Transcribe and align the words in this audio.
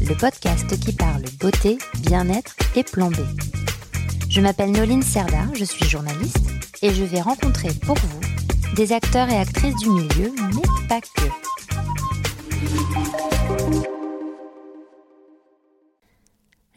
le 0.00 0.14
podcast 0.16 0.78
qui 0.80 0.92
parle 0.92 1.22
beauté, 1.40 1.78
bien-être 2.00 2.54
et 2.76 2.82
plan 2.82 3.10
B. 3.10 3.16
Je 4.28 4.40
m'appelle 4.40 4.72
Noline 4.72 5.02
Serda, 5.02 5.46
je 5.54 5.64
suis 5.64 5.88
journaliste 5.88 6.50
et 6.82 6.92
je 6.92 7.04
vais 7.04 7.20
rencontrer 7.20 7.68
pour 7.86 7.96
vous 7.96 8.74
des 8.74 8.92
acteurs 8.92 9.28
et 9.28 9.36
actrices 9.36 9.76
du 9.76 9.90
milieu, 9.90 10.32
mais 10.54 10.88
pas 10.88 11.00
que. 11.00 11.28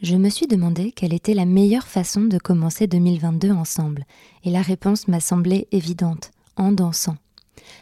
Je 0.00 0.16
me 0.16 0.30
suis 0.30 0.46
demandé 0.46 0.92
quelle 0.92 1.12
était 1.12 1.34
la 1.34 1.44
meilleure 1.44 1.88
façon 1.88 2.22
de 2.22 2.38
commencer 2.38 2.86
2022 2.86 3.50
ensemble, 3.50 4.04
et 4.44 4.50
la 4.50 4.62
réponse 4.62 5.08
m'a 5.08 5.20
semblé 5.20 5.66
évidente, 5.72 6.30
en 6.56 6.70
dansant. 6.70 7.16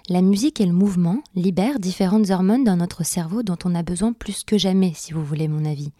La 0.08 0.22
musique 0.22 0.60
et 0.60 0.66
le 0.66 0.72
mouvement 0.72 1.22
libèrent 1.34 1.78
différentes 1.78 2.30
hormones 2.30 2.64
dans 2.64 2.76
notre 2.76 3.04
cerveau 3.04 3.42
dont 3.42 3.58
on 3.64 3.74
a 3.74 3.82
besoin 3.82 4.12
plus 4.12 4.44
que 4.44 4.58
jamais, 4.58 4.92
si 4.94 5.12
vous 5.12 5.24
voulez 5.24 5.48
mon 5.48 5.64
avis. 5.64 5.92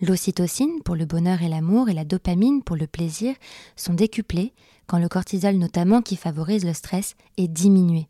L'ocytocine 0.00 0.82
pour 0.84 0.96
le 0.96 1.04
bonheur 1.04 1.42
et 1.42 1.48
l'amour 1.48 1.88
et 1.88 1.94
la 1.94 2.04
dopamine 2.04 2.62
pour 2.62 2.76
le 2.76 2.86
plaisir 2.86 3.34
sont 3.76 3.94
décuplées 3.94 4.52
quand 4.86 4.98
le 4.98 5.08
cortisol 5.08 5.56
notamment 5.56 6.02
qui 6.02 6.16
favorise 6.16 6.64
le 6.64 6.72
stress 6.72 7.14
est 7.36 7.48
diminué. 7.48 8.08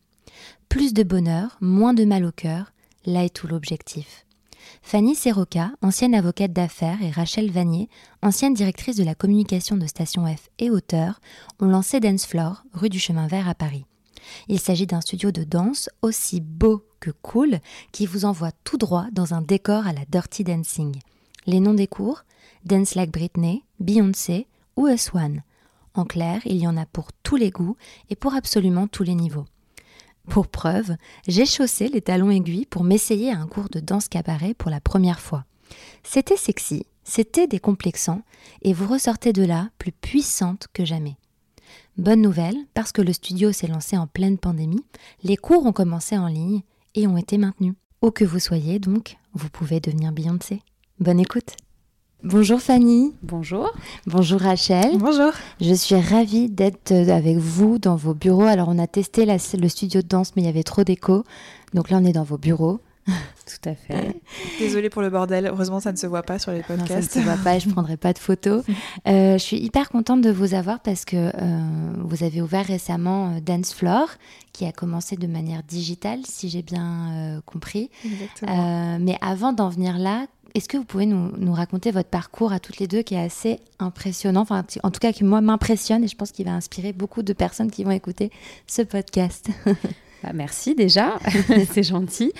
Plus 0.68 0.92
de 0.92 1.02
bonheur, 1.02 1.56
moins 1.60 1.94
de 1.94 2.04
mal 2.04 2.24
au 2.24 2.32
cœur, 2.32 2.72
là 3.04 3.24
est 3.24 3.34
tout 3.34 3.46
l'objectif. 3.46 4.24
Fanny 4.82 5.14
Serroca, 5.14 5.70
ancienne 5.82 6.14
avocate 6.14 6.52
d'affaires, 6.52 7.02
et 7.02 7.10
Rachel 7.10 7.50
Vanier, 7.50 7.88
ancienne 8.22 8.54
directrice 8.54 8.96
de 8.96 9.04
la 9.04 9.14
communication 9.14 9.76
de 9.76 9.86
Station 9.86 10.26
F 10.26 10.50
et 10.58 10.70
auteur, 10.70 11.20
ont 11.60 11.66
lancé 11.66 12.00
Dance 12.00 12.26
Floor, 12.26 12.64
rue 12.72 12.88
du 12.88 12.98
Chemin 12.98 13.26
Vert 13.26 13.48
à 13.48 13.54
Paris. 13.54 13.84
Il 14.48 14.60
s'agit 14.60 14.86
d'un 14.86 15.00
studio 15.00 15.30
de 15.30 15.44
danse 15.44 15.90
aussi 16.02 16.40
beau 16.40 16.84
que 17.00 17.10
cool 17.10 17.60
qui 17.92 18.06
vous 18.06 18.24
envoie 18.24 18.52
tout 18.64 18.76
droit 18.76 19.06
dans 19.12 19.34
un 19.34 19.42
décor 19.42 19.86
à 19.86 19.92
la 19.92 20.04
Dirty 20.10 20.44
Dancing. 20.44 20.96
Les 21.46 21.60
noms 21.60 21.74
des 21.74 21.86
cours 21.86 22.24
Dance 22.64 22.94
Like 22.94 23.12
Britney, 23.12 23.64
Beyoncé 23.80 24.46
ou 24.76 24.88
S1. 24.88 25.40
En 25.94 26.04
clair, 26.04 26.40
il 26.44 26.56
y 26.56 26.66
en 26.66 26.76
a 26.76 26.86
pour 26.86 27.12
tous 27.22 27.36
les 27.36 27.50
goûts 27.50 27.76
et 28.10 28.16
pour 28.16 28.34
absolument 28.34 28.86
tous 28.86 29.02
les 29.02 29.14
niveaux. 29.14 29.46
Pour 30.28 30.48
preuve, 30.48 30.96
j'ai 31.26 31.46
chaussé 31.46 31.88
les 31.88 32.02
talons 32.02 32.30
aiguilles 32.30 32.66
pour 32.66 32.84
m'essayer 32.84 33.32
à 33.32 33.38
un 33.38 33.46
cours 33.46 33.68
de 33.70 33.80
danse 33.80 34.08
cabaret 34.08 34.54
pour 34.54 34.70
la 34.70 34.80
première 34.80 35.20
fois. 35.20 35.44
C'était 36.02 36.36
sexy, 36.36 36.86
c'était 37.04 37.46
décomplexant, 37.46 38.22
et 38.62 38.72
vous 38.72 38.86
ressortez 38.86 39.32
de 39.32 39.44
là 39.44 39.70
plus 39.78 39.92
puissante 39.92 40.68
que 40.72 40.84
jamais. 40.84 41.16
Bonne 41.98 42.22
nouvelle, 42.22 42.56
parce 42.74 42.92
que 42.92 43.02
le 43.02 43.12
studio 43.12 43.50
s'est 43.50 43.66
lancé 43.66 43.98
en 43.98 44.06
pleine 44.06 44.38
pandémie, 44.38 44.84
les 45.24 45.36
cours 45.36 45.66
ont 45.66 45.72
commencé 45.72 46.16
en 46.16 46.28
ligne 46.28 46.62
et 46.94 47.08
ont 47.08 47.16
été 47.16 47.38
maintenus. 47.38 47.74
Où 48.02 48.12
que 48.12 48.24
vous 48.24 48.38
soyez 48.38 48.78
donc, 48.78 49.16
vous 49.34 49.48
pouvez 49.48 49.80
devenir 49.80 50.12
Beyoncé. 50.12 50.62
Bonne 51.00 51.18
écoute 51.18 51.56
Bonjour 52.22 52.60
Fanny. 52.60 53.14
Bonjour. 53.24 53.72
Bonjour 54.06 54.40
Rachel. 54.40 54.96
Bonjour. 54.96 55.32
Je 55.60 55.74
suis 55.74 55.96
ravie 55.96 56.48
d'être 56.48 56.92
avec 56.92 57.36
vous 57.36 57.80
dans 57.80 57.96
vos 57.96 58.14
bureaux. 58.14 58.42
Alors 58.42 58.68
on 58.68 58.78
a 58.78 58.86
testé 58.86 59.26
le 59.26 59.68
studio 59.68 60.00
de 60.00 60.06
danse 60.06 60.36
mais 60.36 60.42
il 60.42 60.46
y 60.46 60.48
avait 60.48 60.62
trop 60.62 60.84
d'écho. 60.84 61.24
Donc 61.74 61.90
là 61.90 61.98
on 62.00 62.04
est 62.04 62.12
dans 62.12 62.22
vos 62.22 62.38
bureaux. 62.38 62.80
Tout 63.46 63.68
à 63.68 63.74
fait. 63.74 64.20
Désolée 64.58 64.90
pour 64.90 65.02
le 65.02 65.10
bordel. 65.10 65.46
Heureusement, 65.46 65.80
ça 65.80 65.92
ne 65.92 65.96
se 65.96 66.06
voit 66.06 66.22
pas 66.22 66.38
sur 66.38 66.52
les 66.52 66.62
podcasts. 66.62 66.90
Non, 66.90 67.00
ça 67.00 67.18
ne 67.20 67.24
se 67.24 67.30
voit 67.30 67.42
pas 67.42 67.56
et 67.56 67.60
je 67.60 67.68
ne 67.68 67.72
prendrai 67.74 67.96
pas 67.96 68.12
de 68.12 68.18
photos. 68.18 68.64
Euh, 69.06 69.34
je 69.34 69.42
suis 69.42 69.58
hyper 69.58 69.88
contente 69.88 70.20
de 70.20 70.30
vous 70.30 70.54
avoir 70.54 70.80
parce 70.80 71.04
que 71.04 71.16
euh, 71.16 71.60
vous 71.98 72.24
avez 72.24 72.42
ouvert 72.42 72.66
récemment 72.66 73.34
euh, 73.36 73.40
Dance 73.40 73.72
Floor, 73.72 74.08
qui 74.52 74.66
a 74.66 74.72
commencé 74.72 75.16
de 75.16 75.26
manière 75.26 75.62
digitale, 75.62 76.20
si 76.24 76.48
j'ai 76.48 76.62
bien 76.62 77.40
compris. 77.46 77.90
Exactement. 78.04 78.98
mais 78.98 79.16
avant 79.20 79.52
d'en 79.52 79.68
venir 79.68 79.98
là, 79.98 80.26
est-ce 80.54 80.68
que 80.68 80.76
vous 80.76 80.84
pouvez 80.84 81.06
nous, 81.06 81.30
nous, 81.36 81.52
raconter 81.52 81.90
votre 81.90 82.08
parcours 82.08 82.52
à 82.52 82.58
toutes 82.58 82.78
les 82.78 82.86
deux 82.86 83.02
qui 83.02 83.14
est 83.14 83.20
assez 83.20 83.60
impressionnant, 83.78 84.40
enfin, 84.40 84.64
en 84.82 84.90
tout 84.90 84.98
cas 84.98 85.12
qui 85.12 85.22
moi 85.22 85.40
m'impressionne 85.40 86.02
et 86.04 86.08
je 86.08 86.16
pense 86.16 86.32
qu'il 86.32 86.46
va 86.46 86.52
inspirer 86.52 86.92
beaucoup 86.92 87.22
de 87.22 87.32
personnes 87.32 87.70
qui 87.70 87.84
vont 87.84 87.90
écouter 87.90 88.30
ce 88.66 88.82
podcast. 88.82 89.48
Bah, 90.22 90.30
merci 90.34 90.74
déjà, 90.74 91.18
c'est 91.70 91.84
gentil. 91.84 92.32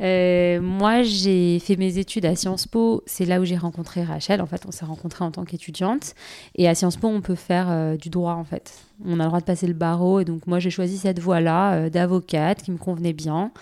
Euh, 0.00 0.60
moi, 0.60 1.02
j'ai 1.02 1.58
fait 1.58 1.76
mes 1.76 1.98
études 1.98 2.26
à 2.26 2.34
Sciences 2.34 2.66
Po. 2.66 3.02
C'est 3.06 3.24
là 3.24 3.40
où 3.40 3.44
j'ai 3.44 3.56
rencontré 3.56 4.02
Rachel. 4.02 4.40
En 4.40 4.46
fait, 4.46 4.62
on 4.66 4.70
s'est 4.70 4.84
rencontrés 4.84 5.24
en 5.24 5.30
tant 5.30 5.44
qu'étudiante. 5.44 6.14
Et 6.56 6.68
à 6.68 6.74
Sciences 6.74 6.96
Po, 6.96 7.08
on 7.08 7.20
peut 7.20 7.34
faire 7.34 7.66
euh, 7.70 7.96
du 7.96 8.10
droit, 8.10 8.34
en 8.34 8.44
fait. 8.44 8.74
On 9.04 9.20
a 9.20 9.24
le 9.24 9.28
droit 9.28 9.40
de 9.40 9.44
passer 9.44 9.66
le 9.66 9.74
barreau. 9.74 10.20
Et 10.20 10.24
donc, 10.24 10.46
moi, 10.46 10.58
j'ai 10.58 10.70
choisi 10.70 10.98
cette 10.98 11.18
voie-là 11.18 11.74
euh, 11.74 11.90
d'avocate 11.90 12.62
qui 12.62 12.70
me 12.70 12.78
convenait 12.78 13.12
bien. 13.12 13.52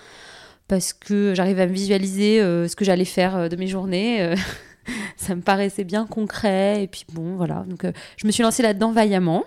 Parce 0.69 0.93
que 0.93 1.34
j'arrive 1.34 1.60
à 1.60 1.66
me 1.66 1.72
visualiser 1.72 2.38
ce 2.38 2.75
que 2.75 2.84
j'allais 2.84 3.04
faire 3.04 3.50
de 3.50 3.56
mes 3.56 3.66
journées. 3.66 4.34
ça 5.16 5.34
me 5.34 5.43
paraissait 5.43 5.84
bien 5.84 6.06
concret. 6.06 6.84
Et 6.84 6.87
puis, 6.87 7.04
bon, 7.12 7.37
voilà. 7.37 7.64
Donc, 7.66 7.84
je 8.16 8.26
me 8.26 8.32
suis 8.32 8.43
lancée 8.43 8.62
là-dedans 8.62 8.91
vaillamment. 8.91 9.44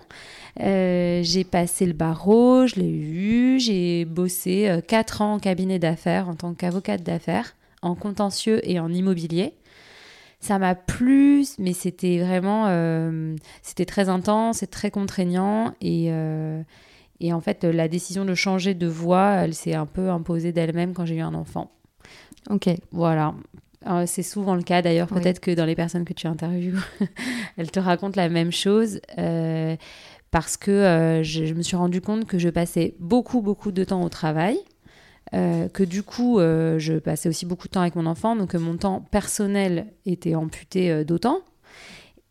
Euh, 0.60 1.20
j'ai 1.22 1.44
passé 1.44 1.84
le 1.86 1.92
barreau, 1.92 2.66
je 2.66 2.76
l'ai 2.76 2.90
eu, 2.90 3.60
j'ai 3.60 4.04
bossé 4.04 4.68
euh, 4.68 4.80
4 4.80 5.20
ans 5.22 5.34
en 5.34 5.38
cabinet 5.38 5.78
d'affaires 5.78 6.28
en 6.28 6.34
tant 6.34 6.54
qu'avocate 6.54 7.02
d'affaires, 7.02 7.54
en 7.82 7.94
contentieux 7.94 8.60
et 8.68 8.80
en 8.80 8.90
immobilier. 8.92 9.52
Ça 10.40 10.58
m'a 10.58 10.74
plu, 10.74 11.44
mais 11.58 11.72
c'était 11.72 12.18
vraiment, 12.20 12.66
euh, 12.68 13.36
c'était 13.62 13.84
très 13.84 14.08
intense 14.08 14.62
et 14.62 14.66
très 14.66 14.90
contraignant. 14.90 15.74
Et, 15.80 16.08
euh, 16.10 16.62
et 17.20 17.32
en 17.32 17.40
fait, 17.40 17.64
la 17.64 17.88
décision 17.88 18.24
de 18.24 18.34
changer 18.34 18.74
de 18.74 18.86
voie, 18.86 19.32
elle 19.42 19.54
s'est 19.54 19.74
un 19.74 19.86
peu 19.86 20.10
imposée 20.10 20.52
d'elle-même 20.52 20.92
quand 20.92 21.04
j'ai 21.04 21.16
eu 21.16 21.20
un 21.20 21.34
enfant. 21.34 21.70
Ok. 22.50 22.68
Voilà. 22.92 23.34
C'est 24.06 24.24
souvent 24.24 24.56
le 24.56 24.62
cas 24.62 24.82
d'ailleurs, 24.82 25.06
peut-être 25.06 25.38
que 25.38 25.52
dans 25.52 25.64
les 25.64 25.76
personnes 25.76 26.04
que 26.04 26.12
tu 26.12 26.26
interviews, 26.26 26.78
elles 27.56 27.70
te 27.70 27.78
racontent 27.78 28.20
la 28.20 28.28
même 28.28 28.50
chose. 28.50 29.00
Euh, 29.16 29.76
parce 30.30 30.56
que 30.56 30.70
euh, 30.70 31.22
je, 31.22 31.44
je, 31.44 31.54
me 31.54 31.62
suis 31.62 31.76
rendu 31.76 32.00
compte 32.00 32.26
que 32.26 32.38
je 32.38 32.48
passais 32.48 32.94
beaucoup, 32.98 33.40
beaucoup 33.40 33.72
de 33.72 33.84
temps 33.84 34.02
au 34.02 34.08
travail. 34.08 34.58
Euh, 35.34 35.68
que 35.68 35.82
du 35.82 36.04
coup, 36.04 36.38
euh, 36.38 36.78
je 36.78 36.94
passais 36.94 37.28
aussi 37.28 37.46
beaucoup 37.46 37.66
de 37.66 37.72
temps 37.72 37.80
avec 37.80 37.96
mon 37.96 38.06
enfant, 38.06 38.36
donc 38.36 38.54
mon 38.54 38.76
temps 38.76 39.00
personnel 39.10 39.92
était 40.04 40.36
amputé 40.36 41.04
d'autant. 41.04 41.40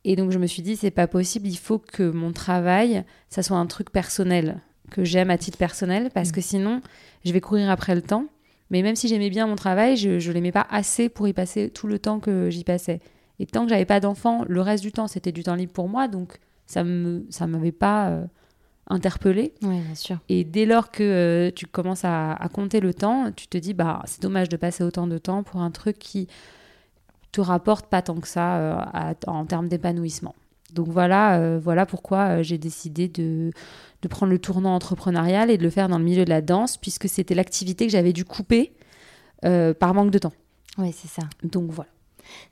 Et 0.06 0.16
donc 0.16 0.32
je 0.32 0.38
me 0.38 0.48
suis 0.48 0.62
dit, 0.62 0.76
c'est 0.78 0.92
pas 0.92 1.08
possible, 1.08 1.48
il 1.48 1.58
faut 1.58 1.80
que 1.80 2.10
mon 2.10 2.32
travail, 2.32 3.04
ça 3.30 3.44
soit 3.44 3.58
un 3.58 3.66
truc 3.66 3.92
personnel, 3.92 4.62
que 4.92 5.04
j'aime 5.04 5.30
à 5.30 5.38
titre 5.38 5.58
personnel, 5.58 6.10
parce 6.14 6.30
mmh. 6.30 6.34
que 6.34 6.42
sinon, 6.42 6.82
je 7.26 7.34
vais 7.34 7.42
courir 7.42 7.70
après 7.70 7.96
le 7.96 8.02
temps. 8.02 8.28
Mais 8.70 8.82
même 8.82 8.96
si 8.96 9.08
j'aimais 9.08 9.30
bien 9.30 9.48
mon 9.48 9.56
travail, 9.56 9.98
je 9.98 10.12
ne 10.12 10.34
l'aimais 10.34 10.52
pas 10.52 10.66
assez 10.70 11.10
pour 11.10 11.28
y 11.28 11.34
passer 11.34 11.70
tout 11.70 11.88
le 11.88 12.00
temps 12.00 12.20
que 12.20 12.50
j'y 12.50 12.64
passais. 12.64 13.00
Et 13.40 13.46
tant 13.46 13.64
que 13.64 13.70
j'avais 13.70 13.86
pas 13.86 14.00
d'enfant, 14.00 14.46
le 14.48 14.62
reste 14.62 14.84
du 14.84 14.92
temps, 14.92 15.08
c'était 15.08 15.32
du 15.32 15.44
temps 15.44 15.56
libre 15.56 15.74
pour 15.74 15.90
moi, 15.90 16.08
donc 16.08 16.40
ça 16.66 16.84
me 16.84 17.26
ça 17.30 17.48
m'avait 17.48 17.72
pas 17.72 18.10
euh, 18.10 18.26
interpellé. 18.88 19.54
Oui, 19.62 19.80
bien 19.80 19.96
sûr. 19.96 20.18
Et 20.30 20.44
dès 20.44 20.66
lors 20.66 20.92
que 20.92 21.04
euh, 21.04 21.52
tu 21.52 21.66
commences 21.66 22.06
à, 22.06 22.34
à, 22.34 22.50
compter 22.50 22.80
le 22.80 22.94
temps, 22.94 23.32
tu 23.36 23.48
te 23.48 23.58
dis 23.58 23.74
bah 23.74 24.02
c'est 24.06 24.22
dommage 24.22 24.50
de 24.50 24.58
passer 24.58 24.84
autant 24.84 25.08
de 25.08 25.18
temps 25.18 25.44
pour 25.44 25.62
un 25.62 25.72
truc 25.72 25.98
qui 25.98 26.28
te 27.32 27.42
rapporte 27.42 27.88
pas 27.88 28.02
tant 28.02 28.16
que 28.16 28.28
ça 28.28 28.58
euh, 28.58 28.76
à, 28.78 29.14
en 29.28 29.46
termes 29.46 29.68
d'épanouissement. 29.68 30.36
Donc 30.74 30.90
voilà, 30.90 31.40
euh, 31.40 31.60
voilà 31.62 31.86
pourquoi 31.86 32.42
j'ai 32.42 32.58
décidé 32.58 33.08
de, 33.08 33.52
de, 34.02 34.08
prendre 34.08 34.32
le 34.32 34.40
tournant 34.40 34.76
entrepreneurial 34.76 35.50
et 35.50 35.58
de 35.58 35.64
le 35.64 35.70
faire 35.70 35.88
dans 35.88 35.98
le 35.98 36.04
milieu 36.04 36.26
de 36.26 36.30
la 36.30 36.42
danse, 36.42 36.78
puisque 36.78 37.08
c'était 37.08 37.36
l'activité 37.36 37.86
que 37.86 37.92
j'avais 37.92 38.14
dû 38.14 38.26
couper 38.26 38.74
par 39.80 39.94
manque 39.94 40.10
de 40.10 40.18
temps. 40.18 40.34
Oui, 40.80 40.92
c'est 40.92 41.08
ça. 41.08 41.22
Donc 41.44 41.70
voilà. 41.70 41.92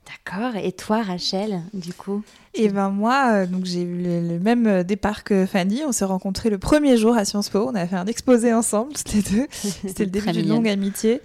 D'accord. 0.06 0.56
Et 0.56 0.72
toi, 0.72 1.02
Rachel, 1.02 1.62
du 1.72 1.92
coup 1.92 2.22
Et 2.54 2.68
ben 2.68 2.90
moi, 2.90 3.30
euh, 3.32 3.46
donc 3.46 3.64
j'ai 3.64 3.82
eu 3.82 4.02
le, 4.02 4.20
le, 4.20 4.38
même 4.38 4.82
départ 4.82 5.24
que 5.24 5.46
Fanny. 5.46 5.82
On 5.86 5.92
s'est 5.92 6.04
rencontrés 6.04 6.50
le 6.50 6.58
premier 6.58 6.96
jour 6.96 7.16
à 7.16 7.24
Sciences 7.24 7.48
Po. 7.48 7.66
On 7.70 7.74
a 7.74 7.86
fait 7.86 7.96
un 7.96 8.06
exposé 8.06 8.52
ensemble, 8.52 8.92
toutes 8.96 9.12
les 9.14 9.22
deux. 9.22 9.46
C'était 9.50 10.04
le 10.04 10.10
début 10.10 10.32
d'une 10.32 10.48
longue 10.48 10.68
amitié. 10.68 11.22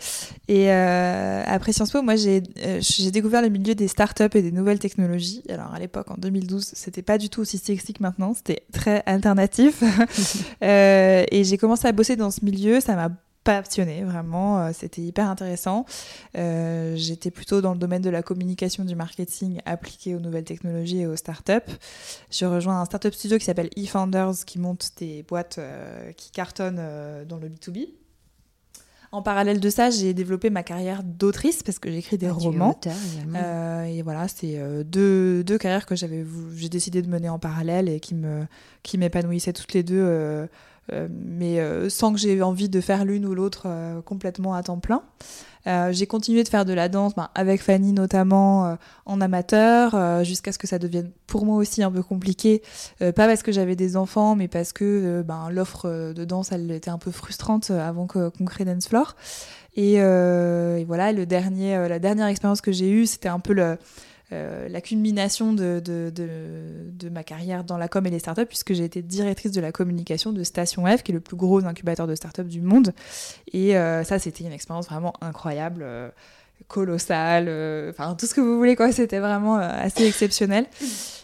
Et 0.47 0.71
euh, 0.71 1.43
après 1.45 1.73
Sciences 1.73 1.91
Po, 1.91 2.01
moi 2.01 2.15
j'ai 2.15 2.43
euh, 2.65 2.81
découvert 3.11 3.41
le 3.41 3.49
milieu 3.49 3.75
des 3.75 3.87
startups 3.87 4.23
et 4.33 4.41
des 4.41 4.51
nouvelles 4.51 4.79
technologies. 4.79 5.43
Alors 5.49 5.73
à 5.73 5.79
l'époque, 5.79 6.09
en 6.11 6.15
2012, 6.17 6.71
c'était 6.73 7.01
pas 7.01 7.17
du 7.17 7.29
tout 7.29 7.41
aussi 7.41 7.57
sexy 7.57 7.93
que 7.93 8.01
maintenant. 8.01 8.33
C'était 8.33 8.63
très 8.71 9.03
alternatif. 9.05 9.83
Euh, 10.61 11.23
et 11.31 11.43
j'ai 11.43 11.57
commencé 11.57 11.87
à 11.87 11.91
bosser 11.91 12.15
dans 12.15 12.31
ce 12.31 12.43
milieu. 12.43 12.79
Ça 12.81 12.95
m'a 12.95 13.09
passionnée, 13.43 14.03
vraiment. 14.03 14.59
Euh, 14.59 14.71
c'était 14.73 15.01
hyper 15.01 15.29
intéressant. 15.29 15.85
Euh, 16.37 16.95
j'étais 16.95 17.31
plutôt 17.31 17.61
dans 17.61 17.73
le 17.73 17.79
domaine 17.79 18.01
de 18.01 18.09
la 18.09 18.21
communication, 18.21 18.83
du 18.85 18.95
marketing 18.95 19.59
appliqué 19.65 20.15
aux 20.15 20.19
nouvelles 20.19 20.43
technologies 20.43 21.01
et 21.01 21.07
aux 21.07 21.15
startups. 21.15 21.71
J'ai 22.29 22.45
rejoint 22.45 22.81
un 22.81 22.85
startup 22.85 23.13
studio 23.13 23.37
qui 23.37 23.45
s'appelle 23.45 23.69
eFounders 23.75 24.45
qui 24.45 24.59
monte 24.59 24.91
des 24.97 25.23
boîtes 25.23 25.57
euh, 25.57 26.11
qui 26.13 26.31
cartonnent 26.31 26.81
dans 27.27 27.37
le 27.37 27.49
B2B. 27.49 27.89
En 29.11 29.23
parallèle 29.23 29.59
de 29.59 29.69
ça, 29.71 29.89
j'ai 29.89 30.13
développé 30.13 30.51
ma 30.51 30.61
carrière 30.61 31.01
d'autrice 31.03 31.63
parce 31.63 31.79
que 31.79 31.89
j'écris 31.89 32.19
des 32.19 32.27
ah, 32.27 32.33
romans. 32.33 32.79
et 33.87 34.03
voilà, 34.03 34.27
c'est 34.27 34.61
deux, 34.83 35.43
deux, 35.43 35.57
carrières 35.57 35.87
que 35.87 35.95
j'avais 35.95 36.23
j'ai 36.55 36.69
décidé 36.69 37.01
de 37.01 37.09
mener 37.09 37.27
en 37.27 37.39
parallèle 37.39 37.89
et 37.89 37.99
qui 37.99 38.13
me 38.13 38.45
qui 38.83 38.97
m'épanouissaient 38.99 39.53
toutes 39.53 39.73
les 39.73 39.83
deux 39.83 39.99
euh, 39.99 40.47
mais 41.09 41.59
euh, 41.59 41.89
sans 41.89 42.13
que 42.13 42.19
j'ai 42.19 42.41
envie 42.41 42.69
de 42.69 42.81
faire 42.81 43.05
l'une 43.05 43.25
ou 43.25 43.33
l'autre 43.33 43.63
euh, 43.65 44.01
complètement 44.01 44.53
à 44.53 44.63
temps 44.63 44.79
plein. 44.79 45.01
j'ai 45.91 46.07
continué 46.07 46.43
de 46.43 46.49
faire 46.49 46.65
de 46.65 46.73
la 46.73 46.89
danse, 46.89 47.15
ben, 47.15 47.29
avec 47.35 47.61
Fanny 47.61 47.93
notamment, 47.93 48.77
en 49.05 49.21
amateur, 49.21 50.23
jusqu'à 50.23 50.51
ce 50.51 50.57
que 50.57 50.65
ça 50.65 50.79
devienne 50.79 51.11
pour 51.27 51.45
moi 51.45 51.57
aussi 51.57 51.83
un 51.83 51.91
peu 51.91 52.01
compliqué. 52.01 52.63
pas 52.99 53.11
parce 53.11 53.43
que 53.43 53.51
j'avais 53.51 53.75
des 53.75 53.95
enfants, 53.95 54.35
mais 54.35 54.47
parce 54.47 54.73
que 54.73 55.21
ben, 55.21 55.49
l'offre 55.51 56.13
de 56.13 56.25
danse, 56.25 56.51
elle 56.51 56.71
était 56.71 56.89
un 56.89 56.97
peu 56.97 57.11
frustrante 57.11 57.69
avant 57.69 58.07
qu'on 58.07 58.45
crée 58.45 58.65
Dance 58.65 58.87
Floor. 58.87 59.15
Et, 59.75 59.95
et, 59.95 60.85
voilà, 60.85 61.11
le 61.11 61.25
dernier, 61.27 61.87
la 61.87 61.99
dernière 61.99 62.27
expérience 62.27 62.61
que 62.61 62.71
j'ai 62.71 62.89
eue, 62.89 63.05
c'était 63.05 63.29
un 63.29 63.39
peu 63.39 63.53
le, 63.53 63.77
euh, 64.31 64.69
la 64.69 64.79
culmination 64.79 65.53
de, 65.53 65.81
ma 67.11 67.23
carrière 67.23 67.63
dans 67.63 67.77
la 67.77 67.87
com 67.87 68.05
et 68.05 68.11
les 68.11 68.19
startups, 68.19 68.45
puisque 68.45 68.73
j'ai 68.73 68.83
été 68.83 69.01
directrice 69.01 69.51
de 69.51 69.61
la 69.61 69.71
communication 69.71 70.31
de 70.31 70.43
Station 70.43 70.85
F, 70.85 71.01
qui 71.01 71.11
est 71.11 71.15
le 71.15 71.19
plus 71.19 71.35
gros 71.35 71.65
incubateur 71.65 72.05
de 72.05 72.13
startups 72.13 72.43
du 72.43 72.61
monde. 72.61 72.93
Et 73.53 73.75
euh, 73.75 74.03
ça, 74.03 74.19
c'était 74.19 74.43
une 74.43 74.51
expérience 74.51 74.87
vraiment 74.87 75.13
incroyable, 75.21 75.81
euh, 75.83 76.09
colossale, 76.67 77.47
enfin 77.89 78.15
tout 78.15 78.27
ce 78.27 78.35
que 78.35 78.41
vous 78.41 78.57
voulez, 78.57 78.75
quoi. 78.75 78.91
C'était 78.91 79.19
vraiment 79.19 79.55
assez 79.55 80.05
exceptionnel. 80.05 80.65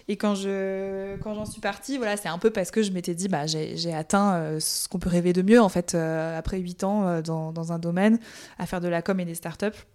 Et 0.08 0.16
quand 0.16 0.34
je 0.34 1.18
quand 1.18 1.36
j'en 1.36 1.46
suis 1.46 1.62
partie, 1.62 1.98
voilà, 1.98 2.16
c'est 2.16 2.30
un 2.30 2.38
peu 2.38 2.50
parce 2.50 2.72
que 2.72 2.82
je 2.82 2.92
m'étais 2.92 3.14
dit, 3.14 3.28
bah, 3.28 3.46
j'ai 3.46 3.94
atteint 3.94 4.60
ce 4.60 4.88
qu'on 4.88 4.98
peut 4.98 5.10
rêver 5.10 5.34
de 5.34 5.42
mieux, 5.42 5.62
en 5.62 5.70
fait, 5.70 5.94
après 5.94 6.58
8 6.58 6.84
ans 6.86 7.22
dans, 7.22 7.72
un 7.74 7.80
domaine, 7.80 8.18
à 8.58 8.66
faire 8.66 8.82
de 8.82 8.88
la 8.88 9.02
com 9.02 9.20
et 9.20 9.26
des 9.26 9.36
startups 9.36 9.86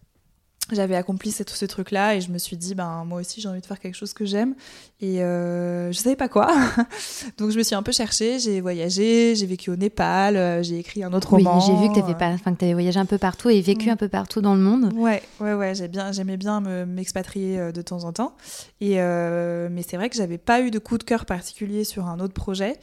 j'avais 0.75 0.97
accompli 0.97 1.31
ce, 1.33 1.43
ce 1.47 1.65
truc-là 1.65 2.17
et 2.17 2.21
je 2.21 2.31
me 2.31 2.39
suis 2.39 2.57
dit, 2.57 2.75
ben, 2.75 3.05
moi 3.07 3.21
aussi 3.21 3.41
j'ai 3.41 3.49
envie 3.49 3.61
de 3.61 3.67
faire 3.67 3.79
quelque 3.79 3.95
chose 3.95 4.13
que 4.13 4.25
j'aime. 4.25 4.55
Et 5.01 5.23
euh, 5.23 5.93
je 5.93 5.99
savais 5.99 6.17
pas 6.17 6.29
quoi. 6.29 6.53
Donc 7.39 7.51
je 7.51 7.59
me 7.59 7.63
suis 7.63 7.75
un 7.75 7.83
peu 7.83 7.93
cherchée, 7.93 8.39
j'ai 8.39 8.61
voyagé, 8.61 9.35
j'ai 9.35 9.47
vécu 9.47 9.71
au 9.71 9.77
Népal, 9.77 10.37
euh, 10.37 10.63
j'ai 10.63 10.79
écrit 10.79 11.03
un 11.03 11.13
autre 11.13 11.31
roman. 11.31 11.59
Oui, 11.59 11.65
j'ai 11.67 11.75
vu 11.75 11.89
que 11.89 11.95
tu 11.95 12.01
avais, 12.01 12.15
pas... 12.15 12.29
enfin, 12.29 12.55
avais 12.61 12.73
voyagé 12.75 13.01
un 13.01 13.07
peu 13.07 13.19
partout 13.19 13.49
et 13.49 13.61
vécu 13.61 13.89
mm. 13.89 13.93
un 13.93 13.97
peu 13.97 14.09
partout 14.09 14.41
dans 14.41 14.55
le 14.55 14.61
monde. 14.61 14.93
Ouais, 14.95 15.23
ouais, 15.41 15.55
ouais, 15.55 15.75
j'aimais 15.75 16.37
bien, 16.37 16.61
bien 16.61 16.85
m'expatrier 16.87 17.59
euh, 17.59 17.73
de 17.73 17.83
temps 17.83 18.05
en 18.05 18.13
temps. 18.13 18.35
Et, 18.81 19.01
euh, 19.01 19.69
mais 19.71 19.83
c'est 19.83 19.97
vrai 19.97 20.11
que 20.11 20.17
j'avais 20.17 20.39
pas 20.39 20.61
eu 20.61 20.71
de 20.71 20.79
coup 20.79 20.99
de 20.99 21.05
cœur 21.05 21.25
particulier 21.25 21.85
sur 21.85 22.07
un 22.07 22.21
autre 22.21 22.35
projet, 22.35 22.79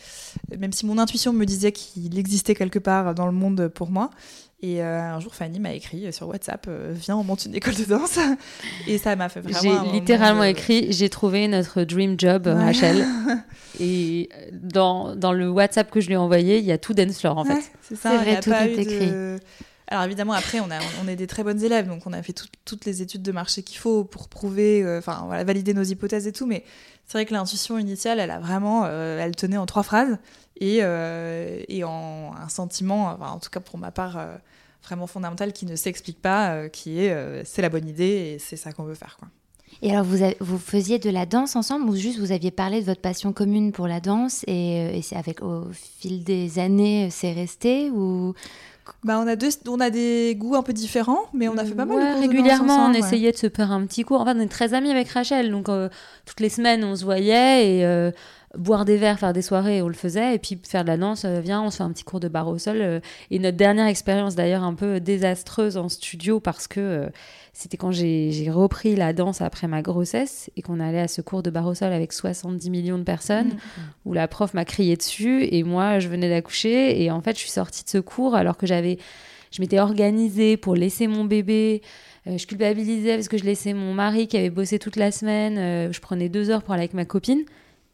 même 0.57 0.73
si 0.73 0.85
mon 0.85 0.97
intuition 0.97 1.33
me 1.33 1.45
disait 1.45 1.71
qu'il 1.71 2.17
existait 2.17 2.55
quelque 2.55 2.79
part 2.79 3.13
dans 3.13 3.25
le 3.25 3.31
monde 3.31 3.67
pour 3.67 3.89
moi. 3.89 4.09
Et 4.59 4.81
euh, 4.81 4.99
un 4.99 5.19
jour, 5.19 5.35
Fanny 5.35 5.59
m'a 5.59 5.73
écrit 5.73 6.11
sur 6.11 6.27
WhatsApp 6.27 6.65
euh, 6.67 6.91
Viens, 6.95 7.15
on 7.15 7.23
monte 7.23 7.45
une 7.45 7.53
école 7.53 7.75
de 7.75 7.85
danse. 7.85 8.17
et 8.87 8.97
ça 8.97 9.15
m'a 9.15 9.29
fait 9.29 9.39
vraiment. 9.39 9.59
J'ai 9.61 9.91
littéralement 9.91 10.43
écrit 10.43 10.91
J'ai 10.91 11.09
trouvé 11.09 11.47
notre 11.47 11.83
dream 11.83 12.19
job, 12.19 12.47
Rachel. 12.47 13.05
et 13.79 14.29
dans, 14.51 15.15
dans, 15.15 15.31
le 15.31 15.47
WhatsApp 15.47 15.91
que 15.91 16.01
je 16.01 16.07
lui 16.07 16.15
ai 16.15 16.17
envoyé, 16.17 16.57
il 16.57 16.65
y 16.65 16.71
a 16.71 16.79
tout 16.79 16.93
dance 16.93 17.19
floor 17.19 17.37
en 17.37 17.45
fait. 17.45 17.71
C'est 17.81 17.95
ça, 17.95 18.17
vrai, 18.17 18.39
tout 18.39 18.51
est 18.51 18.77
écrit. 18.77 19.11
Alors 19.89 20.03
évidemment, 20.03 20.33
après, 20.33 20.59
on, 20.59 20.69
a, 20.69 20.79
on 21.03 21.07
est 21.07 21.15
des 21.15 21.27
très 21.27 21.43
bonnes 21.43 21.63
élèves, 21.63 21.87
donc 21.87 22.05
on 22.05 22.13
a 22.13 22.21
fait 22.21 22.33
toutes 22.65 22.85
les 22.85 23.01
études 23.01 23.21
de 23.21 23.31
marché 23.31 23.63
qu'il 23.63 23.77
faut 23.77 24.03
pour 24.03 24.27
prouver, 24.27 24.83
euh, 24.83 24.99
enfin 24.99 25.23
voilà, 25.27 25.45
valider 25.45 25.73
nos 25.73 25.83
hypothèses 25.83 26.27
et 26.27 26.33
tout. 26.33 26.45
Mais 26.45 26.65
c'est 27.07 27.17
vrai 27.17 27.25
que 27.25 27.33
l'intuition 27.33 27.79
initiale, 27.79 28.19
elle 28.19 28.31
a 28.31 28.39
vraiment, 28.39 28.85
elle 28.85 29.35
tenait 29.35 29.57
en 29.57 29.65
trois 29.65 29.83
phrases 29.83 30.17
et, 30.59 30.79
euh, 30.81 31.61
et 31.67 31.83
en 31.83 32.33
un 32.35 32.49
sentiment, 32.49 33.17
en 33.19 33.39
tout 33.39 33.49
cas 33.49 33.59
pour 33.59 33.77
ma 33.77 33.91
part, 33.91 34.17
euh, 34.17 34.35
vraiment 34.83 35.07
fondamental 35.07 35.53
qui 35.53 35.65
ne 35.65 35.75
s'explique 35.75 36.21
pas, 36.21 36.51
euh, 36.51 36.69
qui 36.69 36.99
est 36.99 37.45
c'est 37.45 37.61
la 37.61 37.69
bonne 37.69 37.87
idée 37.87 38.33
et 38.35 38.39
c'est 38.39 38.57
ça 38.57 38.71
qu'on 38.71 38.83
veut 38.83 38.95
faire. 38.95 39.17
Quoi. 39.19 39.27
Et 39.81 39.91
alors, 39.91 40.05
vous, 40.05 40.17
vous 40.39 40.57
faisiez 40.57 40.97
de 40.97 41.09
la 41.09 41.25
danse 41.25 41.55
ensemble 41.55 41.89
ou 41.89 41.95
juste 41.95 42.19
vous 42.19 42.31
aviez 42.31 42.51
parlé 42.51 42.81
de 42.81 42.85
votre 42.85 43.01
passion 43.01 43.33
commune 43.33 43.71
pour 43.71 43.87
la 43.87 43.99
danse 43.99 44.43
et, 44.47 44.97
et 44.97 45.15
avec 45.15 45.43
au 45.43 45.65
fil 45.71 46.23
des 46.23 46.57
années, 46.57 47.09
c'est 47.11 47.33
resté 47.33 47.91
ou 47.91 48.33
bah, 49.03 49.19
on, 49.23 49.27
a 49.27 49.35
deux, 49.35 49.49
on 49.67 49.79
a 49.79 49.89
des 49.89 50.35
goûts 50.37 50.55
un 50.55 50.63
peu 50.63 50.73
différents, 50.73 51.25
mais 51.33 51.47
on 51.47 51.57
a 51.57 51.65
fait 51.65 51.75
pas 51.75 51.85
mal 51.85 51.97
de 51.97 52.11
cours 52.11 52.21
Régulièrement, 52.21 52.85
on 52.87 52.93
essayait 52.93 53.31
de 53.31 53.37
se 53.37 53.49
faire 53.49 53.71
un 53.71 53.85
petit 53.85 54.03
cours. 54.03 54.21
En 54.21 54.25
fait, 54.25 54.33
on 54.35 54.39
est 54.39 54.47
très 54.47 54.73
amis 54.73 54.91
avec 54.91 55.09
Rachel, 55.09 55.51
donc 55.51 55.67
toutes 56.25 56.39
les 56.39 56.49
semaines, 56.49 56.83
on 56.83 56.95
se 56.95 57.03
voyait 57.03 57.77
et 57.77 58.11
boire 58.57 58.85
des 58.85 58.97
verres, 58.97 59.19
faire 59.19 59.33
des 59.33 59.41
soirées, 59.41 59.81
on 59.81 59.87
le 59.87 59.93
faisait, 59.93 60.35
et 60.35 60.39
puis 60.39 60.59
faire 60.63 60.83
de 60.83 60.87
la 60.87 60.97
danse, 60.97 61.25
euh, 61.25 61.39
viens, 61.39 61.61
on 61.61 61.69
se 61.69 61.77
fait 61.77 61.83
un 61.83 61.91
petit 61.91 62.03
cours 62.03 62.19
de 62.19 62.27
barre 62.27 62.47
au 62.47 62.57
sol. 62.57 62.77
Euh, 62.81 62.99
et 63.31 63.39
notre 63.39 63.57
dernière 63.57 63.87
expérience 63.87 64.35
d'ailleurs 64.35 64.63
un 64.63 64.73
peu 64.73 64.99
désastreuse 64.99 65.77
en 65.77 65.89
studio 65.89 66.39
parce 66.39 66.67
que 66.67 66.79
euh, 66.79 67.09
c'était 67.57 67.75
quand 67.75 67.91
j'ai 67.91 68.51
repris 68.51 68.95
la 68.95 69.13
danse 69.13 69.41
après 69.41 69.67
ma 69.67 69.81
grossesse 69.81 70.51
et 70.55 70.61
qu'on 70.61 70.79
allait 70.79 70.99
à 70.99 71.07
ce 71.07 71.21
cours 71.21 71.41
de 71.41 71.49
barre 71.49 71.65
au 71.65 71.73
sol 71.73 71.91
avec 71.91 72.13
70 72.13 72.69
millions 72.69 72.99
de 72.99 73.03
personnes, 73.03 73.47
mmh. 73.47 73.81
où 74.05 74.13
la 74.13 74.27
prof 74.27 74.53
m'a 74.53 74.63
crié 74.63 74.95
dessus 74.95 75.43
et 75.51 75.63
moi 75.63 75.97
je 75.97 76.07
venais 76.07 76.29
d'accoucher 76.29 77.01
et 77.01 77.09
en 77.09 77.19
fait 77.19 77.35
je 77.35 77.39
suis 77.39 77.49
sortie 77.49 77.83
de 77.83 77.89
ce 77.89 77.97
cours 77.97 78.35
alors 78.35 78.57
que 78.57 78.67
j'avais, 78.67 78.99
je 79.49 79.59
m'étais 79.59 79.79
organisée 79.79 80.55
pour 80.55 80.75
laisser 80.75 81.07
mon 81.07 81.25
bébé. 81.25 81.81
je 82.27 82.45
culpabilisais 82.45 83.15
parce 83.15 83.27
que 83.27 83.39
je 83.39 83.43
laissais 83.43 83.73
mon 83.73 83.91
mari 83.91 84.27
qui 84.27 84.37
avait 84.37 84.51
bossé 84.51 84.77
toute 84.77 84.95
la 84.95 85.09
semaine. 85.11 85.91
je 85.91 85.99
prenais 85.99 86.29
deux 86.29 86.51
heures 86.51 86.61
pour 86.61 86.75
aller 86.75 86.83
avec 86.83 86.93
ma 86.93 87.05
copine. 87.05 87.43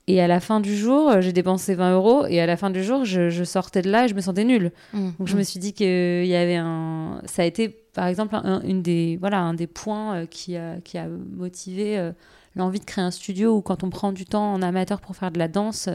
Et 0.08 0.20
à 0.20 0.28
la 0.28 0.42
fin 0.42 0.60
du 0.60 0.76
jour, 0.76 1.10
euh, 1.10 1.22
j'ai 1.22 1.32
dépensé 1.32 1.76
20 1.76 1.94
euros. 1.94 2.26
Et 2.26 2.42
à 2.42 2.46
la 2.46 2.58
fin 2.58 2.70
du 2.70 2.84
jour, 2.84 3.06
je, 3.06 3.44
sortais 3.46 3.82
de 3.82 3.90
là 3.90 4.04
et 4.04 4.08
je 4.10 4.16
me 4.16 4.20
sentais 4.20 4.44
nulle. 4.44 4.74
Mmh, 4.92 5.12
Donc 5.18 5.28
je 5.28 5.36
mmh. 5.36 5.38
me 5.38 5.44
suis 5.44 5.60
dit 5.62 5.72
qu'il 5.72 6.26
y 6.26 6.36
avait 6.36 6.58
un. 6.58 7.22
Ça 7.26 7.44
a 7.44 7.46
été, 7.46 7.83
par 7.94 8.08
exemple, 8.08 8.36
un, 8.36 8.62
une 8.62 8.82
des, 8.82 9.18
voilà, 9.20 9.40
un 9.40 9.54
des 9.54 9.68
points 9.68 10.16
euh, 10.16 10.26
qui, 10.26 10.58
a, 10.58 10.82
qui 10.82 10.98
a 10.98 11.08
motivé 11.08 11.98
euh, 11.98 12.12
l'envie 12.56 12.80
de 12.80 12.86
créer 12.86 13.04
un 13.04 13.12
studio 13.12 13.56
où, 13.56 13.62
quand 13.62 13.84
on 13.84 13.90
prend 13.90 14.12
du 14.12 14.26
temps 14.26 14.54
en 14.54 14.62
amateur 14.62 15.00
pour 15.00 15.16
faire 15.16 15.32
de 15.32 15.40
la 15.40 15.48
danse, 15.48 15.90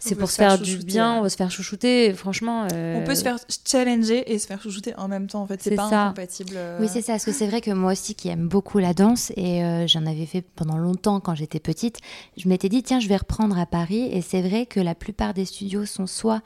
c'est 0.00 0.14
pour 0.14 0.30
se 0.30 0.36
faire, 0.36 0.60
du 0.60 0.76
bien, 0.76 1.14
on 1.14 1.22
va 1.22 1.28
se 1.28 1.36
faire 1.36 1.50
chouchouter. 1.50 2.12
Franchement, 2.14 2.68
on 2.72 3.02
peut 3.04 3.16
se 3.16 3.22
faire 3.22 3.36
challenger 3.66 4.32
et 4.32 4.38
se 4.38 4.46
faire 4.46 4.62
chouchouter 4.62 4.94
en 4.96 5.08
même 5.08 5.26
temps. 5.26 5.42
En 5.42 5.46
fait, 5.48 5.60
c'est 5.60 5.74
pas 5.74 5.86
incompatible. 5.92 6.56
Oui, 6.78 6.86
c'est 6.88 7.02
ça. 7.02 7.14
Parce 7.14 7.24
que 7.24 7.32
c'est 7.32 7.48
vrai 7.48 7.60
que 7.60 7.72
moi 7.72 7.92
aussi, 7.92 8.14
qui 8.14 8.28
aime 8.28 8.46
beaucoup 8.46 8.78
la 8.78 8.94
danse 8.94 9.32
et 9.36 9.64
euh, 9.64 9.88
j'en 9.88 10.06
avais 10.06 10.26
fait 10.26 10.42
pendant 10.42 10.78
longtemps 10.78 11.18
quand 11.18 11.34
j'étais 11.34 11.58
petite, 11.58 11.98
je 12.36 12.48
m'étais 12.48 12.68
dit 12.68 12.84
tiens, 12.84 13.00
je 13.00 13.08
vais 13.08 13.16
reprendre 13.16 13.58
à 13.58 13.66
Paris. 13.66 14.08
Et 14.12 14.22
c'est 14.22 14.40
vrai 14.40 14.66
que 14.66 14.78
la 14.78 14.94
plupart 14.94 15.34
des 15.34 15.44
studios 15.44 15.84
sont 15.84 16.06
soit 16.06 16.42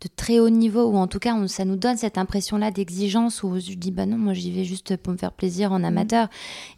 de 0.00 0.08
très 0.14 0.38
haut 0.38 0.50
niveau, 0.50 0.84
ou 0.84 0.96
en 0.96 1.06
tout 1.06 1.18
cas, 1.18 1.34
ça 1.48 1.64
nous 1.64 1.76
donne 1.76 1.96
cette 1.96 2.18
impression-là 2.18 2.70
d'exigence 2.70 3.42
où 3.42 3.58
je 3.58 3.72
dis, 3.72 3.90
bah 3.90 4.06
non, 4.06 4.18
moi 4.18 4.34
j'y 4.34 4.52
vais 4.52 4.64
juste 4.64 4.96
pour 4.96 5.12
me 5.12 5.18
faire 5.18 5.32
plaisir 5.32 5.72
en 5.72 5.78
mhm. 5.78 5.84
amateur. 5.86 6.28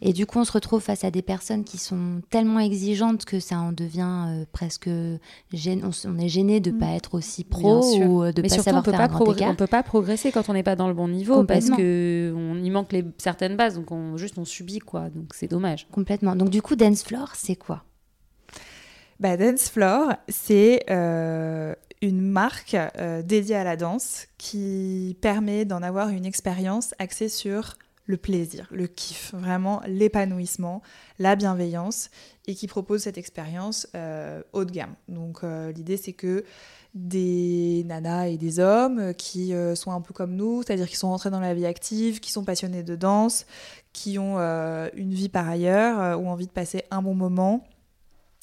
Et 0.01 0.13
du 0.13 0.25
coup, 0.25 0.39
on 0.39 0.45
se 0.45 0.51
retrouve 0.51 0.81
face 0.81 1.03
à 1.03 1.11
des 1.11 1.21
personnes 1.21 1.63
qui 1.63 1.77
sont 1.77 2.21
tellement 2.29 2.59
exigeantes 2.59 3.25
que 3.25 3.39
ça 3.39 3.57
en 3.57 3.71
devient 3.71 4.25
euh, 4.27 4.45
presque. 4.51 4.89
Gêne, 5.51 5.89
on, 6.05 6.19
est 6.19 6.29
gêné 6.29 6.59
de 6.59 6.69
ne 6.69 6.75
mhm. 6.75 6.79
pas 6.79 6.91
être 6.91 7.15
aussi 7.15 7.43
pro 7.43 7.83
ou 7.97 8.23
euh, 8.23 8.31
de 8.31 8.41
ne 8.41 8.47
pas 8.47 8.55
savoir 8.55 8.81
on 8.81 8.83
peut 8.83 8.91
faire 8.91 9.09
pas 9.09 9.49
On 9.49 9.55
peut 9.55 9.67
pas 9.67 9.83
progresser 9.83 10.31
quand 10.31 10.49
on 10.49 10.53
n'est 10.53 10.63
pas 10.63 10.75
dans 10.75 10.87
le 10.87 10.93
bon 10.93 11.07
niveau 11.07 11.43
parce 11.43 11.69
que 11.69 12.33
on 12.35 12.63
y 12.63 12.69
manque 12.69 12.93
les, 12.93 13.03
certaines 13.17 13.55
bases, 13.55 13.75
donc 13.75 13.91
on, 13.91 14.17
juste 14.17 14.37
on 14.37 14.45
subit 14.45 14.79
quoi. 14.79 15.09
Donc 15.09 15.33
c'est 15.33 15.47
dommage. 15.47 15.87
Complètement. 15.91 16.35
Donc 16.35 16.49
du 16.49 16.61
coup, 16.61 16.75
Dance 16.75 17.03
Floor, 17.03 17.31
c'est 17.35 17.55
quoi? 17.55 17.83
Bah, 19.19 19.35
Dance 19.35 19.69
Floor, 19.69 20.13
c'est 20.27 20.83
euh, 20.89 21.73
une 22.01 22.21
marque 22.21 22.75
euh, 22.75 23.21
dédiée 23.21 23.55
à 23.55 23.63
la 23.63 23.75
danse 23.75 24.27
qui 24.37 25.17
permet 25.21 25.65
d'en 25.65 25.81
avoir 25.81 26.09
une 26.09 26.25
expérience 26.25 26.93
axée 26.99 27.29
sur 27.29 27.77
le 28.05 28.15
plaisir, 28.15 28.67
le 28.71 28.87
kiff, 28.87 29.33
vraiment 29.33 29.81
l'épanouissement, 29.85 30.81
la 31.19 31.35
bienveillance, 31.35 32.09
et 32.45 32.55
qui 32.55 32.67
propose 32.67 33.01
cette 33.01 33.17
expérience 33.17 33.87
euh, 33.95 34.41
haut 34.53 34.63
de 34.63 34.71
gamme. 34.71 34.95
Donc 35.09 35.39
euh, 35.43 35.73
l'idée 35.73 35.97
c'est 35.97 36.13
que 36.13 36.45
des 36.93 37.83
nanas 37.85 38.27
et 38.27 38.37
des 38.37 38.59
hommes 38.59 39.13
qui 39.13 39.53
sont 39.75 39.91
un 39.91 40.01
peu 40.01 40.15
comme 40.15 40.35
nous, 40.35 40.63
c'est-à-dire 40.63 40.87
qui 40.87 40.95
sont 40.95 41.09
rentrés 41.09 41.29
dans 41.29 41.41
la 41.41 41.53
vie 41.53 41.67
active, 41.67 42.19
qui 42.19 42.31
sont 42.31 42.43
passionnés 42.43 42.81
de 42.81 42.95
danse, 42.95 43.45
qui 43.93 44.17
ont 44.17 44.39
une 44.39 45.13
vie 45.13 45.29
par 45.29 45.47
ailleurs, 45.47 46.19
ou 46.19 46.27
envie 46.27 46.47
de 46.47 46.51
passer 46.51 46.85
un 46.89 47.03
bon 47.03 47.13
moment, 47.13 47.67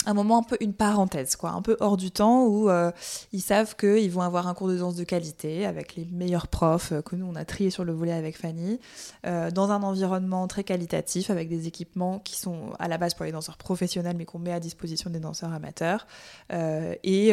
un 0.06 0.14
moment 0.14 0.38
un 0.38 0.42
peu 0.42 0.56
une 0.60 0.74
parenthèse, 0.74 1.36
quoi, 1.36 1.50
un 1.50 1.62
peu 1.62 1.76
hors 1.80 1.96
du 1.96 2.10
temps 2.10 2.46
où 2.46 2.68
euh, 2.68 2.90
ils 3.32 3.40
savent 3.40 3.76
qu'ils 3.76 4.10
vont 4.10 4.22
avoir 4.22 4.48
un 4.48 4.54
cours 4.54 4.68
de 4.68 4.76
danse 4.76 4.96
de 4.96 5.04
qualité 5.04 5.66
avec 5.66 5.96
les 5.96 6.04
meilleurs 6.06 6.48
profs 6.48 6.92
euh, 6.92 7.02
que 7.02 7.16
nous 7.16 7.26
on 7.26 7.34
a 7.34 7.44
triés 7.44 7.70
sur 7.70 7.84
le 7.84 7.92
volet 7.92 8.12
avec 8.12 8.36
Fanny, 8.36 8.80
euh, 9.26 9.50
dans 9.50 9.70
un 9.70 9.82
environnement 9.82 10.46
très 10.46 10.64
qualitatif 10.64 11.30
avec 11.30 11.48
des 11.48 11.66
équipements 11.66 12.18
qui 12.18 12.38
sont 12.38 12.72
à 12.78 12.88
la 12.88 12.98
base 12.98 13.14
pour 13.14 13.24
les 13.24 13.32
danseurs 13.32 13.56
professionnels 13.56 14.16
mais 14.16 14.24
qu'on 14.24 14.38
met 14.38 14.52
à 14.52 14.60
disposition 14.60 15.10
des 15.10 15.20
danseurs 15.20 15.52
amateurs 15.52 16.06
et 16.52 17.32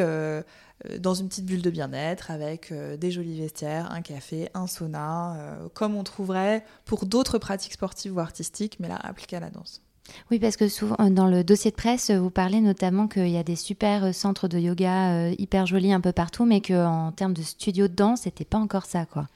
dans 1.00 1.14
une 1.14 1.28
petite 1.28 1.46
bulle 1.46 1.62
de 1.62 1.70
bien-être 1.70 2.32
avec 2.32 2.74
des 2.74 3.12
jolis 3.12 3.40
vestiaires, 3.40 3.92
un 3.92 4.02
café, 4.02 4.50
un 4.54 4.68
sauna, 4.68 5.60
comme 5.74 5.96
on 5.96 6.04
trouverait 6.04 6.64
pour 6.86 7.06
d'autres 7.06 7.38
pratiques 7.38 7.74
sportives 7.74 8.16
ou 8.16 8.20
artistiques, 8.20 8.78
mais 8.80 8.88
là 8.88 8.96
appliquées 8.96 9.38
à 9.38 9.42
la 9.42 9.50
danse. 9.50 9.82
Oui, 10.30 10.40
parce 10.40 10.58
que 10.58 10.68
souvent, 10.68 10.96
euh, 11.00 11.10
dans 11.10 11.28
le 11.28 11.44
dossier 11.44 11.72
de 11.72 11.76
presse, 11.76 12.12
vous 12.12 12.30
parlez 12.30 12.62
notamment 12.62 13.08
qu'il 13.08 13.30
y 13.30 13.38
a 13.38 13.44
des 13.44 13.56
super 13.56 14.06
euh, 14.06 14.12
centres 14.12 14.48
de 14.48 14.58
yoga 14.58 15.12
euh, 15.12 15.36
hyper 15.38 15.66
jolis 15.66 15.94
un 15.94 16.02
peu 16.02 16.12
partout, 16.12 16.46
mais 16.46 16.62
qu'en 16.62 17.12
termes 17.12 17.34
de 17.34 17.42
studio 17.42 17.88
de 17.88 17.94
danse, 17.94 18.22
c'était 18.22 18.46
pas 18.46 18.58
encore 18.58 18.86
ça, 18.86 19.06
quoi. 19.06 19.28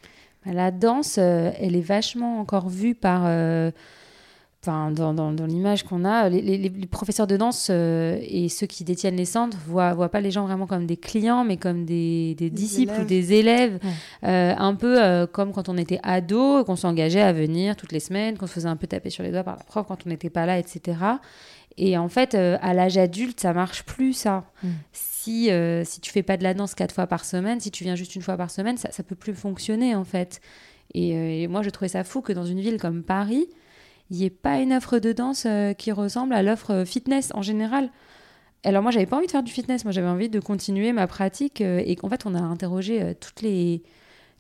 La 0.46 0.70
danse, 0.70 1.18
elle 1.18 1.76
est 1.76 1.82
vachement 1.82 2.40
encore 2.40 2.70
vue 2.70 2.94
par 2.94 3.24
dans, 4.66 5.14
dans, 5.14 5.46
l'image 5.46 5.84
qu'on 5.84 6.06
a, 6.06 6.30
les, 6.30 6.70
professeurs 6.90 7.28
de 7.28 7.38
danse 7.38 7.68
euh, 7.70 8.18
et 8.22 8.50
ceux 8.50 8.68
qui 8.68 8.84
détiennent 8.84 9.16
les 9.16 9.26
centres 9.26 9.58
voient, 9.68 9.94
voient 9.94 10.10
pas 10.10 10.22
les 10.22 10.32
gens 10.32 10.46
vraiment 10.46 10.68
comme 10.68 10.86
des 10.86 10.98
clients, 10.98 11.44
mais 11.44 11.58
comme 11.58 11.86
des, 11.86 12.36
disciples 12.52 13.02
ou 13.02 13.06
des 13.06 13.34
élèves. 13.34 13.80
Euh, 14.24 14.54
un 14.58 14.76
peu 14.76 15.02
euh, 15.02 15.28
comme 15.28 15.52
quand 15.52 15.70
on 15.70 15.78
était 15.78 16.00
ado, 16.04 16.64
qu'on 16.64 16.76
s'engageait 16.76 17.22
à 17.22 17.34
venir 17.34 17.76
toutes 17.76 17.92
les 17.92 18.00
semaines, 18.00 18.38
qu'on 18.38 18.48
se 18.48 18.54
faisait 18.54 18.70
un 18.70 18.76
peu 18.76 18.88
taper 18.88 19.10
sur 19.10 19.24
les 19.24 19.32
doigts 19.32 19.44
par 19.44 19.58
la 19.58 19.64
prof 19.64 19.86
quand 19.88 20.06
on 20.06 20.10
n'était 20.10 20.30
pas 20.30 20.46
là, 20.46 20.58
etc. 20.58 20.98
Et 21.78 21.98
en 21.98 22.08
fait, 22.08 22.36
à 22.36 22.74
l'âge 22.74 22.98
adulte, 22.98 23.40
ça 23.40 23.54
marche 23.54 23.84
plus, 23.84 24.14
ça. 24.14 24.46
Mm. 24.64 24.68
Si, 24.94 25.50
si 25.84 26.02
tu 26.02 26.12
fais 26.12 26.24
pas 26.24 26.38
de 26.38 26.44
la 26.44 26.54
danse 26.54 26.76
quatre 26.76 26.94
fois 26.94 27.08
par 27.08 27.26
semaine, 27.26 27.60
si 27.60 27.72
tu 27.72 27.84
viens 27.84 27.96
juste 27.96 28.16
une 28.16 28.22
fois 28.22 28.38
par 28.38 28.50
semaine, 28.50 28.78
ça, 28.78 28.92
ça 28.92 29.04
peut 29.04 29.16
plus 29.16 29.34
fonctionner, 29.34 29.96
en 29.96 30.06
fait. 30.06 30.40
Et, 30.94 31.44
et 31.44 31.48
moi, 31.48 31.62
je 31.62 31.70
trouvais 31.70 31.90
ça 31.90 32.04
fou 32.04 32.22
que 32.22 32.32
dans 32.32 32.46
une 32.46 32.62
ville 32.62 32.80
comme 32.80 33.04
Paris, 33.04 33.48
il 34.12 34.18
n'y 34.18 34.30
pas 34.30 34.60
une 34.60 34.74
offre 34.74 35.00
de 35.00 35.14
danse 35.14 35.46
euh, 35.46 35.74
qui 35.74 35.92
ressemble 35.92 36.34
à 36.34 36.44
l'offre 36.44 36.72
euh, 36.72 36.86
fitness 36.86 37.32
en 37.34 37.42
général. 37.42 37.90
Alors 38.64 38.82
moi, 38.82 38.92
j'avais 38.92 39.06
pas 39.06 39.18
envie 39.18 39.28
de 39.28 39.32
faire 39.32 39.44
du 39.44 39.52
fitness, 39.52 39.84
moi 39.86 39.92
j'avais 39.92 40.08
envie 40.08 40.30
de 40.30 40.40
continuer 40.40 40.92
ma 40.92 41.08
pratique 41.08 41.62
euh, 41.62 41.82
et 41.86 41.96
qu'en 41.96 42.10
fait, 42.10 42.26
on 42.26 42.36
a 42.36 42.40
interrogé 42.40 43.16
toutes 43.20 43.42
les 43.42 43.84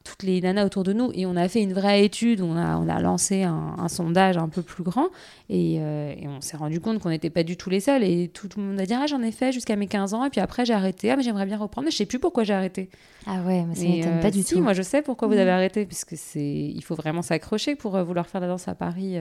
toutes 0.05 0.24
les 0.24 0.39
nanas 0.39 0.65
autour 0.65 0.83
de 0.83 0.93
nous 0.93 1.12
et 1.13 1.25
on 1.25 1.35
a 1.35 1.50
fait 1.50 1.62
une 1.62 1.74
vraie 1.74 2.05
étude, 2.05 2.39
on 2.39 2.55
a, 2.55 2.77
on 2.77 2.88
a 2.88 3.01
lancé 3.01 3.43
un, 3.43 3.88
sondage 3.89 4.38
un 4.38 4.47
peu 4.47 4.62
plus 4.62 4.83
grand 4.83 5.07
et, 5.50 5.79
on 6.27 6.41
s'est 6.41 6.57
rendu 6.57 6.79
compte 6.79 7.00
qu'on 7.00 7.09
n'était 7.09 7.29
pas 7.29 7.43
du 7.43 7.57
tout 7.57 7.69
les 7.69 7.79
seuls 7.79 8.03
et 8.03 8.29
tout, 8.29 8.47
le 8.55 8.63
monde 8.63 8.79
a 8.79 8.85
dit 8.85 8.93
ah 8.93 9.07
j'en 9.07 9.21
ai 9.21 9.31
fait 9.31 9.51
jusqu'à 9.51 9.75
mes 9.75 9.88
15 9.88 10.13
ans 10.13 10.24
et 10.24 10.29
puis 10.29 10.39
après 10.39 10.63
j'ai 10.63 10.74
arrêté, 10.74 11.12
ah 11.12 11.17
mais 11.17 11.24
j'aimerais 11.24 11.45
bien 11.45 11.57
reprendre 11.57 11.85
mais 11.85 11.91
je 11.91 11.97
sais 11.97 12.05
plus 12.05 12.19
pourquoi 12.19 12.43
j'ai 12.43 12.53
arrêté. 12.53 12.89
Ah 13.25 13.41
ouais, 13.41 13.65
mais 13.67 13.74
ça 13.74 13.83
m'étonne 13.83 14.19
pas 14.19 14.29
du 14.29 14.43
si, 14.43 14.53
tout. 14.53 14.62
moi 14.62 14.74
je 14.74 14.83
sais 14.83 15.01
pourquoi 15.01 15.27
vous 15.27 15.33
avez 15.33 15.50
mm. 15.50 15.55
arrêté 15.55 15.85
puisque 15.85 16.15
c'est 16.15 16.39
il 16.39 16.83
faut 16.83 16.95
vraiment 16.95 17.24
s'accrocher 17.24 17.75
pour 17.75 17.97
vouloir 18.03 18.27
faire 18.27 18.41
la 18.41 18.47
danse 18.47 18.67
à 18.67 18.75
Paris. 18.75 19.17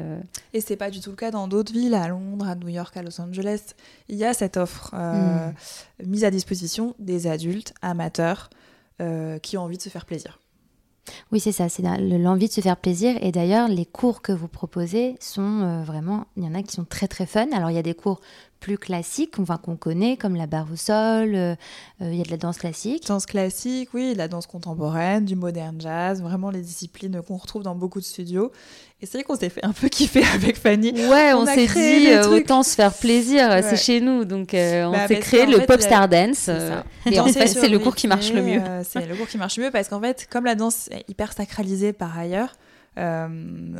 Et 0.52 0.60
c'est 0.60 0.76
pas 0.76 0.90
du 0.90 1.00
tout 1.00 1.10
le 1.10 1.16
cas 1.16 1.30
dans 1.30 1.48
d'autres 1.48 1.72
villes, 1.72 1.94
à 1.94 2.08
Londres, 2.08 2.46
à 2.46 2.54
New 2.54 2.68
York, 2.68 2.94
à 2.96 3.02
Los 3.02 3.18
Angeles. 3.20 3.74
Il 4.10 4.16
y 4.16 4.24
a 4.24 4.34
cette 4.34 4.58
offre 4.58 4.94
mm. 4.94 6.06
mise 6.06 6.24
à 6.24 6.30
disposition 6.30 6.94
des 6.98 7.26
adultes 7.26 7.72
amateurs 7.80 8.50
qui 9.42 9.56
ont 9.56 9.62
envie 9.62 9.78
de 9.78 9.82
se 9.82 9.88
faire 9.88 10.04
plaisir. 10.04 10.38
Oui, 11.32 11.40
c'est 11.40 11.52
ça, 11.52 11.68
c'est 11.68 11.82
l'envie 11.82 12.48
de 12.48 12.52
se 12.52 12.60
faire 12.60 12.76
plaisir. 12.76 13.16
Et 13.20 13.32
d'ailleurs, 13.32 13.68
les 13.68 13.86
cours 13.86 14.22
que 14.22 14.32
vous 14.32 14.48
proposez 14.48 15.16
sont 15.20 15.62
euh, 15.62 15.82
vraiment, 15.82 16.26
il 16.36 16.44
y 16.44 16.46
en 16.46 16.54
a 16.54 16.62
qui 16.62 16.72
sont 16.72 16.84
très 16.84 17.08
très 17.08 17.26
fun. 17.26 17.46
Alors, 17.52 17.70
il 17.70 17.74
y 17.74 17.78
a 17.78 17.82
des 17.82 17.94
cours 17.94 18.20
plus 18.64 18.78
classiques, 18.78 19.38
enfin, 19.38 19.58
qu'on 19.58 19.76
connaît, 19.76 20.16
comme 20.16 20.36
la 20.36 20.46
barre 20.46 20.68
au 20.72 20.76
sol, 20.76 21.34
euh, 21.34 21.54
euh, 22.00 22.10
il 22.10 22.16
y 22.16 22.20
a 22.22 22.24
de 22.24 22.30
la 22.30 22.38
danse 22.38 22.56
classique. 22.56 23.06
Danse 23.06 23.26
classique, 23.26 23.90
oui, 23.92 24.14
de 24.14 24.18
la 24.18 24.26
danse 24.26 24.46
contemporaine, 24.46 25.26
du 25.26 25.36
modern 25.36 25.78
jazz, 25.78 26.22
vraiment 26.22 26.50
les 26.50 26.62
disciplines 26.62 27.20
qu'on 27.20 27.36
retrouve 27.36 27.62
dans 27.62 27.74
beaucoup 27.74 28.00
de 28.00 28.06
studios. 28.06 28.52
Et 29.02 29.06
c'est 29.06 29.18
vrai 29.18 29.24
qu'on 29.24 29.36
s'est 29.36 29.50
fait 29.50 29.62
un 29.62 29.74
peu 29.74 29.88
kiffer 29.90 30.24
avec 30.34 30.56
Fanny. 30.56 30.92
Ouais, 30.92 31.34
on, 31.34 31.44
s'est 31.44 31.66
dit 31.66 32.08
euh, 32.08 32.26
autant 32.30 32.62
se 32.62 32.74
faire 32.74 32.94
plaisir, 32.94 33.50
c'est 33.62 33.76
chez 33.76 34.00
nous. 34.00 34.24
Donc 34.24 34.54
on 34.54 34.92
bah, 34.92 35.08
s'est 35.08 35.18
créé 35.18 35.44
le 35.44 35.66
Pop 35.66 35.82
Star 35.82 36.08
Dance. 36.08 36.48
et 37.04 37.20
en 37.20 37.26
fait, 37.26 37.48
c'est 37.48 37.68
le 37.68 37.78
cours 37.78 37.94
qui 37.94 38.08
marche 38.08 38.32
le 38.32 38.40
mieux. 38.40 38.62
c'est 38.82 39.06
le 39.06 39.14
cours 39.14 39.28
qui 39.28 39.36
marche 39.36 39.58
le 39.58 39.64
mieux 39.64 39.70
parce 39.72 39.88
qu'en 39.88 40.00
fait, 40.00 40.26
comme 40.30 40.46
la 40.46 40.54
danse 40.54 40.88
est 40.90 41.04
hyper 41.10 41.34
sacralisée 41.34 41.92
par 41.92 42.18
ailleurs, 42.18 42.54
euh, 42.96 43.28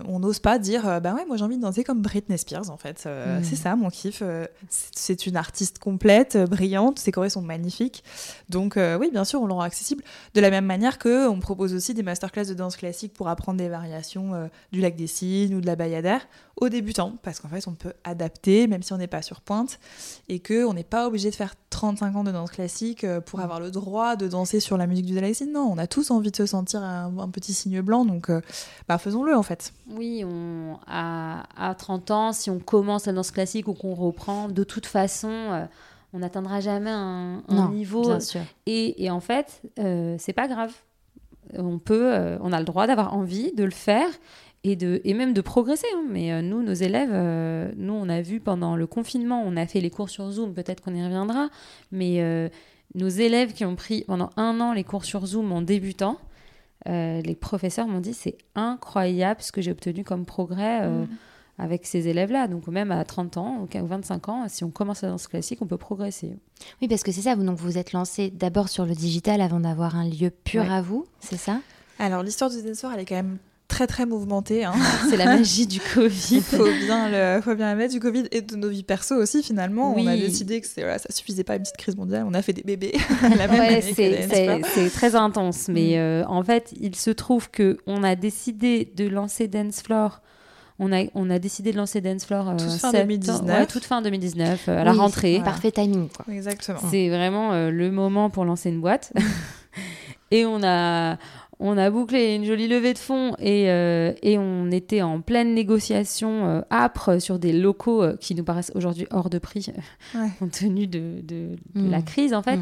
on 0.08 0.18
n'ose 0.18 0.40
pas 0.40 0.58
dire 0.58 0.88
euh, 0.88 0.98
bah 0.98 1.14
ouais 1.14 1.24
moi 1.24 1.36
j'ai 1.36 1.44
envie 1.44 1.56
de 1.56 1.62
danser 1.62 1.84
comme 1.84 2.02
Britney 2.02 2.36
Spears 2.36 2.70
en 2.70 2.76
fait. 2.76 3.04
Euh, 3.06 3.38
mm. 3.38 3.44
c'est 3.44 3.56
ça 3.56 3.76
mon 3.76 3.90
kiff. 3.90 4.22
C'est 4.68 5.26
une 5.26 5.36
artiste 5.36 5.78
complète 5.78 6.36
brillante 6.36 6.98
ses 6.98 7.12
chorés 7.12 7.30
sont 7.30 7.42
magnifiques. 7.42 8.02
Donc 8.48 8.76
oui 8.76 9.10
bien 9.10 9.24
sûr 9.24 9.40
on 9.40 9.46
le 9.46 9.52
rend 9.52 9.60
accessible. 9.60 10.02
De 10.34 10.40
la 10.40 10.50
même 10.50 10.66
manière 10.66 10.98
que 10.98 11.28
on 11.28 11.40
propose 11.40 11.74
aussi 11.74 11.94
des 11.94 12.02
masterclass 12.02 12.46
de 12.46 12.54
danse 12.54 12.76
classique 12.76 13.12
pour 13.12 13.28
apprendre 13.28 13.58
des 13.58 13.68
variations 13.68 14.48
du 14.72 14.80
lac 14.80 14.96
des 14.96 15.06
cygnes 15.06 15.54
ou 15.54 15.60
de 15.60 15.66
la 15.66 15.76
bayadère 15.76 16.26
aux 16.56 16.68
débutants 16.68 17.14
parce 17.22 17.40
qu'en 17.40 17.48
fait 17.48 17.66
on 17.66 17.74
peut 17.74 17.92
adapter 18.04 18.66
même 18.66 18.82
si 18.82 18.92
on 18.92 18.96
n'est 18.96 19.06
pas 19.06 19.22
sur 19.22 19.40
pointe 19.40 19.80
et 20.28 20.38
que 20.38 20.64
on 20.64 20.74
n'est 20.74 20.84
pas 20.84 21.06
obligé 21.06 21.30
de 21.30 21.34
faire 21.34 21.54
35 21.70 22.16
ans 22.16 22.24
de 22.24 22.30
danse 22.30 22.50
classique 22.50 23.04
pour 23.26 23.40
mm. 23.40 23.42
avoir 23.42 23.60
le 23.60 23.70
droit 23.70 24.16
de 24.16 24.28
danser 24.28 24.60
sur 24.60 24.76
la 24.76 24.86
musique 24.86 25.06
du 25.06 25.14
Dalai 25.14 25.32
non 25.50 25.68
on 25.72 25.78
a 25.78 25.86
tous 25.86 26.10
envie 26.10 26.30
de 26.30 26.36
se 26.36 26.46
sentir 26.46 26.82
un, 26.82 27.28
petit 27.30 27.52
signe 27.52 27.80
blanc 27.80 28.04
donc 28.04 28.30
bah, 28.88 28.98
faisons-le 28.98 29.36
en 29.36 29.42
fait. 29.42 29.72
Oui, 29.90 30.24
on, 30.24 30.78
à, 30.86 31.44
à, 31.56 31.74
30 31.74 32.10
ans, 32.10 32.32
si 32.32 32.50
on 32.50 32.58
commence 32.58 33.06
la 33.06 33.12
danse 33.12 33.30
classique 33.30 33.68
ou 33.68 33.74
qu'on 33.74 33.94
reprend, 33.94 34.48
de 34.48 34.64
toute 34.64 34.86
façon, 34.86 35.30
euh, 35.30 35.64
on 36.12 36.18
n'atteindra 36.18 36.60
jamais 36.60 36.90
un, 36.90 37.42
niveau. 37.70 38.02
Bien 38.02 38.20
sûr. 38.20 38.40
Et, 38.66 39.04
et 39.04 39.10
en 39.10 39.20
fait, 39.20 39.62
euh, 39.78 40.16
c'est 40.18 40.32
pas 40.32 40.48
grave. 40.48 40.72
On 41.56 41.78
peut, 41.78 42.14
euh, 42.14 42.38
on 42.40 42.52
a 42.52 42.58
le 42.58 42.64
droit 42.64 42.86
d'avoir 42.86 43.14
envie 43.14 43.52
de 43.52 43.64
le 43.64 43.70
faire 43.70 44.08
et, 44.64 44.76
de, 44.76 45.00
et 45.04 45.14
même 45.14 45.32
de 45.32 45.40
progresser. 45.40 45.86
Hein. 45.94 46.04
Mais 46.08 46.42
nous, 46.42 46.62
nos 46.62 46.72
élèves, 46.72 47.12
nous, 47.76 47.92
on 47.92 48.08
a 48.08 48.20
vu 48.20 48.40
pendant 48.40 48.76
le 48.76 48.86
confinement, 48.86 49.42
on 49.44 49.56
a 49.56 49.66
fait 49.66 49.80
les 49.80 49.90
cours 49.90 50.10
sur 50.10 50.30
Zoom, 50.30 50.54
peut-être 50.54 50.82
qu'on 50.82 50.94
y 50.94 51.04
reviendra, 51.04 51.48
mais 51.92 52.50
nos 52.94 53.08
élèves 53.08 53.52
qui 53.52 53.64
ont 53.64 53.76
pris 53.76 54.04
pendant 54.06 54.30
un 54.36 54.60
an 54.60 54.72
les 54.72 54.84
cours 54.84 55.04
sur 55.04 55.26
Zoom 55.26 55.52
en 55.52 55.62
débutant, 55.62 56.18
euh, 56.86 57.20
les 57.22 57.34
professeurs 57.34 57.86
m'ont 57.86 58.00
dit 58.00 58.14
c'est 58.14 58.36
incroyable 58.54 59.40
ce 59.42 59.52
que 59.52 59.62
j'ai 59.62 59.70
obtenu 59.70 60.04
comme 60.04 60.26
progrès 60.26 60.82
euh, 60.82 61.04
mm. 61.04 61.08
avec 61.58 61.86
ces 61.86 62.08
élèves-là. 62.08 62.46
Donc 62.46 62.66
même 62.68 62.92
à 62.92 63.04
30 63.04 63.36
ans 63.36 63.58
ou 63.62 63.86
25 63.86 64.28
ans, 64.28 64.44
si 64.48 64.64
on 64.64 64.70
commence 64.70 65.02
la 65.02 65.08
danse 65.08 65.26
classique, 65.26 65.60
on 65.62 65.66
peut 65.66 65.78
progresser. 65.78 66.36
Oui, 66.80 66.88
parce 66.88 67.02
que 67.02 67.10
c'est 67.10 67.22
ça, 67.22 67.34
vous 67.34 67.44
donc 67.44 67.58
vous 67.58 67.78
êtes 67.78 67.92
lancé 67.92 68.30
d'abord 68.30 68.68
sur 68.68 68.86
le 68.86 68.94
digital 68.94 69.40
avant 69.40 69.60
d'avoir 69.60 69.96
un 69.96 70.08
lieu 70.08 70.30
pur 70.30 70.70
à 70.70 70.82
vous, 70.82 71.06
c'est 71.20 71.38
ça? 71.38 71.60
Alors 71.98 72.22
l'histoire 72.22 72.50
du 72.50 72.60
Dance 72.62 72.84
elle 72.92 73.00
est 73.00 73.04
quand 73.04 73.14
même 73.14 73.38
très 73.68 73.86
très 73.86 74.06
mouvementé. 74.06 74.64
Hein. 74.64 74.74
C'est 75.10 75.16
la 75.16 75.26
magie 75.26 75.66
du 75.66 75.80
Covid. 75.80 76.36
Il 76.36 76.42
faut 76.42 76.64
bien, 76.64 77.08
le, 77.08 77.40
faut 77.40 77.54
bien 77.54 77.66
la 77.66 77.74
mettre 77.74 77.92
du 77.92 78.00
Covid 78.00 78.24
et 78.30 78.42
de 78.42 78.56
nos 78.56 78.68
vies 78.68 78.82
perso 78.82 79.14
aussi 79.16 79.42
finalement. 79.42 79.94
On 79.96 80.06
a 80.06 80.16
décidé 80.16 80.60
que 80.60 80.66
voilà, 80.76 80.98
ça 80.98 81.12
suffisait 81.12 81.44
pas 81.44 81.56
une 81.56 81.62
petite 81.62 81.76
crise 81.76 81.96
mondiale. 81.96 82.24
On 82.28 82.34
a 82.34 82.42
fait 82.42 82.52
des 82.52 82.62
bébés. 82.62 82.94
c'est 83.94 84.90
très 84.90 85.14
intense. 85.14 85.68
Mais 85.68 85.94
mm. 85.94 85.98
euh, 85.98 86.24
en 86.26 86.42
fait, 86.42 86.72
il 86.80 86.94
se 86.96 87.10
trouve 87.10 87.50
que 87.50 87.78
on 87.86 88.02
a 88.02 88.14
décidé 88.14 88.92
de 88.96 89.08
lancer 89.08 89.48
Dance 89.48 89.82
Floor. 89.82 90.20
On 90.80 90.92
a, 90.92 91.04
on 91.14 91.30
a 91.30 91.38
décidé 91.38 91.70
de 91.70 91.76
lancer 91.76 92.00
Dance 92.00 92.24
Floor 92.24 92.48
euh, 92.48 92.56
toute, 92.56 92.72
fin 92.72 92.92
2019. 92.92 93.68
toute 93.68 93.84
fin 93.84 94.02
2019, 94.02 94.68
euh, 94.68 94.80
à 94.80 94.84
la 94.84 94.92
rentrée. 94.92 95.40
Parfait 95.44 95.70
timing. 95.70 96.08
Quoi. 96.08 96.34
Exactement. 96.34 96.80
C'est 96.90 97.08
vraiment 97.08 97.52
le 97.70 97.90
moment 97.90 98.28
pour 98.28 98.44
lancer 98.44 98.70
une 98.70 98.80
boîte. 98.80 99.12
et 100.32 100.44
on 100.44 100.62
a, 100.64 101.16
on 101.58 101.78
a 101.78 101.90
bouclé 101.90 102.34
une 102.34 102.44
jolie 102.44 102.68
levée 102.68 102.94
de 102.94 102.98
fonds 102.98 103.34
et, 103.38 103.70
euh, 103.70 104.12
on 104.24 104.70
était 104.70 105.02
en 105.02 105.20
pleine 105.20 105.54
négociation 105.54 106.46
euh, 106.46 106.60
âpre 106.70 107.20
sur 107.20 107.38
des 107.38 107.52
locaux 107.52 108.02
euh, 108.02 108.16
qui 108.16 108.34
nous 108.34 108.44
paraissent 108.44 108.72
aujourd'hui 108.74 109.06
hors 109.10 109.30
de 109.30 109.38
prix 109.38 109.66
compte 110.38 110.52
tenu 110.52 110.86
de, 110.86 111.56
la 111.74 112.00
mm. 112.00 112.04
crise 112.04 112.34
en 112.34 112.42
fait. 112.42 112.60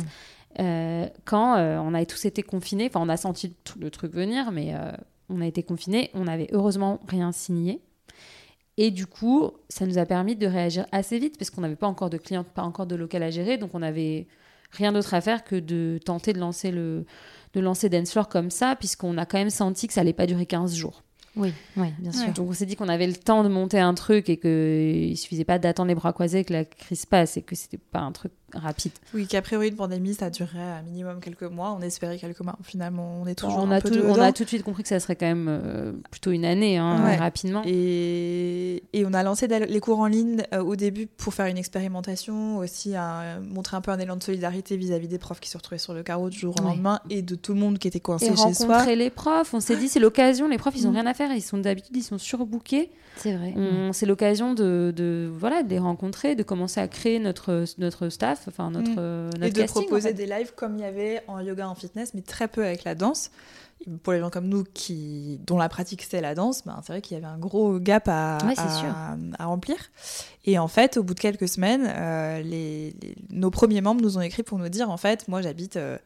Mm. 0.58 1.08
quand 1.25 1.56
on 1.56 1.94
a 1.94 2.04
tous 2.04 2.25
été 2.26 2.42
confinés, 2.42 2.88
enfin 2.88 3.00
on 3.02 3.08
a 3.08 3.16
senti 3.16 3.54
tout 3.64 3.78
le 3.78 3.90
truc 3.90 4.12
venir, 4.12 4.52
mais 4.52 4.75
on 5.28 5.40
a 5.40 5.46
été 5.46 5.62
confinés, 5.62 6.11
on 6.14 6.25
n'avait 6.25 6.49
heureusement 6.52 7.00
rien 7.08 7.32
signé. 7.32 7.80
Et 8.78 8.90
du 8.90 9.06
coup, 9.06 9.50
ça 9.68 9.87
nous 9.87 9.99
a 9.99 10.06
permis 10.06 10.34
de 10.34 10.46
réagir 10.46 10.87
assez 10.92 11.18
vite 11.18 11.37
parce 11.38 11.50
qu'on 11.50 11.61
n'avait 11.61 11.76
pas 11.76 11.87
encore 11.87 12.08
de 12.08 12.16
clients, 12.16 12.44
pas 12.44 12.62
encore 12.62 12.87
de 12.87 12.96
local 12.96 13.22
à 13.22 13.30
gérer, 13.30 13.58
donc 13.58 13.75
on 13.75 13.80
n'avait 13.80 14.26
rien 14.70 14.92
d'autre 14.92 15.14
à 15.14 15.20
faire 15.20 15.44
que 15.44 15.56
de 15.56 15.99
tenter 16.04 16.32
de 16.32 16.38
lancer 16.38 16.70
le, 16.70 17.04
de 17.54 17.61
lancer 17.61 17.88
Dancefloor 17.88 18.28
comme 18.28 18.50
ça, 18.50 18.76
puisqu'on 18.76 19.18
a 19.18 19.26
quand 19.26 19.38
même 19.38 19.50
senti 19.50 19.87
que 19.87 19.92
ça 19.92 20.00
allait 20.00 20.12
pas 20.12 20.26
durer 20.26 20.47
15 20.47 20.75
jours. 20.75 21.02
Oui, 21.35 21.52
oui, 21.76 21.88
bien 21.99 22.12
sûr. 22.12 22.30
Donc 22.32 22.50
on 22.50 22.52
s'est 22.52 22.66
dit 22.66 22.76
qu'on 22.76 22.88
avait 22.88 23.06
le 23.06 23.14
temps 23.14 23.42
de 23.42 23.49
monter 23.49 23.78
un 23.78 23.94
truc 23.94 24.28
et 24.28 24.37
qu'il 24.38 25.16
suffisait 25.16 25.44
pas 25.44 25.59
d'attendre 25.59 25.88
les 25.88 25.94
bras 25.94 26.12
croisés 26.12 26.44
que 26.44 26.52
la 26.52 26.64
crise 26.64 27.06
passe 27.06 27.37
et 27.37 27.42
que 27.42 27.54
c'était 27.54 27.78
pas 27.78 28.00
un 28.00 28.12
truc 28.12 28.32
rapide. 28.54 28.92
Oui, 29.14 29.26
qu'a 29.26 29.42
priori 29.42 29.68
une 29.68 29.76
pandémie, 29.76 30.14
ça 30.14 30.30
durerait 30.30 30.59
un 30.61 30.82
minimum 30.82 31.21
quelques 31.21 31.42
mois. 31.42 31.76
On 31.78 31.82
espérait 31.82 32.18
quelques 32.18 32.40
mois. 32.40 32.56
Finalement, 32.62 33.21
on 33.23 33.26
est 33.26 33.35
toujours 33.35 33.59
on 33.59 33.71
un 33.71 33.76
a 33.76 33.80
peu 33.80 33.90
tout. 33.90 33.99
On 34.06 34.21
a 34.21 34.32
tout 34.32 34.44
de 34.44 34.49
suite 34.49 34.62
compris 34.62 34.82
que 34.82 34.88
ça 34.88 35.00
serait 35.00 35.16
quand 35.16 35.26
même 35.26 35.47
euh, 35.49 35.92
plutôt 36.11 36.30
une 36.30 36.44
année, 36.44 36.76
hein, 36.78 37.02
Ouais. 37.04 37.16
rapidement. 37.16 37.62
Et, 37.64 38.82
et 38.92 39.04
on 39.06 39.12
a 39.14 39.23
lancé 39.23 39.47
les 39.49 39.80
cours 39.80 40.00
en 40.00 40.06
ligne 40.06 40.42
euh, 40.54 40.62
au 40.62 40.76
début 40.76 41.06
pour 41.06 41.35
faire 41.35 41.47
une 41.47 41.59
expérimentation, 41.59 42.59
aussi 42.59 42.94
un- 42.97 43.40
montrer 43.40 43.76
un 43.76 43.80
peu 43.80 43.90
un 43.90 43.99
élan 43.99 44.16
de 44.16 44.23
solidarité 44.23 44.76
vis-à-vis 44.76 45.09
des 45.09 45.18
profs 45.18 45.40
qui 45.40 45.49
se 45.50 45.56
retrouvaient 45.56 45.78
sur 45.78 45.94
le 45.94 46.02
carreau 46.02 46.30
du 46.30 46.38
jour 46.38 46.54
au 46.61 46.62
lendemain 46.64 47.00
et 47.11 47.23
de 47.23 47.35
tout 47.35 47.54
le 47.54 47.61
monde 47.61 47.78
qui 47.78 47.88
était 47.88 48.00
coincé 48.00 48.26
Et 48.26 48.30
chez 48.30 48.37
soi. 48.54 48.66
rencontrer 48.76 48.97
les 48.97 49.11
profs, 49.11 49.54
on 49.54 49.61
s'est 49.61 49.76
dit 49.76 49.88
c'est 49.88 50.00
l'occasion. 50.00 50.49
Les 50.49 50.59
profs, 50.59 50.75
ils 50.76 50.87
ont 50.87 50.90
Mm. 50.92 50.97
rien 50.97 51.06
à 51.06 51.14
faire. 51.14 51.32
Ils 51.32 51.40
sont 51.42 51.59
d'habitude, 51.59 51.97
ils 51.97 52.02
sont 52.02 52.18
surbookés. 52.18 52.90
C'est 53.16 53.35
vrai. 53.37 53.54
C'est 53.92 54.06
l'occasion 54.06 54.54
de, 54.54 54.92
de 54.97 55.30
voilà 55.32 55.62
de 55.62 55.68
les 55.68 55.78
rencontrer, 55.78 56.35
de 56.35 56.42
commencer 56.42 56.80
à 56.80 56.88
créer 56.88 57.18
notre 57.18 57.64
notre 57.78 58.09
staff, 58.09 58.41
enfin 58.49 58.70
notre 58.70 58.90
Mm. 58.90 58.96
euh, 58.99 59.30
notre 59.32 59.44
et 59.46 59.50
de 59.50 59.58
casting, 59.61 59.82
en 59.82 59.84
proposer 59.87 60.08
fait. 60.08 60.14
des 60.14 60.26
lives 60.26 60.52
comme 60.54 60.76
il 60.76 60.82
y 60.82 60.84
avait 60.84 61.22
en 61.28 61.40
yoga 61.40 61.68
en 61.68 61.75
fitness, 61.75 62.14
mais 62.14 62.22
très 62.22 62.49
peu 62.49 62.64
avec 62.64 62.84
la 62.84 62.94
danse. 62.94 63.30
Pour 64.04 64.12
les 64.12 64.20
gens 64.20 64.30
comme 64.30 64.46
nous 64.46 64.62
qui, 64.75 65.40
dont 65.44 65.58
la 65.58 65.68
pratique 65.68 66.06
c'est 66.08 66.20
la 66.20 66.37
danse, 66.37 66.62
ben, 66.64 66.80
c'est 66.87 66.92
vrai 66.92 67.02
qu'il 67.02 67.16
y 67.16 67.18
avait 67.18 67.26
un 67.26 67.37
gros 67.38 67.80
gap 67.80 68.04
à, 68.06 68.38
Ouais, 68.46 68.54
c'est 68.54 68.61
à- 68.62 68.68
sûr. 68.68 68.94
à 69.40 69.44
remplir. 69.46 69.75
Et 70.44 70.56
en 70.58 70.68
fait, 70.68 70.96
au 70.99 71.02
bout 71.02 71.14
de 71.14 71.20
quelques 71.20 71.49
semaines, 71.49 71.84
euh, 71.88 72.40
les, 72.42 72.94
les- 73.02 73.16
nos 73.30 73.50
premiers 73.50 73.80
membres 73.80 74.00
nous 74.00 74.18
ont 74.18 74.20
écrit 74.20 74.44
pour 74.44 74.58
nous 74.58 74.68
dire 74.68 74.88
en 74.88 74.96
fait, 74.99 75.26
moi 75.26 75.42
j'habite 75.42 75.76
euh, 75.76 75.99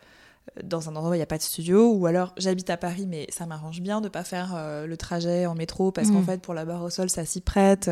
dans 0.64 0.88
un 0.88 0.96
endroit 0.96 1.10
où 1.10 1.14
il 1.14 1.18
n'y 1.18 1.22
a 1.22 1.26
pas 1.26 1.36
de 1.36 1.42
studio, 1.42 1.92
ou 1.92 2.06
alors 2.06 2.32
j'habite 2.38 2.70
à 2.70 2.76
Paris, 2.76 3.04
mais 3.06 3.26
ça 3.30 3.44
m'arrange 3.46 3.80
bien 3.80 4.00
de 4.00 4.06
ne 4.06 4.08
pas 4.08 4.24
faire 4.24 4.54
euh, 4.56 4.86
le 4.86 4.96
trajet 4.96 5.44
en 5.44 5.54
métro 5.54 5.90
parce 5.92 6.10
qu'en 6.10 6.20
Mm. 6.20 6.24
fait, 6.24 6.40
pour 6.40 6.54
la 6.54 6.64
barre 6.64 6.82
au 6.82 6.88
sol, 6.90 7.10
ça 7.10 7.24
s'y 7.26 7.40
prête. 7.40 7.90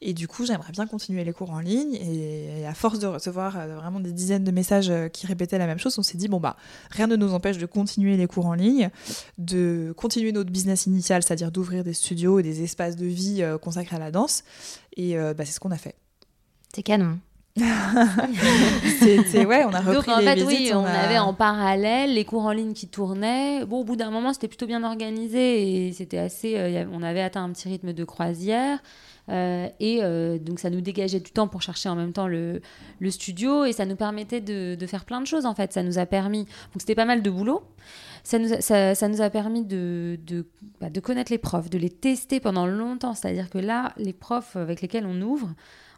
Et 0.00 0.12
du 0.14 0.26
coup, 0.26 0.44
j'aimerais 0.44 0.72
bien 0.72 0.86
continuer 0.86 1.22
les 1.22 1.32
cours 1.32 1.50
en 1.50 1.60
ligne. 1.60 1.94
Et, 1.94 2.60
et 2.62 2.66
à 2.66 2.74
force 2.74 2.98
de 2.98 3.06
recevoir 3.06 3.56
euh, 3.58 3.76
vraiment 3.76 4.00
des 4.00 4.10
dizaines 4.12 4.42
de 4.42 4.50
messages 4.50 4.90
euh, 4.90 5.08
qui 5.08 5.26
répétaient 5.26 5.58
la 5.58 5.66
même 5.66 5.78
chose, 5.78 5.96
on 5.98 6.02
s'est 6.02 6.18
dit, 6.18 6.28
bon, 6.28 6.40
bah, 6.40 6.56
rien 6.90 7.06
ne 7.06 7.14
nous 7.14 7.34
empêche 7.34 7.58
de 7.58 7.66
continuer 7.66 8.16
les 8.16 8.26
cours 8.26 8.46
en 8.46 8.54
ligne, 8.54 8.90
de 9.38 9.94
continuer 9.96 10.32
notre 10.32 10.50
business 10.50 10.86
initial, 10.86 11.22
c'est-à-dire 11.22 11.52
d'ouvrir 11.52 11.84
des 11.84 11.92
studios 11.94 12.38
et 12.38 12.42
des 12.42 12.62
espaces 12.64 12.96
de 12.96 13.06
vie 13.06 13.42
euh, 13.42 13.58
consacrés 13.58 13.96
à 13.96 14.00
la 14.00 14.10
danse. 14.10 14.42
Et 14.96 15.14
bah, 15.16 15.44
c'est 15.44 15.52
ce 15.52 15.60
qu'on 15.60 15.70
a 15.70 15.78
fait. 15.78 15.94
C'est 16.74 16.82
canon. 16.82 17.18
C'était, 18.98 19.44
ouais, 19.46 19.64
on 19.64 19.70
a 19.74 19.80
Donc 19.82 19.96
repris 19.96 20.12
en 20.12 20.18
les 20.18 20.24
fait, 20.26 20.34
visites, 20.36 20.48
oui, 20.48 20.70
on, 20.74 20.84
a- 20.84 20.90
avait 20.90 21.18
en 21.18 21.34
parallèle 21.34 22.14
les 22.14 22.24
cours 22.24 22.42
en 22.44 22.52
ligne 22.52 22.72
qui 22.72 22.88
tournaient. 22.88 23.64
Bon, 23.66 23.80
au 23.80 23.84
bout 23.84 23.96
d'un 23.96 24.10
moment, 24.10 24.32
c'était 24.32 24.48
plutôt 24.48 24.66
bien 24.66 24.82
organisé 24.84 25.86
et 25.88 25.92
c'était 25.92 26.18
assez. 26.18 26.54
euh, 26.56 26.84
on 26.92 27.02
avait 27.02 27.20
atteint 27.22 27.44
un 27.44 27.50
petit 27.50 27.68
rythme 27.68 27.92
de 27.92 28.04
croisière. 28.04 28.78
Euh, 29.28 29.68
et 29.78 30.00
euh, 30.02 30.36
donc 30.38 30.58
ça 30.58 30.68
nous 30.68 30.80
dégageait 30.80 31.20
du 31.20 31.30
temps 31.30 31.46
pour 31.46 31.62
chercher 31.62 31.88
en 31.88 31.94
même 31.94 32.12
temps 32.12 32.26
le, 32.26 32.60
le 32.98 33.10
studio 33.12 33.64
et 33.64 33.72
ça 33.72 33.86
nous 33.86 33.94
permettait 33.94 34.40
de, 34.40 34.74
de 34.74 34.86
faire 34.86 35.04
plein 35.04 35.20
de 35.20 35.26
choses 35.28 35.46
en 35.46 35.54
fait. 35.54 35.72
Ça 35.72 35.84
nous 35.84 35.98
a 36.00 36.06
permis, 36.06 36.40
donc 36.44 36.78
c'était 36.80 36.96
pas 36.96 37.04
mal 37.04 37.22
de 37.22 37.30
boulot, 37.30 37.62
ça 38.24 38.40
nous 38.40 38.52
a, 38.52 38.60
ça, 38.60 38.96
ça 38.96 39.06
nous 39.06 39.20
a 39.20 39.30
permis 39.30 39.62
de, 39.64 40.18
de, 40.26 40.44
bah, 40.80 40.90
de 40.90 40.98
connaître 40.98 41.30
les 41.30 41.38
profs, 41.38 41.70
de 41.70 41.78
les 41.78 41.88
tester 41.90 42.40
pendant 42.40 42.66
longtemps. 42.66 43.14
C'est-à-dire 43.14 43.48
que 43.48 43.58
là, 43.58 43.92
les 43.96 44.12
profs 44.12 44.56
avec 44.56 44.82
lesquels 44.82 45.06
on 45.06 45.20
ouvre, 45.22 45.50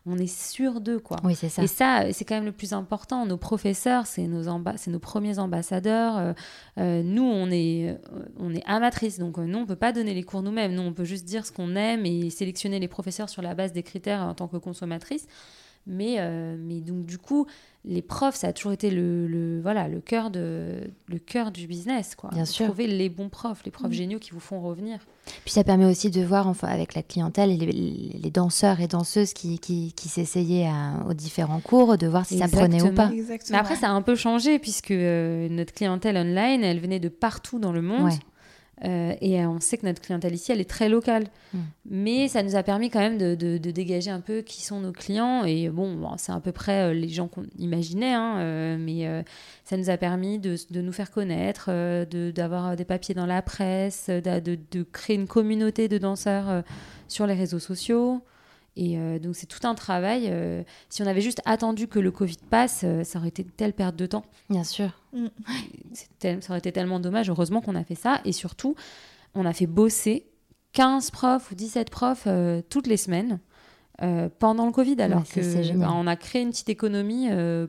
on 0.06 0.18
est 0.18 0.26
sûr 0.26 0.80
d'eux 0.80 0.99
quoi. 0.99 1.16
Oui, 1.25 1.34
c'est 1.34 1.49
ça. 1.49 1.62
Et 1.62 1.66
ça, 1.66 2.12
c'est 2.12 2.25
quand 2.25 2.34
même 2.34 2.44
le 2.44 2.52
plus 2.52 2.73
important. 2.73 3.25
Nos 3.26 3.38
professeurs, 3.38 4.06
c'est 4.06 4.26
nos, 4.26 4.42
c'est 4.76 4.90
nos 4.90 4.99
premiers 4.99 5.38
ambassadeurs. 5.38 6.18
Euh, 6.18 6.32
euh, 6.78 7.02
nous, 7.02 7.23
on 7.23 7.50
est, 7.50 7.90
euh, 7.90 7.94
on 8.38 8.54
est 8.54 8.64
amatrices, 8.66 9.18
donc 9.18 9.38
euh, 9.38 9.44
nous, 9.44 9.58
on 9.58 9.66
peut 9.66 9.76
pas 9.76 9.92
donner 9.92 10.14
les 10.14 10.23
cours 10.23 10.42
nous-mêmes. 10.42 10.75
Nous, 10.75 10.82
on 10.82 10.92
peut 10.92 11.04
juste 11.04 11.25
dire 11.25 11.46
ce 11.46 11.52
qu'on 11.52 11.75
aime 11.75 12.04
et 12.04 12.30
sélectionner 12.30 12.78
les 12.80 12.88
professeurs 12.88 13.28
sur 13.28 13.42
la 13.42 13.54
base 13.54 13.73
des 13.73 13.82
critères 13.82 14.20
en 14.20 14.34
tant 14.34 14.49
que 14.49 14.58
consommatrice. 14.58 15.26
Mais, 15.86 16.16
euh, 16.18 16.56
mais 16.58 16.80
donc, 16.80 17.04
du 17.04 17.18
coup, 17.18 17.46
les 17.84 18.00
profs, 18.00 18.36
ça 18.36 18.48
a 18.48 18.52
toujours 18.54 18.72
été 18.72 18.90
le, 18.90 19.26
le- 19.26 19.60
voilà, 19.60 19.86
le, 19.86 20.00
cœur 20.00 20.30
de, 20.30 20.80
le 21.08 21.18
cœur 21.18 21.50
du 21.50 21.66
business. 21.66 22.14
Quoi. 22.14 22.30
Bien 22.32 22.46
sûr. 22.46 22.64
Trouver 22.66 22.86
les 22.86 23.10
bons 23.10 23.28
profs, 23.28 23.62
les 23.66 23.70
profs 23.70 23.92
géniaux 23.92 24.18
qui 24.18 24.30
vous 24.30 24.40
font 24.40 24.62
revenir. 24.62 25.00
Puis 25.44 25.52
ça 25.52 25.62
permet 25.62 25.84
aussi 25.84 26.10
de 26.10 26.22
voir 26.22 26.48
enfin, 26.48 26.68
avec 26.68 26.94
la 26.94 27.02
clientèle 27.02 27.56
les, 27.58 27.66
les 27.66 28.30
danseurs 28.30 28.80
et 28.80 28.86
danseuses 28.88 29.34
qui, 29.34 29.58
qui, 29.58 29.92
qui 29.92 30.08
s'essayaient 30.08 30.66
à- 30.68 31.04
aux 31.06 31.12
différents 31.14 31.60
cours, 31.60 31.98
de 31.98 32.06
voir 32.06 32.24
si 32.24 32.38
ça 32.38 32.48
prenait 32.48 32.80
ou 32.82 32.94
pas. 32.94 33.10
Exactement. 33.12 33.58
Mais 33.58 33.60
après, 33.60 33.76
ça 33.76 33.88
a 33.88 33.92
un 33.92 34.00
peu 34.02 34.14
changé 34.14 34.58
puisque 34.58 34.90
euh, 34.90 35.48
notre 35.50 35.74
clientèle 35.74 36.16
online, 36.16 36.64
elle 36.64 36.80
venait 36.80 37.00
de 37.00 37.10
partout 37.10 37.58
dans 37.58 37.72
le 37.72 37.82
monde. 37.82 38.04
Ouais. 38.04 38.18
Euh, 38.84 39.14
et 39.20 39.40
euh, 39.40 39.48
on 39.48 39.60
sait 39.60 39.78
que 39.78 39.86
notre 39.86 40.02
clientèle 40.02 40.34
ici, 40.34 40.50
elle 40.50 40.60
est 40.60 40.68
très 40.68 40.88
locale. 40.88 41.24
Mm. 41.52 41.58
Mais 41.90 42.28
ça 42.28 42.42
nous 42.42 42.56
a 42.56 42.62
permis 42.62 42.90
quand 42.90 42.98
même 42.98 43.18
de, 43.18 43.34
de- 43.34 43.58
de 43.58 43.70
dégager 43.70 44.10
un 44.10 44.20
peu 44.20 44.40
qui 44.40 44.62
sont 44.64 44.80
nos 44.80 44.90
clients. 44.92 45.44
Et 45.44 45.68
bon, 45.68 45.94
bon, 45.94 46.16
c'est 46.16 46.32
à 46.32 46.40
peu 46.40 46.50
près 46.50 46.90
euh, 46.90 46.92
les 46.92 47.08
gens 47.08 47.28
qu'on 47.28 47.44
imaginait. 47.58 48.12
hein, 48.14 48.38
euh, 48.38 48.76
mais 48.78 49.06
euh, 49.06 49.22
ça 49.64 49.76
nous 49.76 49.90
a 49.90 49.96
permis 49.96 50.38
de, 50.40 50.56
de 50.70 50.80
nous 50.80 50.92
faire 50.92 51.10
connaître, 51.12 51.70
de- 51.70 52.32
d'avoir 52.32 52.74
des 52.74 52.84
papiers 52.84 53.14
dans 53.14 53.26
la 53.26 53.42
presse, 53.42 54.08
de, 54.08 54.58
créer 54.92 55.16
une 55.16 55.28
communauté 55.28 55.86
de 55.88 55.98
danseurs 55.98 56.64
sur 57.08 57.26
les 57.26 57.34
réseaux 57.34 57.58
sociaux. 57.60 58.22
Et 58.76 58.98
euh, 58.98 59.18
donc 59.20 59.36
c'est 59.36 59.46
tout 59.46 59.64
un 59.66 59.74
travail. 59.74 60.26
euh, 60.28 60.62
si 60.88 61.02
on 61.02 61.06
avait 61.06 61.20
juste 61.20 61.40
attendu 61.44 61.86
que 61.86 61.98
le 62.00 62.10
Covid 62.10 62.38
passe, 62.50 62.80
euh, 62.84 63.04
ça 63.04 63.18
aurait 63.20 63.28
été 63.28 63.42
une 63.42 63.50
telle 63.50 63.72
perte 63.72 63.94
de 63.96 64.06
temps. 64.06 64.24
Bien 64.50 64.64
sûr. 64.64 64.90
Tel- 66.18 66.42
ça 66.42 66.50
aurait 66.50 66.58
été 66.58 66.72
tellement 66.72 67.00
dommage. 67.00 67.30
Heureusement 67.30 67.60
qu'on 67.60 67.76
a 67.76 67.84
fait 67.84 67.94
ça. 67.94 68.20
Et 68.24 68.32
surtout, 68.32 68.74
on 69.34 69.44
a 69.46 69.52
fait 69.52 69.66
bosser 69.66 70.26
15 70.72 71.10
profs 71.12 71.50
ou 71.50 71.54
17 71.54 71.90
profs 71.90 72.24
euh, 72.26 72.62
toutes 72.68 72.87
les 72.88 72.96
semaines 72.96 73.38
euh, 74.02 74.28
pendant 74.40 74.66
le 74.66 74.72
Covid. 74.72 75.00
Alors 75.00 75.20
Ouais, 75.20 75.24
que 75.42 75.72
bah, 75.78 75.90
on 75.92 76.06
a 76.08 76.16
créé 76.16 76.42
une 76.42 76.50
petite 76.50 76.68
économie. 76.68 77.28
euh, 77.30 77.68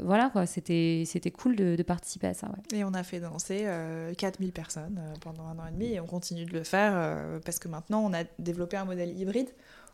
voilà 0.00 0.30
quoi, 0.30 0.46
c'était 0.46 1.02
c'était 1.06 1.32
cool 1.32 1.56
de, 1.56 1.74
de 1.74 1.82
participer 1.82 2.28
à 2.28 2.34
ça. 2.34 2.46
ouais. 2.46 2.78
Et 2.78 2.84
on 2.84 2.94
a 2.94 3.02
fait 3.02 3.18
danser 3.18 3.62
euh, 3.64 4.14
4000 4.14 4.52
personnes 4.52 5.00
euh, 5.02 5.14
pendant 5.20 5.42
un 5.48 5.58
an 5.58 5.66
et 5.68 5.72
demi 5.72 5.86
et 5.92 5.98
on 6.00 6.06
continue 6.06 6.44
de 6.44 6.52
le 6.52 6.62
faire 6.62 6.92
euh, 6.94 7.40
parce 7.44 7.58
que 7.58 7.66
maintenant 7.66 8.00
on 8.04 8.12
a 8.14 8.22
développé 8.38 8.76
un 8.76 8.84
modèle 8.84 9.18
hybride 9.18 9.48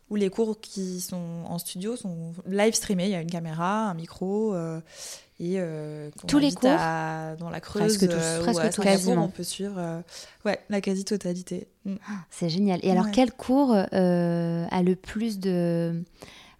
où 0.09 0.15
les 0.15 0.29
cours 0.29 0.59
qui 0.59 0.99
sont 1.01 1.43
en 1.47 1.57
studio 1.57 1.95
sont 1.95 2.33
live 2.47 2.73
streamés. 2.73 3.05
Il 3.05 3.11
y 3.11 3.15
a 3.15 3.21
une 3.21 3.29
caméra, 3.31 3.89
un 3.89 3.93
micro 3.95 4.53
euh, 4.53 4.79
et 5.39 5.55
euh, 5.57 6.09
Tous 6.27 6.37
les 6.37 6.51
cours 6.53 6.69
à- 6.71 7.35
dans 7.39 7.49
la 7.49 7.59
Creuse 7.59 7.97
Presque 7.97 8.07
tous, 8.11 8.15
euh, 8.21 8.39
ou 8.39 8.43
presque 8.43 8.59
à 8.61 8.69
tous. 8.69 8.81
Quasiment. 8.83 9.25
on 9.25 9.29
peut 9.29 9.43
suivre 9.43 10.03
ouais, 10.45 10.59
la 10.69 10.79
quasi-totalité. 10.81 11.67
Mm. 11.85 11.95
C'est 12.29 12.49
génial. 12.49 12.79
Et 12.83 12.91
alors, 12.91 13.05
Ouais. 13.05 13.11
quel 13.13 13.31
cours 13.31 13.73
a 13.73 13.87
le 14.83 14.95
plus 14.95 15.39
de. 15.39 16.03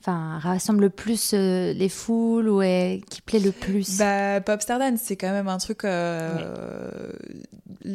Enfin, 0.08 0.38
rassemble 0.38 0.82
le 0.82 0.90
plus 0.92 1.32
euh, 1.34 1.74
les 1.74 1.90
foules 1.90 2.48
ou 2.48 2.62
est... 2.62 3.02
qui 3.10 3.24
plaît 3.24 3.40
le 3.40 3.52
plus 3.52 3.98
Bah, 3.98 4.40
Popstar 4.40 4.78
Dance, 4.78 5.00
c'est 5.02 5.16
quand 5.16 5.32
même 5.32 5.48
un 5.48 5.58
truc. 5.58 5.84
euh, 5.84 7.12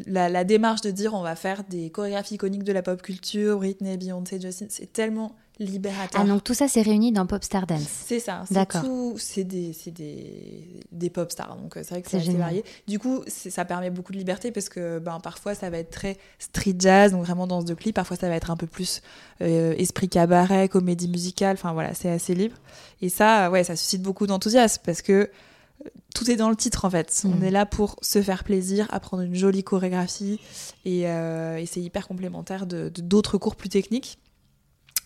la, 0.09 0.29
la 0.29 0.43
démarche 0.43 0.81
de 0.81 0.91
dire 0.91 1.15
on 1.15 1.23
va 1.23 1.37
faire 1.37 1.63
des 1.63 1.91
chorégraphies 1.91 2.35
iconiques 2.35 2.65
de 2.65 2.73
la 2.73 2.83
pop 2.83 3.01
culture, 3.01 3.59
Britney, 3.59 3.97
Beyoncé, 3.97 4.41
Justin, 4.41 4.67
c'est 4.71 4.93
tellement 4.93 5.37
libérateur. 5.61 6.21
Ah, 6.21 6.27
donc 6.27 6.43
tout 6.43 6.55
ça, 6.55 6.67
c'est 6.69 6.83
réuni 6.83 7.13
dans 7.13 7.27
Popstar 7.27 7.67
Dance. 7.67 7.87
C'est 8.07 8.19
ça, 8.19 8.45
D'accord. 8.51 8.83
tout, 8.83 9.15
c'est 9.19 9.45
des, 9.45 9.77
des, 9.87 10.65
des 10.91 11.11
pop 11.11 11.31
stars, 11.31 11.55
donc 11.57 11.77
euh, 11.77 11.83
c'est 11.85 11.91
vrai 11.91 12.03
que 12.03 12.11
C'est 12.11 12.17
assez 12.17 12.33
varié. 12.33 12.65
Du 12.89 12.99
coup, 12.99 13.21
ça 13.29 13.65
permet 13.65 13.91
beaucoup 13.91 14.13
de 14.13 14.19
liberté 14.19 14.51
parce 14.51 14.69
que 14.71 14.99
ben, 14.99 15.21
parfois 15.21 15.55
ça 15.55 15.69
va 15.71 15.79
être 15.79 15.91
très 15.91 16.17
street 16.39 16.75
jazz, 16.79 17.13
donc 17.13 17.25
vraiment 17.25 17.47
danse 17.47 17.67
de 17.67 17.75
clip, 17.75 17.95
parfois 17.95 18.17
ça 18.17 18.29
va 18.29 18.35
être 18.37 18.51
un 18.51 18.57
peu 18.57 18.67
plus 18.67 19.03
euh, 19.43 19.75
esprit 19.77 20.09
cabaret, 20.09 20.69
comédie 20.69 21.09
musicale, 21.09 21.55
enfin 21.55 21.73
voilà, 21.75 21.93
c'est 21.95 22.11
assez 22.11 22.35
libre. 22.35 22.57
Et 23.03 23.09
ça, 23.11 23.51
ouais, 23.51 23.63
ça 23.63 23.77
suscite 23.77 24.03
beaucoup 24.03 24.27
d'enthousiasme 24.27 24.83
parce 24.85 25.03
que 25.03 25.13
euh, 25.13 25.89
tout 26.15 26.31
est 26.31 26.37
dans 26.37 26.49
le 26.51 26.57
titre 26.57 26.87
en 26.87 26.91
fait. 26.91 27.23
On 27.27 27.29
Mhm. 27.37 27.45
est 27.45 27.51
là 27.51 27.67
pour 27.67 27.97
se 28.01 28.23
faire 28.23 28.45
plaisir, 28.45 28.87
apprendre 28.91 29.23
une 29.25 29.35
jolie 29.35 29.63
chorégraphie 29.63 30.41
et, 30.87 31.03
euh, 31.07 31.59
et 31.59 31.67
c'est 31.67 31.81
hyper 31.81 32.09
complémentaire 32.09 32.67
de- 32.67 32.91
d'autres 32.97 33.37
cours 33.39 33.57
plus 33.57 33.69
techniques. 33.69 34.19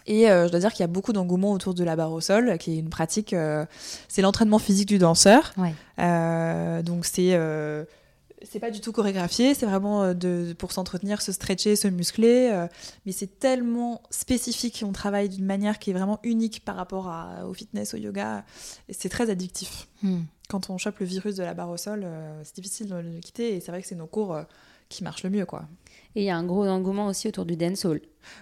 Et 0.07 0.31
euh, 0.31 0.47
je 0.47 0.51
dois 0.51 0.61
dire 0.61 0.71
qu'il 0.73 0.81
y 0.81 0.85
a 0.85 0.89
beaucoup 0.89 1.13
d'engouement 1.13 1.53
autour 1.53 1.73
de 1.75 1.83
la 1.83 1.97
barre 1.97 2.13
au 2.13 2.21
sol, 2.21 2.59
qui 2.59 2.73
est 2.73 2.77
une 2.79 2.91
pratique, 2.91 3.33
euh, 3.33 3.65
c'est 4.09 4.21
l'entraînement 4.23 4.59
physique 4.59 4.89
du 4.89 4.99
danseur. 4.99 5.53
Ouais. 5.57 5.75
Euh, 5.99 6.83
donc 6.83 7.05
c'est 7.07 7.39
c'est 8.47 8.61
pas 8.61 8.71
du 8.71 8.81
tout 8.83 8.93
chorégraphié, 8.93 9.55
c'est 9.55 9.65
vraiment 9.65 10.13
de, 10.13 10.55
pour 10.59 10.71
s'entretenir, 10.73 11.23
se 11.23 11.33
stretcher, 11.33 11.77
se 11.77 11.89
muscler. 11.89 12.67
mais 13.07 13.13
c'est 13.13 13.39
tellement 13.39 14.03
spécifique, 14.11 14.85
on 14.87 14.93
travaille 14.93 15.31
d'une 15.31 15.47
manière 15.47 15.79
qui 15.79 15.91
est 15.91 15.95
vraiment 15.95 16.21
unique 16.25 16.63
par 16.63 16.77
rapport 16.77 17.09
à- 17.09 17.47
au 17.49 17.55
fitness, 17.55 17.95
au 17.95 17.97
yoga, 17.97 18.45
et 18.91 18.93
c'est 18.93 19.09
très 19.09 19.31
addictif. 19.31 19.89
Hmm. 20.03 20.25
Quand 20.51 20.69
on 20.69 20.77
chope 20.77 20.99
le 20.99 21.07
virus 21.07 21.37
de 21.37 21.43
la 21.43 21.55
barre 21.55 21.71
au 21.71 21.79
sol, 21.79 22.07
c'est 22.43 22.55
difficile 22.57 22.89
de 22.89 22.97
le 22.97 23.21
quitter, 23.21 23.57
et 23.57 23.61
c'est 23.61 23.71
vrai 23.73 23.81
que 23.81 23.89
c'est 23.89 23.95
nos 23.95 24.07
cours 24.07 24.39
qui 24.91 25.03
marchent 25.05 25.23
le 25.25 25.31
mieux, 25.31 25.47
quoi. 25.47 25.65
Et 26.17 26.23
il 26.23 26.25
y 26.25 26.31
a 26.31 26.37
un 26.37 26.45
gros 26.45 26.67
engouement 26.67 27.07
aussi 27.07 27.29
autour 27.29 27.45
du 27.45 27.57
dancehall. 27.57 28.01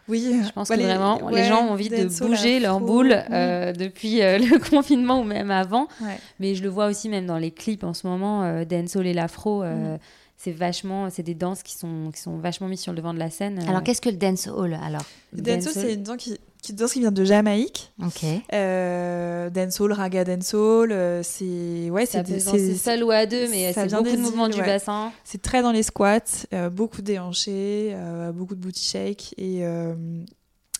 Oui, 0.08 0.42
Je 0.46 0.52
pense 0.52 0.68
que 0.68 0.74
vraiment, 0.74 1.28
les 1.30 1.44
gens 1.44 1.66
ont 1.66 1.70
envie 1.70 1.88
de 1.88 1.96
dancehall, 1.96 2.28
bouger 2.28 2.60
leur 2.60 2.80
boule 2.80 3.08
mm. 3.08 3.32
euh, 3.32 3.72
depuis 3.72 4.22
euh, 4.22 4.38
le 4.38 4.58
confinement 4.70 5.20
ou 5.20 5.24
même 5.24 5.50
avant. 5.50 5.88
Ouais. 6.00 6.18
Mais 6.38 6.54
je 6.54 6.62
le 6.62 6.68
vois 6.68 6.86
aussi 6.86 7.08
même 7.08 7.26
dans 7.26 7.38
les 7.38 7.50
clips 7.50 7.82
en 7.84 7.94
ce 7.94 8.06
moment, 8.06 8.44
euh, 8.44 8.64
dancehall 8.64 9.06
et 9.06 9.14
l'afro. 9.14 9.62
euh, 9.62 9.96
C'est 10.36 10.52
vachement, 10.52 11.08
c'est 11.10 11.22
des 11.22 11.34
danses 11.34 11.62
qui 11.62 11.76
sont, 11.76 12.10
qui 12.14 12.20
sont 12.20 12.36
vachement 12.36 12.68
mises 12.68 12.80
sur 12.80 12.92
le 12.92 12.98
devant 12.98 13.14
de 13.14 13.18
la 13.18 13.30
scène. 13.30 13.58
Alors, 13.68 13.82
qu'est-ce 13.82 14.00
que 14.00 14.10
le 14.10 14.16
dance 14.16 14.48
hall 14.48 14.74
alors? 14.74 15.04
Le 15.32 15.40
dancehall, 15.42 15.72
c'est 15.72 15.94
une 15.94 16.02
danse 16.02 16.16
qui, 16.18 16.38
qui 16.62 16.72
danse 16.72 16.92
qui 16.92 17.00
vient 17.00 17.10
de 17.10 17.24
Jamaïque. 17.24 17.92
Ok. 18.02 18.24
Euh, 18.52 19.50
dancehall, 19.50 19.92
raga 19.92 20.22
dancehall, 20.24 20.92
euh, 20.92 21.20
c'est 21.24 21.90
ouais, 21.90 22.06
c'est 22.06 22.22
danser 22.22 22.76
seul 22.76 23.02
ou 23.02 23.10
à 23.10 23.26
deux, 23.26 23.48
mais 23.48 23.72
c'est 23.72 23.92
beaucoup 23.92 24.10
de 24.12 24.16
mouvements 24.16 24.48
du 24.48 24.60
ouais. 24.60 24.66
bassin. 24.66 25.12
c'est 25.24 25.42
très 25.42 25.60
dans 25.60 25.72
les 25.72 25.82
squats, 25.82 26.20
euh, 26.54 26.70
beaucoup 26.70 26.98
de 27.02 27.06
déhanchés, 27.06 27.90
euh, 27.94 28.30
beaucoup 28.30 28.54
de 28.54 28.60
booty 28.60 28.84
shake 28.84 29.34
et 29.38 29.62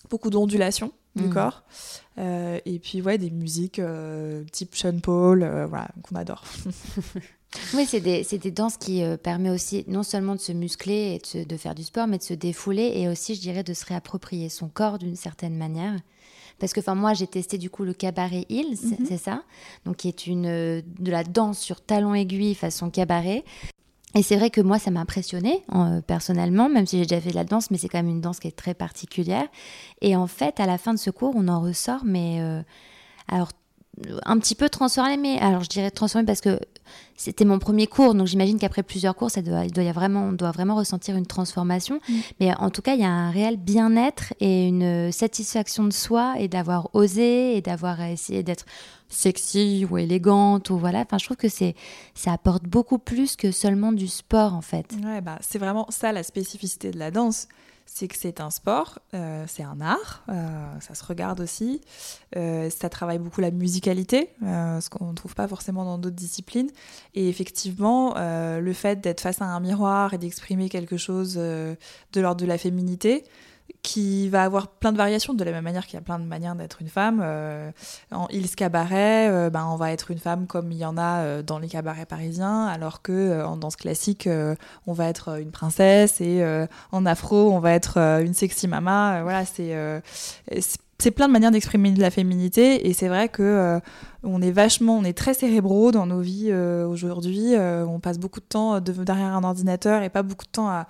beaucoup 0.09 0.31
d'ondulations 0.31 0.93
du 1.17 1.25
Mhm. 1.25 1.33
corps. 1.35 1.63
Et 2.17 2.79
puis 2.83 3.03
ouais, 3.03 3.19
des 3.19 3.31
musiques 3.31 3.81
type 4.53 4.75
Sean 4.77 4.99
Paul, 5.03 5.41
voilà, 5.69 5.89
qu'on 6.03 6.15
adore. 6.17 6.45
Oui, 7.75 7.87
c'est 7.87 8.01
des, 8.01 8.23
c'est 8.25 8.39
des 8.39 8.51
danses 8.51 8.77
qui 8.77 9.03
euh, 9.03 9.17
permet 9.17 9.51
aussi 9.51 9.85
non 9.89 10.03
seulement 10.03 10.35
de 10.35 10.41
se 10.41 10.53
muscler 10.53 11.15
et 11.15 11.19
de, 11.19 11.27
se- 11.27 11.47
de 11.47 11.57
faire 11.57 11.75
du 11.75 11.83
sport, 11.85 12.07
mais 12.07 12.19
de 12.19 12.23
se 12.23 12.35
défouler 12.35 12.93
et 12.97 13.09
aussi, 13.09 13.35
je 13.35 13.41
dirais, 13.41 13.63
de 13.63 13.75
se 13.75 13.85
réapproprier 13.85 14.49
son 14.49 14.69
corps 14.69 14.99
d'une 14.99 15.17
certaine 15.17 15.57
manière. 15.57 15.95
Parce 16.59 16.73
que, 16.73 16.81
enfin, 16.81 16.95
moi, 16.95 17.13
j'ai 17.15 17.27
testé 17.27 17.59
du 17.59 17.71
coup 17.71 17.85
le 17.85 17.93
cabaret 17.93 18.47
Hill, 18.49 18.77
c'est 18.77 19.01
Mhm. 19.01 19.07
c'est 19.07 19.17
ça, 19.19 19.43
donc 19.85 19.97
qui 19.97 20.09
est 20.09 20.27
une 20.27 20.47
euh, 20.47 20.83
de 21.01 21.11
la 21.11 21.25
danse 21.25 21.59
sur 21.59 21.81
talons 21.81 22.15
aiguilles 22.15 22.55
façon 22.55 22.89
cabaret. 22.91 23.45
Et 24.15 24.23
c'est 24.23 24.37
vrai 24.37 24.51
que 24.51 24.61
moi, 24.61 24.79
ça 24.79 24.91
m'a 24.91 25.01
impressionné 25.01 25.63
euh, 25.75 26.01
personnellement, 26.03 26.69
même 26.69 26.87
si 26.87 26.99
j'ai 26.99 27.07
déjà 27.07 27.21
fait 27.21 27.31
de 27.31 27.35
la 27.35 27.45
danse, 27.45 27.71
mais 27.71 27.79
c'est 27.79 27.89
quand 27.89 27.99
même 27.99 28.09
une 28.11 28.21
danse 28.21 28.41
qui 28.41 28.49
est 28.49 28.57
très 28.57 28.75
particulière. 28.75 29.47
Et 30.03 30.17
en 30.17 30.27
fait, 30.27 30.61
à 30.61 30.67
la 30.67 30.77
fin 30.79 30.93
de 30.93 30.99
ce 30.99 31.11
cours, 31.11 31.33
on 31.35 31.49
en 31.49 31.61
ressort, 31.63 32.03
mais 32.05 32.39
euh, 32.41 32.63
alors 33.29 33.53
un 34.25 34.39
petit 34.39 34.55
peu 34.55 34.69
transformé, 34.69 35.17
mais 35.17 35.39
alors 35.39 35.63
je 35.63 35.69
dirais 35.69 35.91
transformé 35.91 36.25
parce 36.25 36.41
que 36.41 36.59
c'était 37.17 37.45
mon 37.45 37.59
premier 37.59 37.87
cours, 37.87 38.15
donc 38.15 38.27
j'imagine 38.27 38.59
qu'après 38.59 38.83
plusieurs 38.83 39.15
cours, 39.15 39.31
ça 39.31 39.43
doit, 39.43 39.65
il 39.65 39.73
doit 39.73 39.85
y 39.85 39.93
vraiment, 39.93 40.25
on 40.25 40.33
doit 40.33 40.51
vraiment 40.51 40.75
ressentir 40.75 41.17
une 41.17 41.27
transformation. 41.27 42.01
Mm. 42.09 42.15
Mais 42.41 42.55
en 42.57 42.71
tout 42.71 42.83
cas, 42.83 42.95
il 42.95 43.01
y 43.01 43.05
a 43.05 43.11
un 43.11 43.31
réel 43.31 43.57
bien-être 43.57 44.35
et 44.41 44.67
une 44.67 45.13
satisfaction 45.13 45.85
de 45.85 45.93
soi 45.93 46.35
et 46.39 46.49
d'avoir 46.49 46.89
osé 46.95 47.57
et 47.57 47.61
d'avoir 47.61 48.01
essayé 48.01 48.43
d'être 48.43 48.65
sexy 49.09 49.87
ou 49.89 49.99
élégante 49.99 50.71
ou 50.71 50.79
voilà. 50.79 51.01
Enfin, 51.01 51.19
je 51.19 51.27
trouve 51.27 51.37
que 51.37 51.49
c'est, 51.49 51.75
ça 52.15 52.33
apporte 52.33 52.65
beaucoup 52.65 52.99
plus 52.99 53.37
que 53.37 53.53
seulement 53.53 53.93
du 53.93 54.09
sport 54.09 54.55
en 54.55 54.63
fait. 54.63 54.87
Ouais, 55.05 55.21
bah, 55.21 55.39
c'est 55.43 55.59
vraiment 55.59 55.87
ça 55.91 56.13
la 56.13 56.23
spécificité 56.23 56.91
de 56.91 56.99
la 56.99 57.11
danse. 57.11 57.47
C'est 57.95 58.09
que 58.09 58.17
c'est 58.17 58.41
un 58.41 58.49
sport, 58.49 59.01
euh, 59.13 59.45
c'est 59.47 59.63
un 59.63 59.79
art, 59.83 60.25
euh, 60.31 60.81
ça 60.81 60.95
se 60.95 61.05
regarde 61.05 61.41
aussi. 61.41 61.83
Euh, 62.37 62.71
ça 62.71 62.89
travaille 62.89 63.19
beaucoup 63.19 63.43
la 63.43 63.51
musicalité, 63.51 64.31
ce 64.41 64.89
qu'on 64.89 65.11
ne 65.11 65.15
trouve 65.15 65.35
pas 65.35 65.47
forcément 65.47 65.85
dans 65.85 65.99
d'autres 65.99 66.17
disciplines. 66.17 66.71
Et 67.15 67.29
effectivement, 67.29 68.15
le 68.17 68.73
fait 68.73 69.03
d'être 69.03 69.21
face 69.21 69.43
à 69.43 69.45
un 69.45 69.61
miroir 69.61 70.15
et 70.15 70.19
d'exprimer 70.19 70.71
quelque 70.71 70.97
chose 70.97 71.35
de 71.35 71.77
l'ordre 72.17 72.41
de 72.41 72.47
la 72.47 72.57
féminité, 72.57 73.25
qui 73.83 74.29
va 74.29 74.45
avoir 74.45 74.69
plein 74.69 74.93
de 74.93 74.97
variations, 74.97 75.35
de 75.35 75.43
la 75.43 75.51
même 75.51 75.65
manière 75.65 75.87
qu'il 75.87 75.95
y 75.95 75.99
a 75.99 76.03
plein 76.03 76.21
de 76.21 76.25
manières 76.25 76.55
d'être 76.55 76.81
une 76.81 76.89
femme. 76.89 77.21
Euh, 77.23 77.73
en 78.13 78.29
Hills 78.29 78.55
Cabaret, 78.55 79.29
euh, 79.29 79.51
ben, 79.51 79.67
on 79.67 79.75
va 79.75 79.91
être 79.93 80.13
une 80.13 80.19
femme 80.19 80.47
comme 80.47 80.71
il 80.71 80.79
y 80.79 80.85
en 80.85 80.97
a 80.97 81.23
euh, 81.23 81.43
dans 81.43 81.59
les 81.59 81.69
cabarets 81.69 82.07
parisiens, 82.07 82.67
alors 82.67 83.03
que 83.03 83.45
en 83.45 83.57
danse 83.57 83.75
classique, 83.75 84.29
on 84.87 84.93
va 84.93 85.07
être 85.07 85.41
une 85.41 85.51
princesse 85.51 86.21
et 86.21 86.45
en 86.93 87.07
afro, 87.07 87.53
on 87.53 87.59
va 87.59 87.73
être 87.73 87.99
une 87.99 88.35
sexy 88.35 88.69
mama. 88.69 89.23
Voilà, 89.23 89.45
c'est 89.45 91.11
plein 91.11 91.27
de 91.27 91.33
manières 91.33 91.51
d'exprimer 91.51 91.91
de 91.91 92.01
la 92.01 92.11
féminité 92.11 92.89
et 92.89 92.93
c'est 92.93 93.09
vrai 93.09 93.29
que 93.29 93.81
on 94.23 94.41
est 94.41 94.53
vachement, 94.53 94.97
on 94.97 95.05
est 95.05 95.17
très 95.17 95.35
cérébraux 95.35 95.91
dans 95.91 96.07
nos 96.07 96.21
vies 96.21 96.53
aujourd'hui. 96.53 97.55
On 97.57 97.99
passe 97.99 98.19
beaucoup 98.19 98.41
de 98.41 98.47
temps 98.47 98.81
de- 98.81 98.93
derrière 98.93 99.35
un 99.35 99.43
ordinateur 99.43 100.03
et 100.03 100.09
pas 100.09 100.23
beaucoup 100.23 100.47
de 100.47 100.53
temps 100.53 100.69
à 100.69 100.87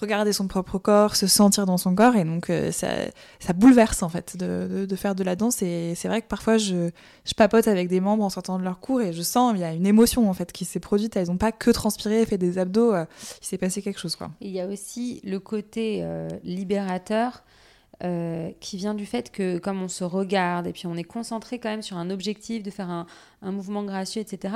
regarder 0.00 0.32
son 0.32 0.46
propre 0.48 0.78
corps, 0.78 1.16
se 1.16 1.26
sentir 1.26 1.66
dans 1.66 1.76
son 1.76 1.94
corps 1.94 2.16
et 2.16 2.24
donc 2.24 2.50
euh, 2.50 2.72
ça, 2.72 2.88
ça 3.38 3.52
bouleverse 3.52 4.02
en 4.02 4.08
fait 4.08 4.36
de, 4.36 4.86
faire 4.96 5.14
de 5.14 5.22
la 5.22 5.36
danse 5.36 5.62
et 5.62 5.94
c'est 5.94 6.08
vrai 6.08 6.22
que 6.22 6.26
parfois 6.26 6.58
je, 6.58 6.90
papote 7.36 7.68
avec 7.68 7.88
des 7.88 8.00
membres 8.00 8.24
en 8.24 8.30
sortant 8.30 8.58
de 8.58 8.64
leur 8.64 8.80
cours 8.80 9.00
et 9.00 9.12
je 9.12 9.22
sens 9.22 9.52
il 9.54 9.60
y 9.60 9.64
a 9.64 9.72
une 9.72 9.86
émotion 9.86 10.28
en 10.28 10.34
fait 10.34 10.52
qui 10.52 10.64
s'est 10.64 10.80
produite. 10.80 11.16
Elles 11.16 11.28
n'ont 11.28 11.36
pas 11.36 11.52
que 11.52 11.70
transpiré, 11.70 12.24
fait 12.26 12.38
des 12.38 12.58
abdos, 12.58 12.94
euh, 12.94 13.04
il 13.40 13.46
s'est 13.46 13.58
passé 13.58 13.82
quelque 13.82 14.00
chose 14.00 14.16
quoi. 14.16 14.30
Il 14.40 14.50
y 14.50 14.60
a 14.60 14.66
aussi 14.66 15.20
le 15.24 15.38
côté 15.38 16.00
euh, 16.02 16.28
libérateur 16.44 17.42
qui 18.60 18.78
vient 18.78 18.94
du 18.94 19.04
fait 19.04 19.30
que 19.30 19.58
comme 19.58 19.82
on 19.82 19.88
se 19.88 20.04
regarde 20.04 20.66
et 20.66 20.72
puis 20.72 20.86
on 20.86 20.96
est 20.96 21.04
concentré 21.04 21.58
quand 21.58 21.68
même 21.68 21.82
sur 21.82 21.98
un 21.98 22.08
objectif 22.08 22.62
de 22.62 22.70
faire 22.70 22.88
un 22.88 23.52
mouvement 23.52 23.84
gracieux, 23.84 24.22
etc. 24.22 24.54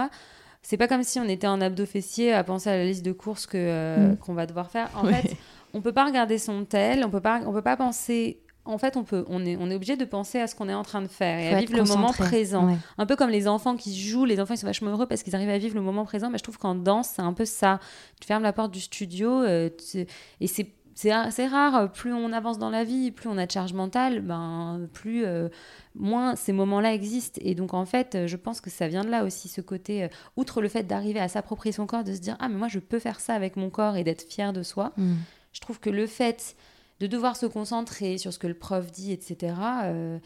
C'est 0.67 0.77
pas 0.79 0.89
comme 0.89 1.03
si 1.05 1.21
on 1.21 1.29
était 1.29 1.47
en 1.47 1.61
abdos 1.61 1.87
fessier 1.87 2.33
à 2.33 2.43
penser 2.43 2.71
à 2.71 2.77
la 2.77 2.85
liste 2.85 3.05
de 3.05 3.13
courses 3.13 3.47
que 3.47 3.57
euh, 3.59 4.13
Mm. 4.13 4.17
qu'on 4.17 4.35
va 4.35 4.47
devoir 4.47 4.71
faire. 4.71 4.89
En 4.97 5.05
Ouais. 5.07 5.13
fait, 5.15 5.37
on 5.75 5.81
peut 5.83 5.93
pas 5.93 6.05
regarder 6.07 6.39
son 6.39 6.65
tel, 6.65 7.05
on 7.05 7.11
peut 7.11 7.21
pas, 7.21 7.41
on 7.47 7.53
peut 7.53 7.63
pas 7.63 7.77
penser. 7.77 8.41
En 8.65 8.79
fait, 8.79 8.97
on 8.97 9.05
peut, 9.05 9.27
on 9.29 9.45
est, 9.45 9.59
on 9.61 9.71
est 9.71 9.75
obligé 9.75 9.95
de 9.99 10.07
penser 10.07 10.41
à 10.41 10.47
ce 10.47 10.55
qu'on 10.55 10.71
est 10.71 10.75
en 10.75 10.85
train 10.85 11.03
de 11.03 11.07
faire 11.07 11.39
et 11.39 11.51
Faut 11.51 11.57
à 11.57 11.61
vivre 11.61 11.77
le 11.77 11.85
moment 11.85 12.13
présent. 12.15 12.67
Ouais. 12.67 12.77
Un 12.97 13.05
peu 13.05 13.15
comme 13.15 13.29
les 13.29 13.47
enfants 13.47 13.77
qui 13.77 13.95
jouent, 14.01 14.25
les 14.25 14.41
enfants 14.41 14.55
ils 14.55 14.59
sont 14.59 14.67
vachement 14.67 14.91
heureux 14.91 15.05
parce 15.07 15.23
qu'ils 15.23 15.35
arrivent 15.37 15.51
à 15.51 15.59
vivre 15.59 15.75
le 15.75 15.83
moment 15.83 16.07
présent. 16.07 16.31
Mais 16.31 16.39
je 16.39 16.43
trouve 16.45 16.57
qu'en 16.57 16.75
danse, 16.75 17.11
c'est 17.15 17.21
un 17.21 17.35
peu 17.35 17.45
ça. 17.45 17.79
Tu 18.23 18.27
fermes 18.27 18.43
la 18.43 18.55
porte 18.55 18.73
du 18.73 18.81
studio 18.81 19.43
euh, 19.43 19.69
tu- 19.69 20.07
et 20.41 20.47
c'est 20.47 20.69
c'est 20.95 21.47
rare. 21.47 21.91
Plus 21.93 22.13
on 22.13 22.33
avance 22.33 22.59
dans 22.59 22.71
la 22.71 22.85
vie, 22.85 23.11
plus 23.11 23.29
on 23.29 23.37
a 23.37 23.47
de 23.47 23.51
charge 23.51 23.73
mentale, 23.73 24.21
ben 24.21 24.89
plus 24.93 25.25
euh, 25.25 25.49
moins 25.95 26.37
ces 26.37 26.53
moments-là 26.53 26.95
existent. 26.95 27.41
Et 27.45 27.55
donc 27.55 27.75
en 27.75 27.85
fait, 27.85 28.15
euh, 28.15 28.27
je 28.27 28.37
pense 28.37 28.61
que 28.61 28.71
ça 28.71 28.87
vient 28.89 29.05
de 29.05 29.11
là 29.11 29.25
aussi 29.25 29.49
ce 29.49 29.61
côté. 29.61 30.05
euh, 30.05 30.09
outre 30.37 30.63
le 30.63 30.69
fait 30.69 30.85
d'arriver 30.85 31.21
à 31.21 31.29
s'approprier 31.29 31.73
son 31.73 31.87
corps, 31.87 32.05
de 32.05 32.13
se 32.15 32.21
dire 32.21 32.37
ah 32.41 32.49
mais 32.49 32.57
moi 32.57 32.69
je 32.69 32.79
peux 32.79 32.99
faire 32.99 33.21
ça 33.21 33.35
avec 33.35 33.57
mon 33.57 33.71
corps 33.71 33.97
et 33.97 34.05
d'être 34.05 34.23
fier 34.23 34.53
de 34.53 34.63
soi 34.63 34.93
Mm. 34.97 35.15
je 35.53 35.61
trouve 35.61 35.81
que 35.81 35.91
le 35.91 36.07
fait 36.07 36.55
de 37.01 37.07
devoir 37.09 37.37
se 37.37 37.47
concentrer 37.47 38.19
sur 38.19 38.33
ce 38.33 38.39
que 38.39 38.47
le 38.47 38.55
prof 38.55 38.91
dit, 38.93 39.11
etc., 39.13 39.55
euh, 39.85 40.19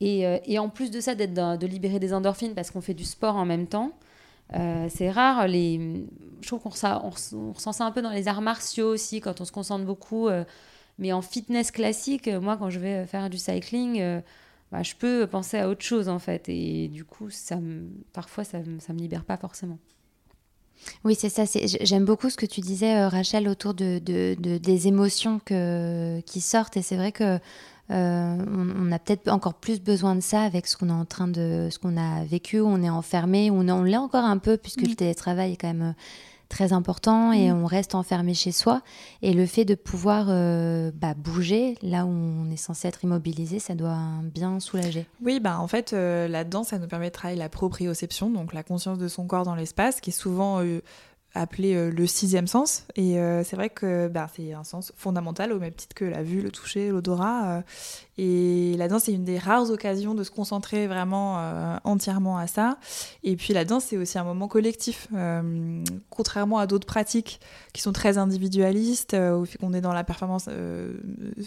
et, 0.00 0.26
euh, 0.26 0.38
et 0.46 0.58
en 0.58 0.68
plus 0.68 0.90
de 0.90 0.98
ça, 1.00 1.14
d'être 1.14 1.34
de 1.34 1.66
libérer 1.66 1.98
des 2.00 2.12
endorphines 2.14 2.54
parce 2.54 2.70
qu'on 2.70 2.80
fait 2.80 2.94
du 2.94 3.04
sport 3.04 3.36
en 3.36 3.44
même 3.44 3.66
temps, 3.66 3.92
euh, 4.54 4.88
c'est 4.90 5.10
rare. 5.10 5.46
Les... 5.48 6.06
Je 6.40 6.46
trouve 6.46 6.60
qu'on 6.60 6.70
ressent, 6.70 7.72
ça 7.72 7.84
un 7.84 7.92
peu 7.92 8.02
dans 8.02 8.10
les 8.10 8.28
arts 8.28 8.42
martiaux 8.42 8.88
aussi, 8.88 9.20
quand 9.20 9.40
on 9.40 9.44
se 9.44 9.52
concentre 9.52 9.84
beaucoup. 9.84 10.28
euh, 10.28 10.44
mais 10.98 11.12
en 11.12 11.22
fitness 11.22 11.70
classique, 11.70 12.28
euh, 12.28 12.40
moi, 12.40 12.56
quand 12.56 12.70
je 12.70 12.78
vais 12.78 13.06
faire 13.06 13.30
du 13.30 13.38
cycling, 13.38 14.02
bah, 14.72 14.82
je 14.82 14.94
peux 14.94 15.26
penser 15.26 15.58
à 15.58 15.68
autre 15.68 15.82
chose, 15.82 16.08
en 16.08 16.18
fait. 16.18 16.48
Et 16.48 16.88
du 16.88 17.04
coup, 17.04 17.30
ça 17.30 17.58
parfois, 18.12 18.44
ça 18.44 18.58
ça 18.80 18.92
me 18.92 18.98
libère 18.98 19.24
pas 19.24 19.36
forcément. 19.36 19.78
Oui, 21.04 21.14
c'est 21.18 21.28
ça. 21.28 21.44
J'aime 21.82 22.04
beaucoup 22.04 22.30
ce 22.30 22.36
que 22.36 22.46
tu 22.46 22.60
disais, 22.60 22.96
euh, 22.96 23.08
Rachel, 23.08 23.48
autour 23.48 23.74
de, 23.74 23.98
de- 23.98 24.36
de- 24.38 24.58
des 24.58 24.88
émotions 24.88 25.40
que, 25.44 26.20
qui 26.20 26.40
sortent. 26.40 26.76
Et 26.76 26.82
c'est 26.82 26.96
vrai 26.96 27.12
que 27.12 27.38
euh, 27.90 28.36
on, 28.52 28.88
on 28.88 28.92
a 28.92 28.98
peut-être 28.98 29.28
encore 29.28 29.54
plus 29.54 29.80
besoin 29.80 30.14
de 30.14 30.20
ça 30.20 30.42
avec 30.42 30.66
ce 30.66 30.76
qu'on 30.76 30.88
est 30.88 30.92
en 30.92 31.04
train 31.04 31.28
de, 31.28 31.68
ce 31.70 31.78
qu'on 31.78 31.96
a 31.96 32.24
vécu. 32.24 32.60
où 32.60 32.66
On 32.66 32.82
est 32.82 32.90
enfermé, 32.90 33.50
où 33.50 33.54
on, 33.54 33.68
on 33.68 33.82
l'est 33.82 33.96
encore 33.96 34.24
un 34.24 34.38
peu 34.38 34.56
puisque 34.56 34.82
le 34.82 34.94
télétravail 34.94 35.52
est 35.52 35.56
quand 35.56 35.68
même 35.68 35.82
euh, 35.82 35.92
très 36.50 36.74
important 36.74 37.32
et 37.32 37.50
on 37.50 37.64
reste 37.64 37.94
enfermé 37.94 38.34
chez 38.34 38.52
soi. 38.52 38.82
Et 39.22 39.32
le 39.32 39.46
fait 39.46 39.64
de 39.64 39.74
pouvoir 39.74 40.26
euh, 40.28 40.90
bah, 40.94 41.14
bouger 41.14 41.78
là 41.80 42.04
où 42.04 42.10
on 42.10 42.50
est 42.50 42.56
censé 42.56 42.88
être 42.88 43.02
immobilisé, 43.02 43.58
ça 43.58 43.74
doit 43.74 43.98
bien 44.22 44.60
soulager. 44.60 45.06
Oui, 45.22 45.40
bah 45.40 45.58
en 45.58 45.68
fait, 45.68 45.94
euh, 45.94 46.28
la 46.28 46.44
danse, 46.44 46.68
ça 46.68 46.78
nous 46.78 46.88
permet 46.88 47.06
de 47.06 47.14
travailler 47.14 47.38
la 47.38 47.48
proprioception, 47.48 48.28
donc 48.28 48.52
la 48.52 48.62
conscience 48.62 48.98
de 48.98 49.08
son 49.08 49.26
corps 49.26 49.44
dans 49.44 49.54
l'espace, 49.54 50.00
qui 50.00 50.10
est 50.10 50.12
souvent 50.12 50.60
euh, 50.60 50.80
appelé 51.34 51.74
euh, 51.74 51.90
le 51.90 52.06
sixième 52.06 52.46
sens. 52.46 52.86
Et 52.96 53.18
euh, 53.18 53.44
c'est 53.44 53.56
vrai 53.56 53.70
que 53.70 54.08
bah, 54.08 54.28
c'est 54.34 54.52
un 54.52 54.64
sens 54.64 54.92
fondamental, 54.96 55.52
au 55.52 55.58
même 55.58 55.72
titre 55.72 55.94
que 55.94 56.04
la 56.04 56.22
vue, 56.22 56.42
le 56.42 56.50
toucher, 56.50 56.90
l'odorat. 56.90 57.62
Euh, 58.20 58.72
et 58.72 58.76
la 58.76 58.88
danse, 58.88 59.04
c'est 59.04 59.12
une 59.12 59.24
des 59.24 59.38
rares 59.38 59.70
occasions 59.70 60.14
de 60.14 60.24
se 60.24 60.30
concentrer 60.30 60.86
vraiment 60.86 61.38
euh, 61.38 61.76
entièrement 61.84 62.38
à 62.38 62.46
ça. 62.46 62.76
Et 63.24 63.36
puis 63.36 63.54
la 63.54 63.64
danse, 63.64 63.84
c'est 63.84 63.96
aussi 63.96 64.18
un 64.18 64.24
moment 64.24 64.48
collectif. 64.48 65.08
Euh, 65.14 65.82
contrairement 66.10 66.58
à 66.58 66.66
d'autres 66.66 66.86
pratiques 66.86 67.40
qui 67.72 67.82
sont 67.82 67.92
très 67.92 68.18
individualistes, 68.18 69.14
euh, 69.14 69.38
où 69.38 69.46
on 69.62 69.72
est 69.72 69.80
dans 69.80 69.92
la 69.92 70.04
performance 70.04 70.46
euh, 70.48 70.92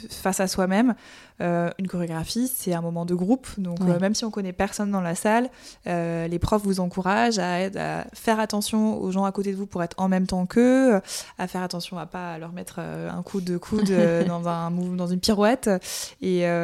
face 0.09 0.39
à 0.39 0.47
soi-même, 0.47 0.95
euh, 1.41 1.69
une 1.79 1.87
chorégraphie, 1.87 2.49
c'est 2.53 2.73
un 2.73 2.81
moment 2.81 3.05
de 3.05 3.15
groupe. 3.15 3.47
Donc 3.57 3.81
euh, 3.81 3.99
même 3.99 4.15
si 4.15 4.25
on 4.25 4.31
connaît 4.31 4.53
personne 4.53 4.91
dans 4.91 5.01
la 5.01 5.15
salle, 5.15 5.49
euh, 5.87 6.27
les 6.27 6.39
profs 6.39 6.63
vous 6.63 6.79
encouragent 6.79 7.39
à, 7.39 7.65
à 7.75 8.05
faire 8.13 8.39
attention 8.39 9.01
aux 9.01 9.11
gens 9.11 9.25
à 9.25 9.31
côté 9.31 9.51
de 9.51 9.57
vous 9.57 9.65
pour 9.67 9.83
être 9.83 9.95
en 9.99 10.09
même 10.09 10.27
temps 10.27 10.45
qu'eux, 10.45 11.01
à 11.37 11.47
faire 11.47 11.63
attention 11.63 11.97
à 11.97 12.05
pas 12.05 12.37
leur 12.37 12.51
mettre 12.51 12.75
euh, 12.79 13.09
un 13.11 13.21
coup 13.21 13.41
de 13.41 13.57
coude 13.57 13.91
euh, 13.91 14.23
dans, 14.27 14.47
un, 14.47 14.71
dans 14.71 15.07
une 15.07 15.19
pirouette. 15.19 15.69
Et, 16.21 16.47
euh, 16.47 16.62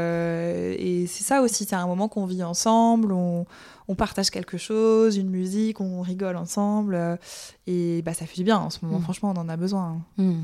et 0.78 1.06
c'est 1.08 1.24
ça 1.24 1.42
aussi, 1.42 1.66
c'est 1.66 1.76
un 1.76 1.88
moment 1.88 2.08
qu'on 2.08 2.26
vit 2.26 2.44
ensemble, 2.44 3.12
on, 3.12 3.46
on 3.88 3.96
partage 3.96 4.30
quelque 4.30 4.58
chose, 4.58 5.18
une 5.18 5.30
musique, 5.30 5.82
on 5.82 6.02
rigole 6.02 6.38
ensemble. 6.38 6.96
euh, 6.96 7.16
et 7.68 8.02
bah, 8.04 8.14
ça 8.14 8.26
fait 8.26 8.36
du 8.36 8.44
bien 8.44 8.58
en 8.58 8.70
ce 8.70 8.80
moment, 8.84 9.00
Mm. 9.00 9.04
franchement, 9.04 9.34
on 9.36 9.40
en 9.40 9.50
a 9.50 9.58
besoin. 9.58 9.98
Hmm. 10.18 10.42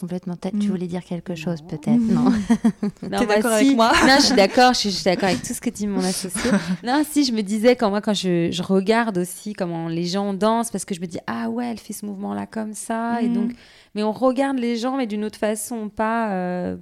Complètement. 0.00 0.34
Peut-être 0.34 0.58
Tu 0.58 0.68
Mm. 0.68 0.70
voulais 0.70 0.86
dire 0.86 1.04
quelque 1.04 1.34
chose, 1.34 1.60
peut-être, 1.60 2.00
non 2.00 2.24
Non, 3.02 3.18
T'es 3.18 3.26
bah, 3.26 3.36
d'accord 3.36 3.50
si. 3.58 3.64
avec 3.66 3.76
moi? 3.76 3.92
Non, 4.06 4.14
je 4.16 4.22
suis 4.26 4.34
d'accord, 4.34 4.72
je 4.72 4.78
suis, 4.78 4.90
je 4.90 4.94
suis 4.96 5.04
d'accord 5.04 5.28
avec 5.28 5.42
tout 5.42 5.52
ce 5.52 5.60
que 5.60 5.68
dit 5.68 5.86
mon 5.86 6.02
associé. 6.02 6.50
Non, 6.82 7.02
si, 7.06 7.22
je 7.24 7.32
me 7.32 7.42
disais, 7.42 7.76
quand 7.76 7.90
moi, 7.90 8.00
quand 8.00 8.14
je, 8.14 8.48
je 8.50 8.62
regarde 8.62 9.18
aussi 9.18 9.52
comment 9.52 9.88
les 9.88 10.06
gens 10.06 10.32
dansent, 10.32 10.70
parce 10.70 10.86
que 10.86 10.94
je 10.94 11.02
me 11.02 11.06
dis, 11.06 11.18
ah 11.26 11.50
ouais, 11.50 11.66
elle 11.70 11.78
fait 11.78 11.92
ce 11.92 12.06
mouvement-là 12.06 12.46
comme 12.46 12.72
ça, 12.72 13.20
et 13.20 13.28
donc, 13.28 13.52
mais 13.94 14.02
on 14.02 14.12
regarde 14.12 14.58
les 14.58 14.76
gens, 14.76 14.96
mais 14.96 15.06
d'une 15.06 15.22
autre 15.24 15.38
façon, 15.38 15.90
pas, 15.90 16.30
euh, 16.32 16.76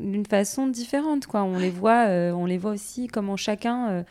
d'une 0.00 0.26
façon 0.26 0.66
différente. 0.66 1.26
Quoi. 1.26 1.42
On, 1.42 1.58
les 1.58 1.70
voit, 1.70 2.06
on 2.08 2.46
les 2.46 2.58
voit 2.58 2.72
aussi 2.72 3.08
comment 3.08 3.36
chacun 3.36 4.04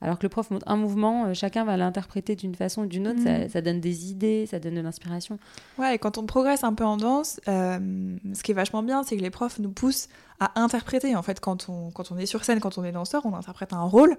alors 0.00 0.18
que 0.18 0.22
le 0.22 0.28
prof 0.28 0.50
montre 0.50 0.68
un 0.68 0.76
mouvement, 0.76 1.26
euh, 1.26 1.34
chacun 1.34 1.64
va 1.64 1.76
l'interpréter 1.76 2.36
d'une 2.36 2.54
façon 2.54 2.82
ou 2.82 2.86
d'une 2.86 3.08
autre. 3.08 3.20
Ça, 3.22 3.60
mm. 3.60 3.64
donne 3.64 3.80
des 3.80 4.10
idées, 4.10 4.46
ça 4.46 4.60
donne 4.60 4.74
de 4.74 4.80
l'inspiration. 4.80 5.38
Ouais, 5.76 5.96
et 5.96 5.98
quand 5.98 6.18
on 6.18 6.26
progresse 6.26 6.62
un 6.62 6.72
peu 6.72 6.84
en 6.84 6.96
danse, 6.96 7.40
euh, 7.48 7.78
ce 8.32 8.42
qui 8.42 8.52
est 8.52 8.54
vachement 8.54 8.82
bien, 8.84 9.02
c'est 9.02 9.16
que 9.16 9.22
les 9.22 9.30
profs 9.30 9.58
nous 9.58 9.70
poussent 9.70 10.08
à 10.38 10.60
interpréter. 10.60 11.16
En 11.16 11.22
fait, 11.22 11.40
quand 11.40 11.68
on, 11.68 11.90
quand 11.90 12.12
on 12.12 12.18
est 12.18 12.26
sur 12.26 12.44
scène, 12.44 12.60
quand 12.60 12.78
on 12.78 12.84
est 12.84 12.92
danseur, 12.92 13.26
on 13.26 13.34
interprète 13.34 13.72
un 13.72 13.82
rôle, 13.82 14.16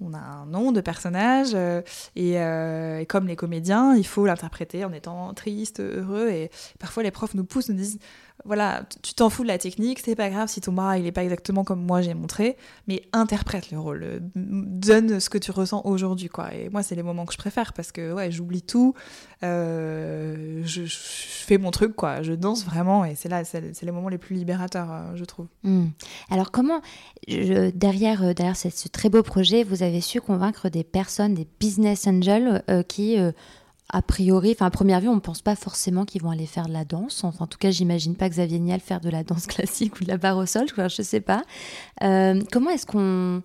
on 0.00 0.14
a 0.14 0.18
un 0.18 0.46
nom 0.46 0.72
de 0.72 0.80
personnage, 0.80 1.50
euh, 1.52 1.82
et, 2.16 2.36
et, 2.36 3.06
comme 3.06 3.26
les 3.26 3.36
comédiens, 3.36 3.94
il 3.96 4.06
faut 4.06 4.24
l'interpréter 4.24 4.86
en 4.86 4.94
étant 4.94 5.34
triste, 5.34 5.80
heureux. 5.80 6.30
Et 6.30 6.50
parfois, 6.78 7.02
les 7.02 7.10
profs 7.10 7.34
nous 7.34 7.44
poussent, 7.44 7.68
nous 7.68 7.76
disent 7.76 7.98
voilà, 8.44 8.84
tu 9.02 9.14
t'en 9.14 9.30
fous 9.30 9.42
de 9.42 9.48
la 9.48 9.58
technique, 9.58 9.98
c'est 9.98 10.14
pas 10.14 10.30
grave 10.30 10.48
si 10.48 10.60
ton 10.60 10.72
bras 10.72 10.96
il 10.96 11.06
est 11.06 11.12
pas 11.12 11.24
exactement 11.24 11.64
comme 11.64 11.84
moi 11.84 12.02
j'ai 12.02 12.14
montré, 12.14 12.56
mais 12.86 13.02
interprète 13.12 13.70
le 13.70 13.78
rôle, 13.78 14.02
euh, 14.04 14.18
donne 14.36 15.18
ce 15.18 15.28
que 15.28 15.38
tu 15.38 15.50
ressens 15.50 15.82
aujourd'hui 15.84 16.28
quoi. 16.28 16.54
Et 16.54 16.68
moi 16.68 16.82
c'est 16.82 16.94
les 16.94 17.02
moments 17.02 17.26
que 17.26 17.32
je 17.32 17.38
préfère 17.38 17.72
parce 17.72 17.90
que 17.90 18.12
ouais 18.12 18.30
j'oublie 18.30 18.62
tout, 18.62 18.94
euh, 19.42 20.62
je, 20.64 20.82
fais 20.86 21.58
mon 21.58 21.70
truc 21.72 21.96
quoi, 21.96 22.22
je 22.22 22.32
danse 22.32 22.64
vraiment 22.64 23.04
et 23.04 23.16
c'est 23.16 23.28
là 23.28 23.44
c'est 23.44 23.82
les 23.82 23.92
moments 23.92 24.08
les 24.08 24.18
plus 24.18 24.36
libérateurs 24.36 24.92
euh, 24.92 25.16
je 25.16 25.24
trouve. 25.24 25.46
Hmm. 25.64 25.86
Alors 26.30 26.52
comment 26.52 26.80
derrière 27.26 28.34
derrière 28.34 28.56
ce, 28.56 28.88
très 28.88 29.08
beau 29.08 29.22
projet 29.22 29.64
vous 29.64 29.82
avez 29.82 30.00
su 30.00 30.20
convaincre 30.20 30.68
des 30.68 30.84
personnes, 30.84 31.34
des 31.34 31.46
business 31.58 32.06
angels 32.06 32.62
qui 32.86 33.16
a 33.90 34.02
priori, 34.02 34.52
enfin 34.52 34.66
à 34.66 34.70
première 34.70 35.00
vue, 35.00 35.08
on 35.08 35.14
ne 35.14 35.20
pense 35.20 35.40
pas 35.40 35.56
forcément 35.56 36.04
qu'ils 36.04 36.22
vont 36.22 36.30
aller 36.30 36.46
faire 36.46 36.66
de 36.66 36.72
la 36.72 36.84
danse. 36.84 37.24
En 37.24 37.46
tout 37.46 37.58
cas, 37.58 37.70
j'imagine 37.70 38.16
pas 38.16 38.28
Xavier 38.28 38.58
Niel 38.58 38.80
faire 38.80 39.00
de 39.00 39.08
la 39.08 39.24
danse 39.24 39.46
classique 39.48 40.00
ou 40.00 40.04
de 40.04 40.08
la 40.08 40.18
barre 40.18 40.36
au 40.36 40.46
sol. 40.46 40.66
Je 40.76 40.82
ne 40.82 40.88
sais 40.88 41.20
pas. 41.20 41.42
Euh, 42.02 42.42
comment 42.52 42.70
est-ce 42.70 42.86
qu'on 42.86 43.42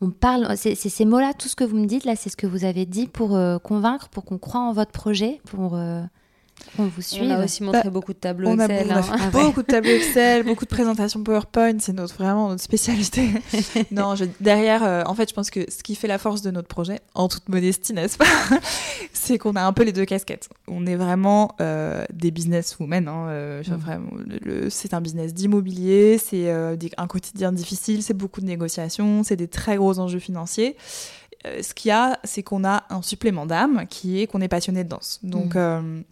on 0.00 0.10
parle 0.10 0.56
ces 0.56 1.04
mots-là, 1.04 1.32
tout 1.32 1.48
ce 1.48 1.56
que 1.56 1.64
vous 1.64 1.76
me 1.76 1.86
dites 1.86 2.04
là, 2.04 2.16
c'est 2.16 2.28
ce 2.28 2.36
que 2.36 2.46
vous 2.46 2.64
avez 2.64 2.84
dit 2.84 3.06
pour 3.06 3.34
euh, 3.34 3.58
convaincre, 3.58 4.08
pour 4.08 4.24
qu'on 4.24 4.38
croit 4.38 4.60
en 4.60 4.72
votre 4.72 4.92
projet, 4.92 5.40
pour 5.46 5.74
euh, 5.74 6.02
on 6.78 6.84
vous 6.84 7.02
suit. 7.02 7.20
On 7.22 7.30
a 7.30 7.42
aussi 7.44 7.62
montré 7.62 7.84
bah, 7.84 7.90
beaucoup 7.90 8.12
de 8.12 8.18
tableaux 8.18 8.52
Excel. 8.52 8.90
A, 8.90 8.98
hein. 8.98 9.30
beaucoup 9.32 9.62
de 9.62 9.66
tableaux 9.66 9.92
Excel, 9.92 10.42
beaucoup 10.44 10.64
de 10.64 10.70
présentations 10.70 11.22
PowerPoint. 11.22 11.78
C'est 11.78 11.92
notre 11.92 12.14
vraiment 12.14 12.48
notre 12.48 12.62
spécialité. 12.62 13.30
non, 13.90 14.14
derrière, 14.40 14.84
euh, 14.84 15.02
en 15.06 15.14
fait, 15.14 15.28
je 15.28 15.34
pense 15.34 15.50
que 15.50 15.70
ce 15.70 15.82
qui 15.82 15.94
fait 15.94 16.08
la 16.08 16.18
force 16.18 16.42
de 16.42 16.50
notre 16.50 16.68
projet, 16.68 17.00
en 17.14 17.28
toute 17.28 17.48
modestie, 17.48 17.92
n'est-ce 17.92 18.18
pas, 18.18 18.24
c'est 19.12 19.38
qu'on 19.38 19.56
a 19.56 19.62
un 19.62 19.72
peu 19.72 19.84
les 19.84 19.92
deux 19.92 20.04
casquettes. 20.04 20.48
On 20.68 20.86
est 20.86 20.96
vraiment 20.96 21.54
euh, 21.60 22.04
des 22.12 22.30
business 22.30 22.78
women. 22.78 23.08
Hein, 23.08 23.26
euh, 23.28 23.62
mm. 23.62 24.70
c'est 24.70 24.94
un 24.94 25.00
business 25.00 25.32
d'immobilier, 25.34 26.18
c'est 26.18 26.50
un 26.50 27.06
quotidien 27.06 27.52
difficile, 27.52 28.02
c'est 28.02 28.14
beaucoup 28.14 28.40
de 28.40 28.46
négociations, 28.46 29.22
c'est 29.22 29.36
des 29.36 29.48
très 29.48 29.76
gros 29.76 29.98
enjeux 29.98 30.18
financiers 30.18 30.76
ce 31.62 31.74
qu'il 31.74 31.90
y 31.90 31.92
a, 31.92 32.18
c'est 32.24 32.42
qu'on 32.42 32.64
a 32.64 32.82
un 32.90 33.02
supplément 33.02 33.46
d'âme 33.46 33.86
qui 33.88 34.20
est 34.20 34.26
qu'on 34.26 34.40
est 34.40 34.48
passionné 34.48 34.82
de 34.82 34.88
danse. 34.88 35.20
Donc, 35.22 35.54
mm 35.54 36.02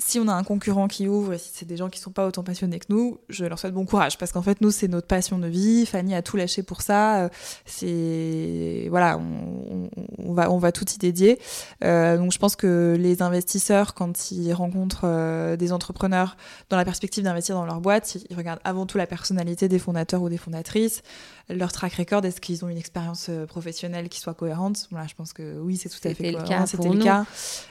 si 0.00 0.20
on 0.20 0.28
a 0.28 0.32
un 0.32 0.44
concurrent 0.44 0.86
qui 0.86 1.08
ouvre, 1.08 1.32
et 1.32 1.38
si 1.38 1.50
c'est 1.52 1.66
des 1.66 1.76
gens 1.76 1.88
qui 1.88 1.98
sont 1.98 2.12
pas 2.12 2.26
autant 2.26 2.44
passionnés 2.44 2.78
que 2.78 2.86
nous, 2.88 3.18
je 3.28 3.44
leur 3.44 3.58
souhaite 3.58 3.74
bon 3.74 3.84
courage 3.84 4.16
parce 4.16 4.30
qu'en 4.30 4.42
fait 4.42 4.60
nous 4.60 4.70
c'est 4.70 4.86
notre 4.86 5.08
passion 5.08 5.38
de 5.38 5.48
vie. 5.48 5.86
Fanny 5.86 6.14
a 6.14 6.22
tout 6.22 6.36
lâché 6.36 6.62
pour 6.62 6.82
ça. 6.82 7.24
Euh, 7.24 7.28
c'est 7.64 8.86
voilà, 8.90 9.18
on, 9.18 10.32
va 10.32 10.52
on 10.52 10.58
va 10.58 10.70
tout 10.70 10.84
y 10.88 10.98
dédier. 10.98 11.40
Euh, 11.82 12.16
donc 12.16 12.30
je 12.30 12.38
pense 12.38 12.54
que 12.54 12.96
les 12.98 13.22
investisseurs 13.22 13.94
quand 13.94 14.30
ils 14.30 14.52
rencontrent 14.52 15.02
euh, 15.04 15.56
des 15.56 15.72
entrepreneurs 15.72 16.36
dans 16.70 16.76
la 16.76 16.84
perspective 16.84 17.24
d'investir 17.24 17.56
dans 17.56 17.66
leur 17.66 17.80
boîte, 17.80 18.18
ils 18.30 18.36
regardent 18.36 18.60
avant 18.62 18.86
tout 18.86 18.98
la 18.98 19.06
personnalité 19.06 19.68
des 19.68 19.80
fondateurs 19.80 20.22
ou 20.22 20.28
des 20.28 20.38
fondatrices 20.38 21.02
leur 21.50 21.72
track 21.72 21.94
record, 21.94 22.24
est-ce 22.24 22.40
qu'ils 22.40 22.64
ont 22.64 22.68
une 22.68 22.76
expérience 22.76 23.26
euh, 23.30 23.46
professionnelle 23.46 24.08
qui 24.08 24.20
soit 24.20 24.34
cohérente? 24.34 24.86
Voilà, 24.90 25.06
je 25.06 25.14
pense 25.14 25.32
que 25.32 25.58
oui, 25.60 25.76
c'est 25.76 25.88
tout 25.88 26.06
à 26.06 26.12
fait 26.12 26.32
le 26.32 26.42
cas. 26.42 26.66
C'était 26.66 26.88
le 26.88 27.02
cas. 27.02 27.24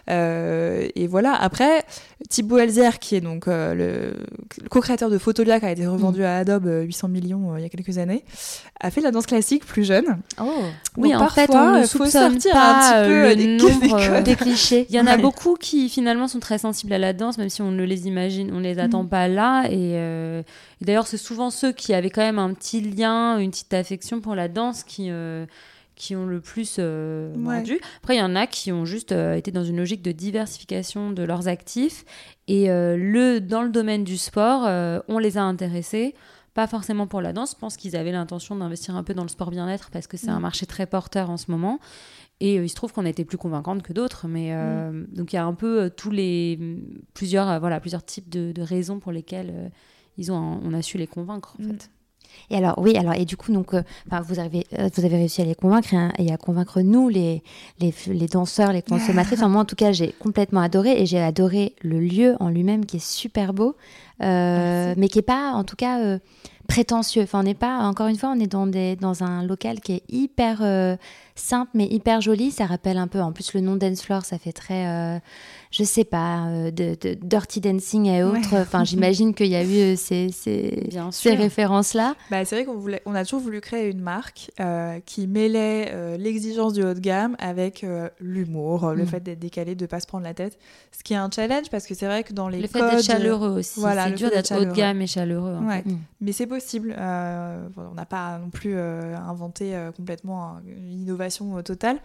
Euh, 0.09 0.87
et 0.95 1.05
voilà. 1.05 1.33
Après, 1.33 1.83
Thibaut 2.29 2.57
Elzière, 2.57 2.97
qui 2.97 3.15
est 3.15 3.21
donc 3.21 3.47
euh, 3.47 3.75
le, 3.75 4.67
co-créateur 4.69 5.11
de 5.11 5.17
Photolia, 5.19 5.59
qui 5.59 5.67
a 5.67 5.71
été 5.71 5.85
revendu 5.85 6.21
mm. 6.21 6.25
à 6.25 6.37
Adobe 6.37 6.67
800 6.85 7.07
millions 7.07 7.55
il 7.55 7.61
y 7.61 7.65
a 7.65 7.69
quelques 7.69 7.99
années, 7.99 8.23
a 8.79 8.89
fait 8.89 9.01
de 9.01 9.05
la 9.05 9.11
danse 9.11 9.27
classique 9.27 9.65
plus 9.65 9.83
jeune. 9.83 10.17
Oh. 10.41 10.49
oui, 10.97 11.15
en 11.15 11.29
fait, 11.29 11.49
on 11.53 11.79
ne 11.79 11.85
soupçonne 11.85 12.39
pas 12.51 13.01
un 13.01 13.03
petit 13.03 13.35
peu 13.37 13.63
nombre 13.63 14.21
des 14.23 14.35
clichés. 14.35 14.87
Il 14.89 14.95
y 14.95 14.99
en 14.99 15.07
a 15.07 15.17
beaucoup 15.17 15.55
qui 15.55 15.89
finalement 15.89 16.27
sont 16.27 16.39
très 16.39 16.57
sensibles 16.57 16.93
à 16.93 16.99
la 16.99 17.13
danse, 17.13 17.37
même 17.37 17.49
si 17.49 17.61
on 17.61 17.71
ne 17.71 17.83
les 17.83 18.07
imagine, 18.07 18.51
on 18.53 18.59
les 18.59 18.79
attend 18.79 19.03
mm. 19.03 19.09
pas 19.09 19.27
là. 19.27 19.65
Et, 19.69 20.43
et 20.81 20.85
d'ailleurs, 20.85 21.07
c'est 21.07 21.17
souvent 21.17 21.49
ceux 21.49 21.71
qui 21.71 21.93
avaient 21.93 22.09
quand 22.09 22.21
même 22.21 22.39
un 22.39 22.53
petit 22.53 22.81
lien, 22.81 23.37
une 23.39 23.51
petite 23.51 23.73
affection 23.73 24.21
pour 24.21 24.35
la 24.35 24.47
danse 24.47 24.83
qui, 24.83 25.09
euh, 25.09 25.45
qui 25.95 26.15
ont 26.15 26.25
le 26.25 26.39
plus 26.39 26.75
euh, 26.79 27.33
vendu. 27.35 27.79
Après, 27.97 28.15
il 28.15 28.19
y 28.19 28.23
en 28.23 28.35
a 28.35 28.45
qui 28.45 28.71
ont 28.71 28.85
juste 28.85 29.11
euh, 29.11 29.35
été 29.35 29.51
dans 29.51 29.63
une 29.63 29.77
logique 29.77 30.03
de 30.03 30.11
diversification 30.11 31.11
de 31.11 31.23
leurs 31.23 31.47
actifs. 31.47 32.05
Et 32.47 32.67
le, 32.67 33.39
dans 33.39 33.61
le 33.61 33.69
domaine 33.69 34.03
du 34.05 34.17
sport, 34.17 34.63
on 35.09 35.19
les 35.19 35.37
a 35.37 35.43
intéressés 35.43 36.15
pas 36.53 36.65
forcément 36.65 37.05
pour 37.05 37.21
la 37.21 37.33
danse. 37.33 37.51
Je 37.51 37.59
pense 37.59 37.77
qu'ils 37.77 37.95
avaient 37.95 38.13
l'intention 38.13 38.55
d'investir 38.55 38.95
un 38.95 39.03
peu 39.03 39.13
dans 39.13 39.21
le 39.21 39.29
sport 39.29 39.51
bien-être 39.51 39.91
parce 39.91 40.07
que 40.07 40.17
c'est 40.17 40.29
un 40.29 40.39
mm. 40.39 40.43
marché 40.43 40.65
très 40.65 40.87
porteur 40.87 41.29
en 41.29 41.37
ce 41.37 41.51
moment. 41.51 41.79
Et 42.39 42.55
il 42.55 42.69
se 42.69 42.75
trouve 42.75 42.93
qu'on 42.93 43.05
a 43.05 43.09
été 43.09 43.25
plus 43.25 43.37
convaincante 43.37 43.83
que 43.83 43.91
d'autres. 43.91 44.27
Mais 44.27 44.55
mm. 44.55 45.07
donc 45.13 45.33
il 45.33 45.35
y 45.35 45.39
a 45.39 45.45
un 45.45 45.53
peu 45.53 45.91
tous 45.95 46.09
les 46.09 46.57
plusieurs 47.13 47.59
voilà 47.59 47.81
plusieurs 47.81 48.05
types 48.05 48.29
de, 48.29 48.61
raisons 48.61 48.99
pour 48.99 49.11
lesquelles 49.11 49.71
ils 50.17 50.31
ont 50.31 50.59
on 50.63 50.73
a 50.73 50.81
su 50.81 50.97
les 50.97 51.07
convaincre 51.07 51.55
en 51.59 51.63
mm. 51.63 51.69
fait. 51.69 51.89
Et 52.49 52.55
alors, 52.55 52.75
oui, 52.77 52.95
alors, 52.97 53.13
et 53.13 53.25
du 53.25 53.35
coup, 53.35 53.51
donc, 53.51 53.73
euh, 53.73 53.81
vous, 54.23 54.39
avez, 54.39 54.65
euh, 54.77 54.89
vous 54.93 55.05
avez 55.05 55.17
réussi 55.17 55.41
à 55.41 55.45
les 55.45 55.55
convaincre 55.55 55.93
hein, 55.93 56.13
et 56.17 56.31
à 56.31 56.37
convaincre 56.37 56.81
nous, 56.81 57.09
les, 57.09 57.43
les, 57.79 57.93
les 58.07 58.27
danseurs, 58.27 58.71
les 58.71 58.81
consommatrices. 58.81 59.41
moi, 59.47 59.61
en 59.61 59.65
tout 59.65 59.75
cas, 59.75 59.91
j'ai 59.91 60.13
complètement 60.13 60.61
adoré 60.61 61.01
et 61.01 61.05
j'ai 61.05 61.19
adoré 61.19 61.75
le 61.81 61.99
lieu 61.99 62.35
en 62.39 62.49
lui-même 62.49 62.85
qui 62.85 62.97
est 62.97 63.05
super 63.05 63.53
beau, 63.53 63.75
mais 64.19 65.07
qui 65.09 65.17
n'est 65.17 65.23
pas, 65.23 65.51
en 65.51 65.63
tout 65.63 65.75
cas, 65.75 66.17
prétentieux. 66.67 67.23
Enfin, 67.23 67.39
on 67.39 67.43
n'est 67.43 67.53
pas, 67.53 67.79
encore 67.79 68.07
une 68.07 68.17
fois, 68.17 68.33
on 68.35 68.39
est 68.39 68.47
dans, 68.47 68.67
des, 68.67 68.95
dans 68.95 69.23
un 69.23 69.45
local 69.45 69.79
qui 69.79 69.93
est 69.93 70.03
hyper 70.09 70.97
simple, 71.35 71.71
mais 71.73 71.85
hyper 71.85 72.21
joli. 72.21 72.51
Ça 72.51 72.65
rappelle 72.65 72.97
un 72.97 73.07
peu, 73.07 73.21
en 73.21 73.31
plus, 73.31 73.53
le 73.53 73.61
nom 73.61 73.75
Dance 73.75 74.01
Floor, 74.01 74.25
ça 74.25 74.37
fait 74.37 74.53
très 74.53 75.19
je 75.71 75.83
sais 75.83 76.03
pas, 76.03 76.47
euh, 76.47 76.71
de, 76.71 76.95
Dirty 77.21 77.61
Dancing 77.61 78.05
et 78.07 78.23
autres. 78.23 78.53
Enfin, 78.53 78.83
j'imagine 78.85 79.33
qu'il 79.33 79.47
y 79.47 79.55
a 79.55 79.63
eu 79.63 79.93
euh, 79.93 79.95
ces, 79.95 80.29
ces, 80.31 80.89
ces 81.11 81.35
références-là. 81.35 82.15
Bah, 82.31 82.45
c'est 82.45 82.55
vrai 82.55 82.65
qu'on 82.65 82.77
voulait, 82.77 83.01
on 83.05 83.15
a 83.15 83.23
toujours 83.23 83.41
voulu 83.41 83.61
créer 83.61 83.89
une 83.89 84.01
marque 84.01 84.51
euh, 84.59 84.99
qui 85.05 85.27
mêlait 85.27 86.17
l'exigence 86.17 86.73
du 86.73 86.83
haut 86.83 86.93
de 86.93 86.99
gamme 86.99 87.35
avec 87.39 87.85
l'humour, 88.19 88.93
le 88.93 89.03
mm. 89.03 89.07
fait 89.07 89.19
d'être 89.21 89.39
décalé, 89.39 89.75
de 89.75 89.85
pas 89.85 89.99
se 89.99 90.07
prendre 90.07 90.23
la 90.23 90.33
tête. 90.33 90.57
Ce 90.97 91.03
qui 91.03 91.13
est 91.13 91.17
un 91.17 91.29
challenge 91.33 91.69
parce 91.69 91.85
que 91.85 91.93
c'est 91.93 92.05
vrai 92.05 92.23
que 92.23 92.33
dans 92.33 92.49
les 92.49 92.61
le 92.61 92.67
fait 92.67 92.79
d'être 92.79 93.03
chaleureux 93.03 93.59
aussi. 93.59 93.79
Voilà, 93.79 94.06
c'est 94.09 94.15
dur 94.15 94.29
d'être 94.29 94.55
haut 94.55 94.65
de 94.65 94.71
gamme 94.71 95.01
et 95.01 95.07
chaleureux. 95.07 95.55
Mm. 95.55 95.97
Mais 96.21 96.31
c'est 96.31 96.47
possible. 96.47 96.95
on 96.97 97.93
n'a 97.95 98.05
pas 98.05 98.37
non 98.37 98.49
plus 98.49 98.77
inventé 98.77 99.75
complètement 99.95 100.57
une 100.65 101.01
innovation 101.01 101.61
totale. 101.61 101.97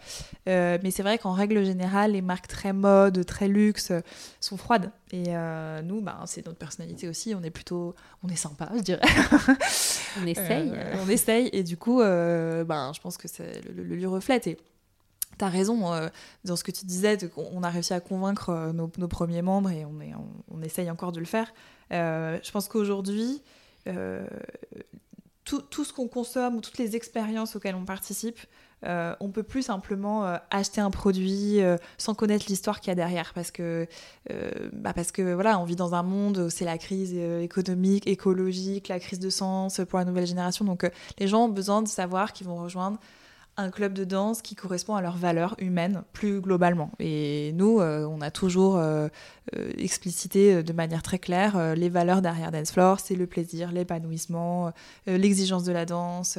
mais 0.45 0.91
c'est 0.91 1.03
vrai 1.03 1.17
qu'en 1.17 1.33
règle 1.33 1.63
générale, 1.63 2.13
les 2.13 2.21
marques 2.21 2.47
très 2.47 2.73
mode, 2.73 3.25
très 3.25 3.47
luxe 3.47 3.91
euh, 3.91 4.01
sont 4.39 4.57
froides. 4.57 4.91
Et 5.11 5.25
euh, 5.29 5.81
nous, 5.81 6.01
bah, 6.01 6.19
c'est 6.25 6.45
notre 6.45 6.57
personnalité 6.57 7.07
aussi. 7.07 7.33
On 7.35 7.43
est 7.43 7.49
plutôt, 7.49 7.95
on 8.23 8.29
est 8.29 8.35
sympa, 8.35 8.69
je 8.75 8.81
dirais. 8.81 9.01
on 10.21 10.25
essaye. 10.25 10.71
Euh, 10.73 10.95
on 11.05 11.09
essaye. 11.09 11.49
Et 11.53 11.63
du 11.63 11.77
coup, 11.77 11.99
ben, 11.99 12.91
je 12.93 13.01
pense 13.01 13.17
que 13.17 13.27
le, 13.75 13.83
le, 13.83 13.95
lieu 13.95 14.07
reflète. 14.07 14.47
Et 14.47 14.57
tu 15.37 15.45
as 15.45 15.49
raison 15.49 16.09
dans 16.43 16.55
ce 16.55 16.63
que 16.63 16.71
tu 16.71 16.85
disais, 16.85 17.17
on 17.35 17.63
a 17.63 17.69
réussi 17.69 17.93
à 17.93 17.99
convaincre 17.99 18.71
nos, 18.73 19.07
premiers 19.07 19.41
membres 19.41 19.71
et 19.71 19.85
on, 19.85 20.61
essaye 20.61 20.89
encore 20.89 21.11
de 21.11 21.19
le 21.19 21.25
faire. 21.25 21.53
je 21.91 22.51
pense 22.51 22.67
qu'aujourd'hui, 22.67 23.41
tout, 25.45 25.83
ce 25.83 25.93
qu'on 25.93 26.07
consomme 26.07 26.55
ou 26.55 26.61
toutes 26.61 26.77
les 26.77 26.95
expériences 26.95 27.55
auxquelles 27.55 27.75
on 27.75 27.85
participe, 27.85 28.39
euh, 28.85 29.15
on 29.19 29.29
peut 29.29 29.43
plus 29.43 29.63
simplement 29.63 30.25
euh, 30.25 30.37
acheter 30.49 30.81
un 30.81 30.91
produit 30.91 31.61
euh, 31.61 31.77
sans 31.97 32.13
connaître 32.15 32.45
l'histoire 32.49 32.81
qu'il 32.81 32.89
y 32.89 32.91
a 32.91 32.95
derrière 32.95 33.33
parce 33.33 33.49
que 33.49 33.87
bah 34.73 34.91
parce 34.93 35.13
que 35.13 35.33
voilà 35.33 35.57
on 35.59 35.63
vit 35.63 35.77
dans 35.77 35.95
un 35.95 36.03
monde 36.03 36.37
où 36.37 36.49
c'est 36.49 36.65
la 36.65 36.77
crise 36.77 37.13
économique 37.15 38.07
écologique 38.07 38.89
la 38.89 38.99
crise 38.99 39.19
de 39.19 39.29
sens 39.29 39.79
pour 39.87 39.99
la 39.99 40.05
nouvelle 40.05 40.27
génération 40.27 40.65
donc 40.65 40.89
les 41.17 41.27
gens 41.27 41.45
ont 41.45 41.49
besoin 41.49 41.81
de 41.81 41.87
savoir 41.87 42.33
qu'ils 42.33 42.47
vont 42.47 42.57
rejoindre 42.57 42.99
un 43.55 43.69
club 43.69 43.93
de 43.93 44.03
danse 44.03 44.41
qui 44.41 44.55
correspond 44.55 44.95
à 44.95 45.01
leurs 45.01 45.17
valeurs 45.17 45.55
humaines 45.59 46.03
plus 46.11 46.41
globalement. 46.41 46.91
Et 46.99 47.51
nous, 47.53 47.79
euh, 47.79 48.05
on 48.05 48.19
a 48.21 48.31
toujours 48.31 48.77
euh, 48.77 49.09
euh, 49.55 49.71
explicité 49.77 50.63
de 50.63 50.73
manière 50.73 51.03
très 51.03 51.19
claire 51.19 51.75
les 51.75 51.89
valeurs 51.89 52.21
derrière 52.21 52.51
Dance 52.51 52.71
Floor, 52.71 52.99
c'est 52.99 53.15
le 53.15 53.27
plaisir, 53.27 53.71
l'épanouissement, 53.71 54.71
l'exigence 55.05 55.63
de 55.63 55.71
la 55.71 55.85
danse. 55.85 56.37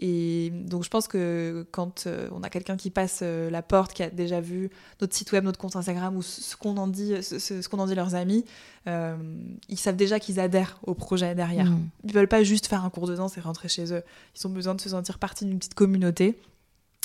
et 0.00 0.50
donc 0.52 0.84
je 0.84 0.88
pense 0.88 1.08
que 1.08 1.66
quand 1.72 2.06
on 2.32 2.42
a 2.42 2.48
quelqu'un 2.48 2.76
qui 2.76 2.90
passe 2.90 3.22
la 3.22 3.62
porte, 3.62 3.92
qui 3.92 4.02
a 4.02 4.10
déjà 4.10 4.40
vu 4.40 4.70
notre 5.00 5.14
site 5.14 5.32
web, 5.32 5.44
notre 5.44 5.58
compte 5.58 5.76
Instagram 5.76 6.16
ou 6.16 6.22
ce 6.22 6.56
qu'on 6.56 6.76
en 6.76 6.86
dit, 6.86 7.22
ce, 7.22 7.68
qu'on 7.68 7.78
en 7.78 7.86
dit 7.86 7.94
leurs 7.94 8.14
amis, 8.14 8.44
ils 8.86 9.78
savent 9.78 9.96
déjà 9.96 10.20
qu'ils 10.20 10.40
adhèrent 10.40 10.78
au 10.86 10.94
projet 10.94 11.34
derrière. 11.34 11.66
Mmh. 11.66 11.88
Ils 12.04 12.12
veulent 12.12 12.28
pas 12.28 12.44
juste 12.44 12.66
faire 12.66 12.84
un 12.84 12.90
cours 12.90 13.06
de 13.06 13.16
danse 13.16 13.36
et 13.36 13.40
rentrer 13.40 13.68
chez 13.68 13.92
eux. 13.92 14.02
Ils 14.36 14.46
ont 14.46 14.50
besoin 14.50 14.74
de 14.74 14.80
se 14.80 14.90
sentir 14.90 15.18
partie 15.18 15.44
d'une 15.44 15.58
petite 15.58 15.74
communauté. 15.74 16.38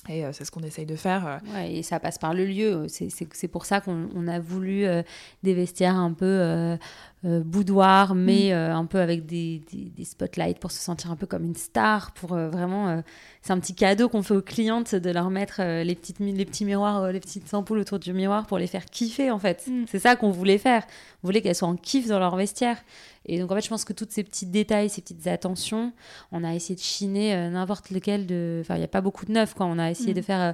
Et 0.09 0.25
euh, 0.25 0.33
c'est 0.33 0.45
ce 0.45 0.51
qu'on 0.51 0.61
essaye 0.61 0.85
de 0.85 0.95
faire. 0.95 1.27
Euh. 1.27 1.53
Ouais, 1.53 1.73
et 1.73 1.83
ça 1.83 1.99
passe 1.99 2.17
par 2.17 2.33
le 2.33 2.45
lieu. 2.45 2.87
C'est 2.87 3.47
pour 3.47 3.65
ça 3.65 3.81
qu'on 3.81 4.27
a 4.27 4.39
voulu 4.39 4.85
euh, 4.85 5.03
des 5.43 5.53
vestiaires 5.53 5.95
un 5.95 6.13
peu 6.13 6.77
boudoir, 7.23 8.15
mais 8.15 8.51
mm. 8.51 8.71
un 8.71 8.85
peu 8.85 8.99
avec 8.99 9.25
des, 9.25 9.61
des, 9.71 10.05
spotlights 10.05 10.59
pour 10.59 10.71
se 10.71 10.79
sentir 10.79 11.11
un 11.11 11.15
peu 11.15 11.27
comme 11.27 11.45
une 11.45 11.55
star. 11.55 12.11
Pour 12.13 12.29
vraiment, 12.29 13.03
c'est 13.41 13.53
un 13.53 13.59
petit 13.59 13.75
cadeau 13.75 14.09
qu'on 14.09 14.23
fait 14.23 14.35
aux 14.35 14.41
clientes 14.41 14.95
de 14.95 15.09
leur 15.11 15.29
mettre 15.29 15.61
les, 15.61 15.95
petites, 15.95 16.19
les 16.19 16.45
petits 16.45 16.65
miroirs, 16.65 17.11
les 17.11 17.19
petites 17.19 17.53
ampoules 17.53 17.79
autour 17.79 17.99
du 17.99 18.11
miroir 18.13 18.47
pour 18.47 18.57
les 18.57 18.67
faire 18.67 18.85
kiffer 18.85 19.29
en 19.29 19.39
fait. 19.39 19.67
Mm. 19.67 19.85
C'est 19.87 19.99
ça 19.99 20.15
qu'on 20.15 20.31
voulait 20.31 20.57
faire. 20.57 20.83
On 21.23 21.27
voulait 21.27 21.41
qu'elles 21.41 21.55
soient 21.55 21.67
en 21.67 21.75
kiff 21.75 22.07
dans 22.07 22.19
leur 22.19 22.35
vestiaire. 22.35 22.77
Et 23.25 23.39
donc, 23.39 23.51
en 23.51 23.55
fait, 23.55 23.61
je 23.61 23.69
pense 23.69 23.85
que 23.85 23.93
tous 23.93 24.07
ces 24.09 24.23
petits 24.23 24.47
détails, 24.47 24.89
ces 24.89 25.01
petites 25.01 25.27
attentions, 25.27 25.93
on 26.31 26.43
a 26.43 26.53
essayé 26.53 26.75
de 26.75 26.81
chiner 26.81 27.35
euh, 27.35 27.49
n'importe 27.49 27.91
lequel 27.91 28.25
de. 28.25 28.59
Enfin, 28.61 28.75
il 28.75 28.79
n'y 28.79 28.85
a 28.85 28.89
pas 28.89 29.01
beaucoup 29.01 29.25
de 29.25 29.31
neuf, 29.31 29.53
quoi. 29.53 29.67
On 29.67 29.77
a 29.77 29.91
essayé 29.91 30.11
mm. 30.11 30.15
de 30.15 30.21
faire. 30.21 30.53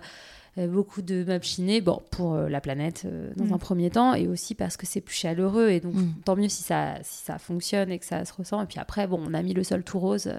Euh, 0.58 0.62
euh, 0.62 0.68
beaucoup 0.68 1.02
de 1.02 1.24
meubles 1.24 1.44
chinés, 1.44 1.82
bon, 1.82 2.02
pour 2.12 2.36
la 2.36 2.62
planète 2.62 3.08
dans 3.36 3.46
mm. 3.46 3.54
un 3.54 3.58
premier 3.58 3.90
temps, 3.90 4.14
et 4.14 4.28
aussi 4.28 4.56
parce 4.56 4.78
que 4.78 4.86
c'est 4.86 5.02
plus 5.02 5.16
chaleureux, 5.16 5.70
et 5.70 5.80
donc 5.80 5.94
mm. 5.94 6.14
tant 6.26 6.36
mieux 6.36 6.50
si 6.50 6.64
ça, 6.64 6.96
si 7.04 7.24
ça 7.24 7.38
fonctionne 7.38 7.92
et 7.92 8.00
que 8.00 8.06
ça 8.06 8.26
se 8.26 8.34
ressent. 8.34 8.62
Et 8.62 8.66
puis 8.66 8.80
après, 8.80 9.08
bon, 9.08 9.22
on 9.28 9.34
a 9.34 9.42
mis 9.42 9.54
le 9.54 9.64
sol 9.64 9.84
tout 9.84 10.00
rose, 10.00 10.32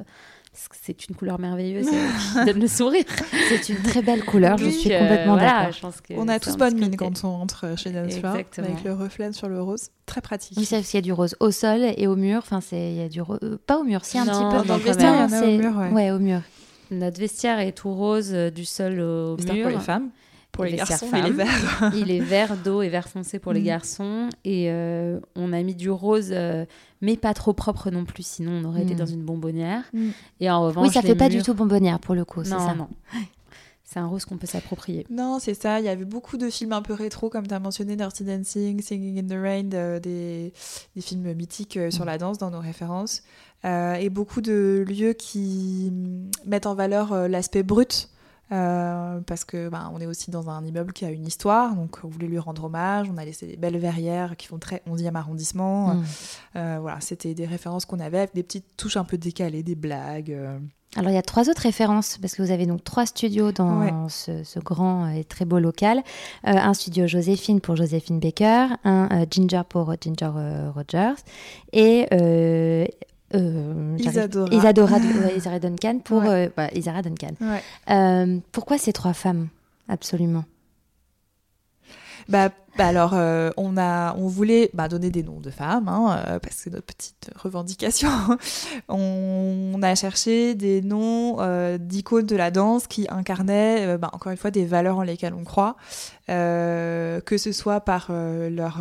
c'est 0.73 1.09
une 1.09 1.15
couleur 1.15 1.39
merveilleuse 1.39 1.87
qui 2.33 2.45
donne 2.45 2.61
le 2.61 2.67
sourire. 2.67 3.05
C'est 3.49 3.69
une 3.69 3.83
très 3.83 4.03
belle 4.03 4.25
couleur, 4.25 4.59
je 4.59 4.69
suis 4.69 4.91
complètement 4.91 5.37
d'accord. 5.37 5.93
On 6.17 6.29
a 6.29 6.39
tous 6.39 6.57
bonne 6.57 6.79
mine 6.79 6.97
quand 6.97 7.25
on 7.25 7.31
rentre 7.31 7.79
chez 7.79 7.91
Dance 7.91 8.15
avec 8.25 8.85
le 8.85 8.93
reflet 8.93 9.33
sur 9.33 9.49
le 9.49 9.61
rose, 9.61 9.91
très 10.07 10.21
pratique. 10.21 10.57
Oui, 10.59 10.65
c'est 10.65 10.83
qu'il 10.83 10.95
y 10.95 10.99
a 10.99 11.03
du 11.03 11.13
rose 11.13 11.37
au 11.41 11.51
sol 11.51 11.81
et 11.97 12.07
au 12.07 12.17
mur. 12.17 12.39
Enfin, 12.39 12.61
c'est 12.61 12.91
il 12.91 12.97
y 12.97 13.03
a 13.03 13.09
du 13.09 13.21
rose, 13.21 13.39
euh, 13.43 13.59
pas 13.67 13.79
au 13.79 13.85
mur, 13.85 14.05
si 14.05 14.19
un 14.19 14.25
petit 14.25 14.33
peu. 14.33 14.67
Dans 14.67 14.77
le 14.77 14.83
vestiaire, 14.83 15.15
il 15.15 15.33
y 15.33 15.37
en 15.37 15.41
a 15.41 15.43
au 15.43 15.59
mur, 15.59 15.95
ouais. 15.95 16.11
au 16.11 16.19
mur. 16.19 16.41
Notre 16.91 17.21
vestiaire 17.21 17.59
est 17.61 17.73
tout 17.73 17.93
rose 17.93 18.31
euh, 18.33 18.51
du 18.51 18.65
sol 18.65 19.01
au 19.01 19.37
mur. 19.37 19.63
pour 19.63 19.71
les 19.71 19.79
femmes. 19.79 20.11
Pour 20.51 20.65
les, 20.65 20.77
garçons, 20.77 21.07
il 21.13 21.27
est 21.27 21.31
vert. 21.31 21.93
il 21.95 22.11
est 22.11 22.21
vert 22.21 22.57
d'eau 22.57 22.83
et 22.83 22.89
vert 22.89 23.09
foncé 23.09 23.39
pour 23.39 23.53
les 23.53 23.61
mm. 23.61 23.65
garçons. 23.65 24.29
Et 24.45 24.71
euh, 24.71 25.21
on 25.37 25.53
a 25.53 25.63
mis 25.63 25.77
du 25.77 25.91
rose, 25.91 26.35
mais 27.01 27.17
pas 27.17 27.33
trop 27.35 27.53
propre 27.53 27.91
non 27.91 28.05
plus, 28.05 28.27
sinon 28.27 28.53
on 28.53 28.65
aurait 28.65 28.83
été 28.83 28.95
mm. 28.95 28.99
dans 28.99 29.07
une 29.07 29.23
bonbonnière. 29.23 29.85
Mm. 29.93 30.09
Et 30.41 30.51
en 30.51 30.63
revanche, 30.63 30.89
oui, 30.89 30.93
ça 30.93 31.03
fait 31.03 31.15
pas 31.15 31.29
du 31.29 31.43
tout 31.43 31.55
bonbonnière 31.55 32.01
pour 32.01 32.15
le 32.15 32.25
coup, 32.25 32.43
c'est 32.43 32.51
ça. 32.51 32.75
Non. 32.75 32.89
C'est 33.91 34.01
un 34.01 34.07
rose 34.07 34.27
qu'on 34.27 34.37
peut 34.37 34.47
s'approprier. 34.47 35.07
Non, 35.09 35.39
c'est 35.39 35.55
ça. 35.55 35.81
Il 35.81 35.87
y 35.87 35.89
avait 35.89 36.05
beaucoup 36.05 36.37
de 36.37 36.51
films 36.51 36.75
un 36.75 36.83
peu 36.83 36.93
rétro, 36.93 37.31
comme 37.31 37.47
tu 37.47 37.55
as 37.55 37.59
mentionné, 37.59 37.97
Dirty 37.97 38.23
Dancing, 38.23 38.83
Singing 38.83 39.19
in 39.19 39.27
the 39.27 39.41
Rain, 39.41 39.99
des, 39.99 40.53
des, 40.95 41.01
films 41.01 41.33
mythiques 41.33 41.79
euh, 41.79 41.91
sur 41.91 42.05
mm. 42.05 42.09
la 42.09 42.19
danse 42.19 42.37
dans 42.37 42.51
nos 42.51 42.61
références. 42.61 43.23
Euh, 43.65 43.95
et 43.95 44.11
beaucoup 44.11 44.43
de 44.43 44.85
lieux 44.87 45.15
qui 45.15 45.91
mettent 46.45 46.67
en 46.67 46.75
valeur 46.75 47.15
euh, 47.15 47.29
l'aspect 47.29 47.63
brut. 47.63 48.11
Parce 48.49 49.45
que 49.45 49.69
bah, 49.69 49.91
on 49.95 50.01
est 50.01 50.07
aussi 50.07 50.31
dans 50.31 50.51
un 50.51 50.65
immeuble 50.65 50.93
qui 50.93 51.05
a 51.05 51.11
une 51.11 51.27
histoire, 51.27 51.75
donc 51.75 51.99
on 52.05 52.09
voulait 52.09 52.29
lui 52.29 52.39
rendre 52.39 52.65
hommage. 52.65 53.09
On 53.13 53.17
a 53.17 53.25
laissé 53.25 53.47
des 53.47 53.57
belles 53.57 53.79
verrières 53.79 54.37
qui 54.37 54.47
font 54.47 54.59
très 54.59 54.83
11e 54.89 55.15
arrondissement. 55.15 55.95
Mm. 55.95 56.79
voilà, 56.81 57.01
c'était 57.01 57.35
des 57.35 57.47
références 57.47 57.85
qu'on 57.85 58.01
avait 58.01 58.19
avec 58.19 58.35
des 58.35 58.43
petites 58.43 58.77
touches 58.77 58.97
un 58.97 59.05
peu 59.05 59.19
décalées, 59.19 59.63
des 59.63 59.75
blagues. 59.75 60.37
Alors 60.97 61.11
il 61.11 61.15
y 61.15 61.19
a 61.19 61.23
trois 61.23 61.51
autres 61.51 61.63
références 61.63 62.17
parce 62.19 62.35
que 62.35 62.43
vous 62.43 62.51
avez 62.51 62.65
donc 62.65 62.83
trois 62.83 63.05
studios 63.05 63.53
dans 63.53 64.09
ce, 64.09 64.59
grand 64.59 65.09
et 65.11 65.23
très 65.23 65.45
beau 65.45 65.59
local. 65.59 65.99
Euh, 66.47 66.53
un 66.53 66.73
studio 66.73 67.07
Joséphine 67.07 67.61
pour 67.61 67.77
Joséphine 67.77 68.21
Baker, 68.21 68.69
un 68.85 69.09
euh, 69.13 69.27
Ginger 69.31 69.63
pour 69.69 69.95
Ginger 70.01 70.31
euh, 70.37 70.71
Rogers 70.71 71.21
et 71.73 72.07
Isadora. 73.35 74.55
Isadora, 74.55 74.99
Duncan 75.61 75.99
pour 75.99 76.23
bah, 76.23 76.69
Isara 76.75 77.03
Duncan. 77.03 77.35
pourquoi 78.53 78.79
ces 78.79 78.93
trois 78.93 79.13
femmes 79.13 79.49
absolument? 79.89 80.45
Bah, 82.29 82.51
bah, 82.79 82.87
alors, 82.87 83.11
euh, 83.15 83.51
on, 83.57 83.77
a, 83.77 84.15
on 84.15 84.29
voulait 84.29 84.71
bah, 84.73 84.87
donner 84.87 85.11
des 85.11 85.25
noms 85.25 85.41
de 85.41 85.51
femmes, 85.51 85.89
hein, 85.89 86.23
euh, 86.29 86.39
parce 86.39 86.55
que 86.55 86.63
c'est 86.63 86.73
notre 86.73 86.87
petite 86.87 87.29
revendication. 87.35 88.09
on, 88.89 89.81
a 89.83 89.97
cherché 89.97 90.55
des 90.55 90.81
noms 90.81 91.39
euh, 91.41 91.77
d'icônes 91.77 92.27
de 92.27 92.37
la 92.37 92.53
danse 92.53 92.87
qui 92.87 93.09
incarnaient, 93.11 93.99
bah, 93.99 94.11
encore 94.13 94.31
une 94.31 94.39
fois, 94.39 94.53
des 94.53 94.65
valeurs 94.65 94.99
en 94.99 95.03
lesquelles 95.03 95.35
on 95.35 95.43
croit, 95.43 95.77
que 96.29 97.37
ce 97.37 97.51
soit 97.51 97.81
par 97.81 98.13
leur, 98.13 98.81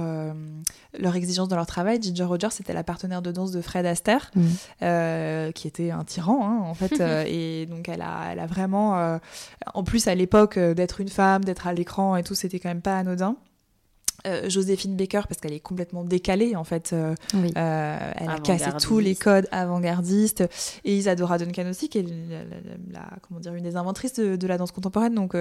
leur 1.00 1.16
exigence 1.16 1.48
dans 1.48 1.56
leur 1.56 1.66
travail. 1.66 2.00
Ginger 2.00 2.26
Rogers, 2.26 2.52
c'était 2.52 2.74
la 2.74 2.84
partenaire 2.84 3.24
de 3.24 3.32
danse 3.32 3.52
de 3.52 3.62
Fred 3.62 3.86
Astaire, 3.88 4.30
mmh. 4.36 5.52
qui 5.54 5.68
était 5.68 5.90
un 5.90 6.04
tyran, 6.04 6.48
hein, 6.48 6.62
en 6.62 6.76
fait. 6.76 7.02
et 7.28 7.66
donc, 7.66 7.90
elle 7.90 8.04
a, 8.04 8.32
elle 8.32 8.40
a 8.40 8.46
vraiment... 8.46 9.20
en 9.74 9.84
plus, 9.84 10.08
à 10.08 10.14
l'époque, 10.14 10.60
d'être 10.60 11.02
une 11.02 11.10
femme, 11.10 11.44
d'être 11.44 11.66
à 11.66 11.74
l'écran 11.74 12.16
et 12.16 12.22
tout, 12.22 12.36
c'était 12.36 12.60
quand 12.60 12.70
même 12.70 12.82
pas 12.82 12.98
anodin. 13.00 13.38
Euh, 14.26 14.50
Joséphine 14.50 14.96
Baker 14.96 15.22
parce 15.28 15.40
qu'elle 15.40 15.54
est 15.54 15.60
complètement 15.60 16.04
décalée 16.04 16.56
en 16.56 16.64
fait. 16.64 16.92
Euh, 16.92 17.14
euh, 17.36 18.14
elle 18.16 18.30
a 18.30 18.40
cassé 18.40 18.72
tous 18.82 19.00
les 19.00 19.16
codes 19.16 19.48
avant-gardistes. 19.52 20.44
Et 20.84 20.98
Isadora 20.98 21.38
Duncan 21.38 21.70
aussi, 21.70 21.88
qui 21.88 22.00
est 22.00 22.06
la, 22.92 23.08
comment 23.22 23.40
dire, 23.40 23.54
une 23.54 23.64
des 23.64 23.76
inventrices 23.76 24.16
de, 24.16 24.48
la 24.48 24.58
danse 24.58 24.72
contemporaine. 24.72 25.14
Donc 25.14 25.36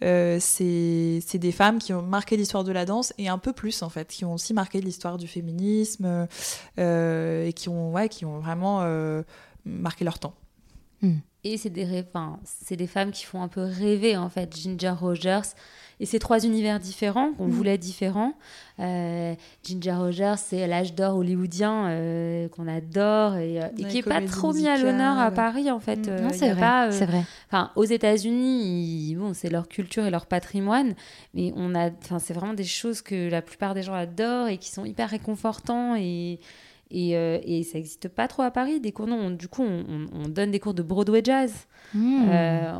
c'est 0.00 1.38
des 1.38 1.52
femmes 1.52 1.78
qui 1.78 1.92
ont 1.92 2.02
marqué 2.02 2.36
l'histoire 2.36 2.64
de 2.64 2.72
la 2.72 2.86
danse 2.86 3.12
et 3.18 3.28
un 3.28 3.38
peu 3.38 3.52
plus 3.52 3.82
en 3.82 3.90
fait, 3.90 4.08
qui 4.08 4.24
ont 4.24 4.34
aussi 4.34 4.54
marqué 4.54 4.80
l'histoire 4.80 5.18
du 5.18 5.28
féminisme 5.28 6.26
et 6.78 7.52
qui 7.54 7.68
ont, 7.68 7.92
ouais, 7.92 8.08
qui 8.08 8.24
ont 8.24 8.38
vraiment 8.38 8.84
marqué 9.66 10.04
leur 10.04 10.18
temps. 10.18 10.34
Hmm. 11.02 11.18
Et 11.46 11.58
c'est 11.58 11.68
des, 11.68 11.84
des 12.70 12.86
femmes 12.86 13.10
qui 13.10 13.24
font 13.26 13.42
un 13.42 13.48
peu 13.48 13.62
rêver 13.62 14.16
en 14.16 14.30
fait. 14.30 14.56
Ginger 14.56 14.94
Rogers, 14.98 15.52
et 16.00 16.06
ces 16.06 16.18
trois 16.18 16.44
univers 16.44 16.80
différents, 16.80 17.32
qu'on 17.32 17.46
mm. 17.46 17.50
voulait 17.50 17.78
différents. 17.78 18.34
Euh, 18.80 19.34
Ginger 19.62 19.92
Rogers, 19.92 20.34
c'est 20.38 20.66
l'âge 20.66 20.94
d'or 20.94 21.16
hollywoodien 21.16 21.86
euh, 21.86 22.48
qu'on 22.48 22.66
adore 22.66 23.36
et, 23.36 23.62
euh, 23.62 23.68
qui 23.76 23.96
n'est 23.96 24.02
pas 24.02 24.20
trop 24.22 24.52
mis 24.52 24.66
à 24.66 24.76
l'honneur 24.76 25.18
à 25.18 25.30
Paris, 25.30 25.70
en 25.70 25.80
fait. 25.80 26.08
Mm. 26.08 26.30
c'est 26.32 26.52
vrai. 26.52 26.90
c'est 26.90 27.06
vrai. 27.06 27.22
Enfin, 27.48 27.70
aux 27.76 27.84
États-Unis, 27.84 29.14
bon, 29.18 29.34
c'est 29.34 29.50
leur 29.50 29.68
culture 29.68 30.04
et 30.04 30.10
leur 30.10 30.26
patrimoine, 30.26 30.94
mais 31.34 31.52
on 31.56 31.74
a, 31.74 31.90
c'est 32.18 32.34
vraiment 32.34 32.54
des 32.54 32.64
choses 32.64 33.02
que 33.02 33.30
la 33.30 33.42
plupart 33.42 33.74
des 33.74 33.82
gens 33.82 33.94
adorent 33.94 34.48
et 34.48 34.58
qui 34.58 34.70
sont 34.70 34.84
hyper 34.84 35.10
réconfortants 35.10 35.94
et 35.96 36.40
et, 36.90 37.16
euh, 37.16 37.38
et 37.42 37.62
ça 37.62 37.78
n'existe 37.78 38.08
pas 38.08 38.28
trop 38.28 38.42
à 38.42 38.50
Paris. 38.50 38.80
Des 38.80 38.92
cours, 38.92 39.06
non, 39.06 39.30
du 39.30 39.48
coup, 39.48 39.62
on, 39.62 40.28
donne 40.28 40.50
des 40.50 40.60
cours 40.60 40.74
de 40.74 40.82
Broadway 40.82 41.22
jazz. 41.24 41.52
Hmm. 41.94 42.28
Euh, 42.28 42.72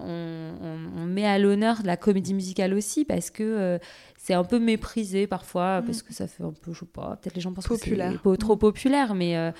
on, 0.96 1.06
met 1.06 1.26
à 1.26 1.38
l'honneur 1.38 1.78
la 1.84 1.96
comédie 1.96 2.34
musicale 2.34 2.74
aussi 2.74 3.04
parce 3.04 3.30
que 3.30 3.42
euh, 3.42 3.78
c'est 4.16 4.34
un 4.34 4.42
peu 4.42 4.58
méprisé 4.58 5.26
parfois, 5.26 5.80
hmm. 5.80 5.84
parce 5.84 6.02
que 6.02 6.12
ça 6.12 6.26
fait 6.26 6.42
un 6.42 6.52
peu, 6.52 6.72
je 6.72 6.80
sais 6.80 6.86
pas, 6.86 7.18
peut-être 7.20 7.34
les 7.34 7.40
gens 7.40 7.52
pensent 7.52 7.68
populaire. 7.68 8.20
que 8.20 8.30
c'est 8.30 8.36
trop 8.38 8.56
populaire, 8.56 9.14
mais 9.14 9.52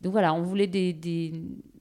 donc 0.00 0.12
voilà, 0.12 0.32
on 0.34 0.42
voulait 0.42 0.66
des, 0.66 0.92
des, 0.92 1.32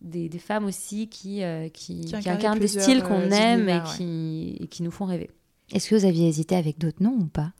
des, 0.02 0.40
femmes 0.40 0.66
aussi 0.66 1.08
qui, 1.08 1.42
qui, 1.74 2.02
qui, 2.02 2.30
incarnent 2.30 2.60
des 2.60 2.68
styles 2.68 3.04
qu'on 3.04 3.32
aime 3.32 3.70
et, 3.70 3.82
qui, 3.96 4.58
et 4.60 4.68
qui 4.68 4.84
nous 4.84 4.92
font 4.92 5.06
rêver. 5.06 5.30
Est-ce 5.72 5.90
que 5.90 5.96
vous 5.96 6.06
aviez 6.06 6.28
hésité 6.28 6.56
avec 6.56 6.78
d'autres 6.78 7.02
noms 7.02 7.18
ou 7.20 7.26
pas? 7.26 7.52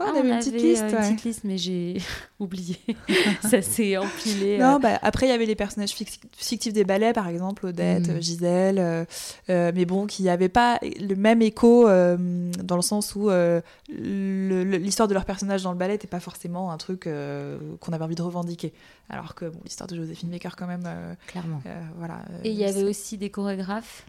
On, 0.00 0.04
ah, 0.04 0.10
avait 0.10 0.28
une 0.28 0.38
petite 0.38 0.54
liste, 0.54 0.84
une 0.84 0.96
petite 0.96 1.24
liste, 1.24 1.40
mais 1.42 1.58
j'ai 1.58 2.00
oublié. 2.38 2.78
ça 3.42 3.60
s'est 3.62 3.96
empilé. 3.96 4.56
Non, 4.58 4.76
euh. 4.76 4.78
bah, 4.78 4.98
après 5.02 5.26
il 5.26 5.30
y 5.30 5.32
avait 5.32 5.44
les 5.44 5.56
personnages 5.56 5.92
fictifs 5.92 6.72
des 6.72 6.84
ballets, 6.84 7.12
par 7.12 7.26
exemple 7.26 7.66
Odette, 7.66 8.08
mm. 8.08 8.22
Gisèle, 8.22 8.78
euh, 8.78 9.04
euh, 9.50 9.72
mais 9.74 9.86
bon, 9.86 10.06
qui 10.06 10.22
n'avaient 10.22 10.48
pas 10.48 10.78
le 10.82 11.14
même 11.16 11.42
écho 11.42 11.86
dans 11.88 12.76
le 12.76 12.82
sens 12.82 13.16
où 13.16 13.28
l'histoire 13.88 15.08
de 15.08 15.14
leurs 15.14 15.24
personnages 15.24 15.64
dans 15.64 15.72
le 15.72 15.78
ballet 15.78 15.94
n'était 15.94 16.06
pas 16.06 16.20
forcément 16.20 16.70
un 16.70 16.76
truc 16.76 17.08
qu'on 17.80 17.92
avait 17.92 18.04
envie 18.04 18.14
de 18.14 18.22
revendiquer. 18.22 18.72
Alors 19.10 19.34
que 19.34 19.46
bon, 19.46 19.58
l'histoire 19.64 19.88
de 19.88 19.96
Joséphine 19.96 20.30
Baker 20.30 20.50
quand 20.56 20.68
même. 20.68 20.88
Clairement. 21.26 21.60
voilà. 21.98 22.20
Et 22.44 22.50
il 22.50 22.56
y 22.56 22.64
avait 22.64 22.84
aussi 22.84 23.18
des 23.18 23.30
chorégraphes? 23.30 24.04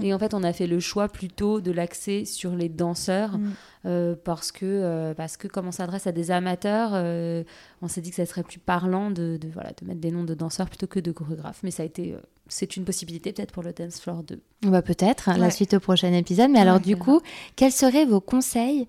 Mm. 0.00 0.04
Et 0.04 0.14
en 0.14 0.18
fait, 0.18 0.34
on 0.34 0.42
a 0.42 0.52
fait 0.52 0.66
le 0.66 0.80
choix 0.80 1.08
plutôt 1.08 1.60
de 1.60 1.70
l'axer 1.70 2.24
sur 2.24 2.54
les 2.54 2.68
danseurs. 2.68 3.38
Mm. 3.38 3.52
Euh, 3.84 4.14
parce 4.22 4.52
que 4.52 4.64
euh, 4.64 5.12
parce 5.12 5.36
que 5.36 5.48
comme 5.48 5.66
on 5.66 5.72
s'adresse 5.72 6.06
à 6.06 6.12
des 6.12 6.30
amateurs, 6.30 6.90
euh, 6.94 7.42
on 7.80 7.88
s'est 7.88 8.00
dit 8.00 8.10
que 8.10 8.16
ça 8.16 8.26
serait 8.26 8.44
plus 8.44 8.60
parlant 8.60 9.10
de, 9.10 9.38
de, 9.40 9.48
voilà 9.48 9.70
de 9.80 9.84
mettre 9.84 10.00
des 10.00 10.12
noms 10.12 10.22
de 10.22 10.34
danseurs 10.34 10.68
plutôt 10.68 10.86
que 10.86 11.00
de 11.00 11.10
chorégraphes. 11.10 11.60
Mais 11.64 11.72
ça 11.72 11.82
a 11.82 11.86
été 11.86 12.14
c'est 12.46 12.76
une 12.76 12.84
possibilité 12.84 13.32
peut-être 13.32 13.50
pour 13.50 13.64
le 13.64 13.72
Dance 13.72 14.00
Floor 14.00 14.22
2. 14.22 14.40
Bah 14.66 14.82
peut-être 14.82 15.30
la 15.36 15.50
suite 15.50 15.74
au 15.74 15.80
prochain 15.80 16.12
épisode. 16.12 16.50
Mais 16.50 16.60
alors 16.60 16.78
du 16.78 16.96
coup, 16.96 17.20
quels 17.56 17.72
seraient 17.72 18.04
vos 18.04 18.20
conseils 18.20 18.86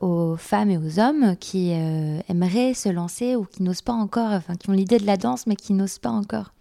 aux 0.00 0.36
femmes 0.36 0.70
et 0.70 0.78
aux 0.78 0.98
hommes 1.00 1.36
qui 1.38 1.70
aimeraient 1.70 2.72
se 2.72 2.88
lancer 2.88 3.36
ou 3.36 3.44
qui 3.44 3.62
n'osent 3.62 3.82
pas 3.82 3.92
encore, 3.92 4.30
enfin 4.30 4.54
qui 4.54 4.70
ont 4.70 4.74
l'idée 4.74 4.98
de 4.98 5.06
la 5.06 5.16
danse 5.16 5.46
mais 5.46 5.56
qui 5.56 5.74
n'osent 5.74 5.98
pas 5.98 6.10
encore? 6.10 6.54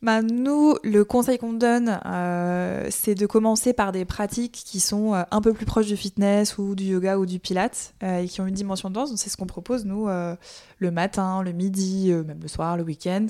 Bah, 0.00 0.22
nous, 0.22 0.76
le 0.84 1.04
conseil 1.04 1.38
qu'on 1.38 1.52
donne, 1.52 2.00
euh, 2.06 2.86
c'est 2.90 3.16
de 3.16 3.26
commencer 3.26 3.72
par 3.72 3.90
des 3.90 4.04
pratiques 4.04 4.62
qui 4.64 4.78
sont 4.78 5.14
euh, 5.14 5.22
un 5.32 5.40
peu 5.40 5.52
plus 5.52 5.66
proches 5.66 5.86
du 5.86 5.96
fitness 5.96 6.56
ou 6.56 6.76
du 6.76 6.84
yoga 6.84 7.18
ou 7.18 7.26
du 7.26 7.40
pilates 7.40 7.94
euh, 8.04 8.20
et 8.20 8.28
qui 8.28 8.40
ont 8.40 8.46
une 8.46 8.54
dimension 8.54 8.90
de 8.90 8.94
danse. 8.94 9.12
C'est 9.16 9.28
ce 9.28 9.36
qu'on 9.36 9.46
propose, 9.46 9.84
nous, 9.84 10.06
le 10.06 10.90
matin, 10.90 11.42
le 11.42 11.52
midi, 11.52 12.12
même 12.12 12.38
le 12.40 12.48
soir, 12.48 12.76
le 12.76 12.84
week-end. 12.84 13.26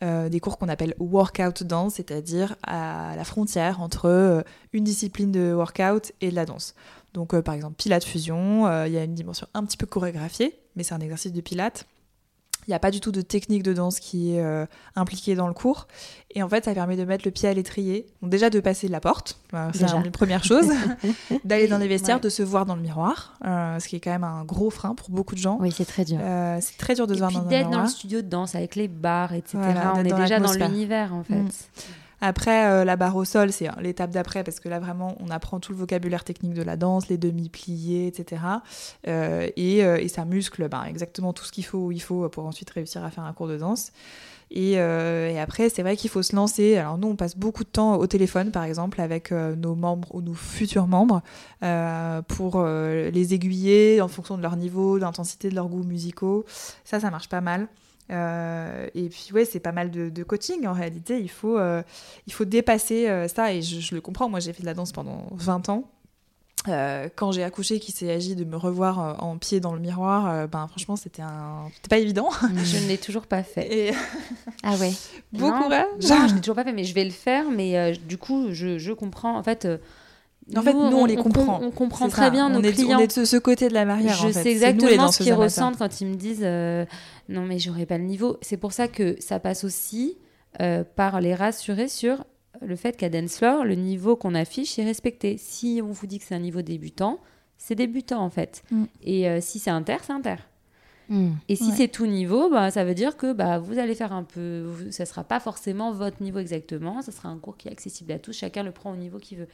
des 0.00 0.40
cours 0.40 0.58
qu'on 0.58 0.68
appelle 0.68 0.94
workout 0.98 1.62
dance, 1.62 1.94
c'est-à-dire 1.94 2.56
à 2.62 3.14
la 3.16 3.24
frontière 3.24 3.80
entre 3.80 4.44
une 4.72 4.84
discipline 4.84 5.30
de 5.30 5.52
workout 5.52 6.12
et 6.20 6.30
de 6.30 6.34
la 6.34 6.46
danse. 6.46 6.74
Donc 7.14 7.38
par 7.40 7.54
exemple, 7.54 7.76
pilates 7.76 8.04
fusion, 8.04 8.66
il 8.84 8.92
y 8.92 8.98
a 8.98 9.04
une 9.04 9.14
dimension 9.14 9.46
un 9.54 9.64
petit 9.64 9.76
peu 9.76 9.86
chorégraphiée, 9.86 10.58
mais 10.76 10.82
c'est 10.82 10.94
un 10.94 11.00
exercice 11.00 11.32
de 11.32 11.40
pilates. 11.40 11.86
Il 12.68 12.72
n'y 12.72 12.74
a 12.74 12.78
pas 12.78 12.90
du 12.90 13.00
tout 13.00 13.12
de 13.12 13.22
technique 13.22 13.62
de 13.62 13.72
danse 13.72 13.98
qui 13.98 14.34
est 14.34 14.42
euh, 14.42 14.66
impliquée 14.94 15.34
dans 15.34 15.48
le 15.48 15.54
cours. 15.54 15.88
Et 16.34 16.42
en 16.42 16.50
fait, 16.50 16.66
ça 16.66 16.74
permet 16.74 16.96
de 16.96 17.04
mettre 17.06 17.24
le 17.24 17.30
pied 17.30 17.48
à 17.48 17.54
l'étrier. 17.54 18.06
Donc 18.20 18.30
déjà 18.30 18.50
de 18.50 18.60
passer 18.60 18.88
la 18.88 19.00
porte, 19.00 19.40
c'est 19.72 19.90
une 19.90 20.10
première 20.10 20.44
chose. 20.44 20.66
D'aller 21.46 21.66
dans 21.66 21.78
les 21.78 21.88
vestiaires, 21.88 22.20
de 22.20 22.28
se 22.28 22.42
voir 22.42 22.66
dans 22.66 22.76
le 22.76 22.82
miroir, 22.82 23.38
euh, 23.46 23.80
ce 23.80 23.88
qui 23.88 23.96
est 23.96 24.00
quand 24.00 24.10
même 24.10 24.22
un 24.24 24.44
gros 24.44 24.68
frein 24.68 24.94
pour 24.94 25.08
beaucoup 25.08 25.34
de 25.34 25.40
gens. 25.40 25.56
Oui, 25.60 25.72
c'est 25.74 25.86
très 25.86 26.04
dur. 26.04 26.18
Euh, 26.20 26.58
c'est 26.60 26.76
très 26.76 26.94
dur 26.94 27.06
de 27.06 27.14
se 27.14 27.18
voir 27.18 27.32
dans 27.32 27.40
le 27.40 27.46
miroir. 27.46 27.64
d'être 27.64 27.70
dans 27.70 27.82
le 27.84 27.88
studio 27.88 28.20
de 28.20 28.28
danse 28.28 28.54
avec 28.54 28.76
les 28.76 28.88
bars, 28.88 29.32
etc. 29.32 29.58
on 29.94 30.04
est 30.04 30.12
déjà 30.12 30.38
dans 30.38 30.52
l'univers 30.52 31.14
en 31.14 31.24
fait. 31.24 31.36
Mm. 31.36 31.48
Après, 32.20 32.66
euh, 32.66 32.84
la 32.84 32.96
barre 32.96 33.14
au 33.16 33.24
sol, 33.24 33.52
c'est 33.52 33.68
l'étape 33.80 34.10
d'après, 34.10 34.42
parce 34.42 34.58
que 34.58 34.68
là, 34.68 34.80
vraiment, 34.80 35.16
on 35.20 35.30
apprend 35.30 35.60
tout 35.60 35.72
le 35.72 35.78
vocabulaire 35.78 36.24
technique 36.24 36.54
de 36.54 36.62
la 36.62 36.76
danse, 36.76 37.08
les 37.08 37.18
demi-pliés, 37.18 38.08
etc. 38.08 38.42
Euh, 39.06 39.48
et, 39.56 39.84
euh, 39.84 39.98
et, 39.98 40.08
ça 40.08 40.24
muscle 40.24 40.68
ben, 40.68 40.84
exactement 40.84 41.32
tout 41.32 41.44
ce 41.44 41.52
qu'il 41.52 41.64
faut 41.64 41.92
il 41.92 42.00
faut 42.00 42.28
pour 42.28 42.44
ensuite 42.46 42.70
réussir 42.70 43.04
à 43.04 43.10
faire 43.10 43.24
un 43.24 43.32
cours 43.32 43.48
de 43.48 43.56
danse. 43.56 43.92
Et, 44.50 44.72
et 44.72 45.38
après, 45.38 45.68
c'est 45.68 45.82
vrai 45.82 45.94
qu'il 45.94 46.08
faut 46.08 46.22
se 46.22 46.34
lancer. 46.34 46.78
Alors 46.78 46.96
nous, 46.96 47.08
on 47.08 47.16
passe 47.16 47.36
beaucoup 47.36 47.64
de 47.64 47.68
temps 47.68 47.96
au 47.96 48.06
téléphone, 48.06 48.50
par 48.50 48.64
exemple, 48.64 49.02
avec 49.02 49.30
nos 49.30 49.74
membres 49.74 50.08
ou 50.14 50.22
nos 50.22 50.32
futurs 50.32 50.86
membres, 50.86 51.20
pour 52.28 52.64
les 52.64 53.34
aiguiller 53.34 54.00
en 54.00 54.08
fonction 54.08 54.38
de 54.38 54.42
leur 54.42 54.56
niveau, 54.56 54.98
d'intensité 54.98 55.50
de 55.50 55.54
leurs 55.54 55.68
goûts 55.68 55.84
musicaux. 55.84 56.46
Ça, 56.84 56.98
ça 56.98 57.10
marche 57.10 57.28
pas 57.28 57.42
mal. 57.42 57.68
Euh, 58.10 58.86
et 58.94 59.08
puis 59.08 59.28
ouais, 59.32 59.44
c'est 59.44 59.60
pas 59.60 59.72
mal 59.72 59.90
de, 59.90 60.22
coaching 60.22 60.66
en 60.66 60.72
réalité. 60.72 61.20
Il 61.20 61.30
faut, 61.30 61.58
euh, 61.58 61.82
il 62.26 62.32
faut 62.32 62.44
dépasser 62.44 63.08
euh, 63.08 63.28
ça 63.28 63.52
et 63.52 63.62
je, 63.62 63.94
le 63.94 64.00
comprends. 64.00 64.28
Moi, 64.28 64.40
j'ai 64.40 64.52
fait 64.52 64.62
de 64.62 64.66
la 64.66 64.74
danse 64.74 64.92
pendant 64.92 65.26
20 65.32 65.68
ans. 65.68 65.84
quand 66.66 67.32
j'ai 67.32 67.44
accouché, 67.44 67.80
qu'il 67.80 67.94
s'est 67.94 68.10
agi 68.10 68.34
de 68.34 68.44
me 68.44 68.56
revoir 68.56 69.22
en 69.22 69.38
pied 69.38 69.60
dans 69.60 69.74
le 69.74 69.80
miroir, 69.80 70.48
ben 70.48 70.66
franchement, 70.68 70.96
c'était 70.96 71.22
un, 71.22 71.68
c'était 71.74 71.88
pas 71.88 71.98
évident. 71.98 72.30
Je 72.64 72.78
ne 72.78 72.88
l'ai 72.88 72.98
toujours 72.98 73.26
pas 73.26 73.42
fait. 73.42 73.88
Et... 73.88 73.94
ah 74.62 74.76
ouais. 74.76 74.92
Bon 75.32 75.50
courage. 75.50 75.86
Non, 76.08 76.26
je 76.28 76.34
l'ai 76.34 76.40
toujours 76.40 76.56
pas 76.56 76.64
fait, 76.64 76.72
mais 76.72 76.84
je 76.84 76.94
vais 76.94 77.04
le 77.04 77.10
faire. 77.10 77.50
Mais 77.50 77.92
du 77.92 78.16
coup, 78.18 78.48
je, 78.52 78.78
je 78.78 78.92
comprends. 78.92 79.36
En 79.36 79.42
fait 79.42 79.68
en 80.56 80.62
fait, 80.62 80.72
nous, 80.72 80.80
on, 80.80 81.04
les 81.04 81.16
comprend. 81.16 81.60
On, 81.62 81.70
comprend 81.70 82.08
très 82.08 82.30
bien 82.30 82.48
nos 82.48 82.60
on 82.60 82.62
est, 82.62 82.72
clients. 82.72 82.98
On 82.98 83.02
est 83.02 83.18
de 83.18 83.24
ce 83.24 83.36
côté 83.36 83.68
de 83.68 83.74
la 83.74 83.84
barrière. 83.84 84.14
Je 84.14 84.32
sais 84.32 84.50
exactement 84.50 85.12
ce 85.12 85.22
qu'ils 85.22 85.34
ressentent 85.34 85.78
quand 85.78 86.00
ils 86.00 86.06
me 86.06 86.14
disent 86.14 86.42
euh, 86.42 86.84
non, 87.28 87.44
mais 87.44 87.58
j'aurais 87.58 87.86
pas 87.86 87.98
le 87.98 88.04
niveau. 88.04 88.38
C'est 88.40 88.56
pour 88.56 88.72
ça 88.72 88.88
que 88.88 89.16
ça 89.20 89.40
passe 89.40 89.64
aussi 89.64 90.16
euh, 90.60 90.84
par 90.96 91.20
les 91.20 91.34
rassurer 91.34 91.88
sur 91.88 92.24
le 92.62 92.76
fait 92.76 92.96
qu'à 92.96 93.08
Dance 93.08 93.40
le 93.40 93.74
niveau 93.74 94.16
qu'on 94.16 94.34
affiche 94.34 94.78
est 94.78 94.84
respecté. 94.84 95.36
Si 95.38 95.80
on 95.84 95.92
vous 95.92 96.06
dit 96.06 96.18
que 96.18 96.24
c'est 96.24 96.34
un 96.34 96.40
niveau 96.40 96.62
débutant, 96.62 97.20
c'est 97.58 97.74
débutant 97.74 98.22
en 98.22 98.30
fait. 98.30 98.62
Mm. 98.70 98.84
Et 99.02 99.28
euh, 99.28 99.40
si 99.40 99.58
c'est 99.58 99.70
inter, 99.70 99.98
c'est 100.02 100.12
inter. 100.12 100.36
Mm. 101.08 101.30
Et 101.48 101.56
si 101.56 101.70
c'est 101.72 101.88
tout 101.88 102.06
niveau, 102.06 102.50
bah, 102.50 102.70
ça 102.70 102.84
veut 102.84 102.94
dire 102.94 103.16
que 103.16 103.32
bah, 103.32 103.58
vous 103.58 103.78
allez 103.78 103.94
faire 103.94 104.12
un 104.12 104.24
peu. 104.24 104.66
Ça 104.90 105.04
ne 105.04 105.08
sera 105.08 105.24
pas 105.24 105.40
forcément 105.40 105.92
votre 105.92 106.22
niveau 106.22 106.38
exactement. 106.38 107.02
Ça 107.02 107.12
sera 107.12 107.28
un 107.28 107.38
cours 107.38 107.56
qui 107.56 107.68
est 107.68 107.72
accessible 107.72 108.12
à 108.12 108.18
tous. 108.18 108.32
Chacun 108.32 108.62
le 108.62 108.72
prend 108.72 108.92
au 108.92 108.96
niveau 108.96 109.18
qu'il 109.18 109.38
veut. 109.38 109.48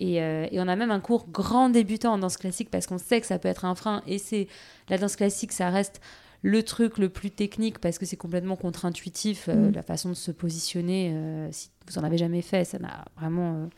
Euh, 0.00 0.46
et, 0.50 0.60
on 0.60 0.68
a 0.68 0.76
même 0.76 0.90
un 0.90 1.00
cours 1.00 1.26
grand 1.28 1.68
débutant 1.68 2.14
en 2.14 2.18
danse 2.18 2.36
classique 2.36 2.70
parce 2.70 2.86
qu'on 2.86 2.98
sait 2.98 3.20
que 3.20 3.26
ça 3.26 3.38
peut 3.38 3.48
être 3.48 3.64
un 3.64 3.74
frein. 3.74 4.02
Et 4.06 4.18
c'est 4.18 4.48
la 4.88 4.98
danse 4.98 5.16
classique, 5.16 5.52
ça 5.52 5.70
reste 5.70 6.00
le 6.42 6.62
truc 6.62 6.96
le 6.96 7.10
plus 7.10 7.30
technique 7.30 7.78
parce 7.78 7.98
que 7.98 8.06
c'est 8.06 8.16
complètement 8.16 8.56
contre-intuitif 8.56 9.48
euh, 9.48 9.68
mm. 9.68 9.72
la 9.74 9.82
façon 9.82 10.08
de 10.08 10.14
se 10.14 10.30
positionner. 10.30 11.12
Euh, 11.12 11.48
si 11.52 11.70
vous 11.86 11.98
en 11.98 12.04
avez 12.04 12.16
jamais 12.16 12.42
fait, 12.42 12.64
ça 12.64 12.78
n'a 12.78 13.04
vraiment 13.18 13.68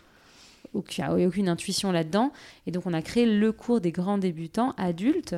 aucune, 0.74 1.04
aucune 1.26 1.48
intuition 1.48 1.90
là-dedans. 1.90 2.32
Et 2.66 2.70
donc 2.70 2.86
on 2.86 2.92
a 2.92 3.02
créé 3.02 3.26
le 3.26 3.52
cours 3.52 3.80
des 3.80 3.92
grands 3.92 4.18
débutants 4.18 4.74
adultes 4.76 5.34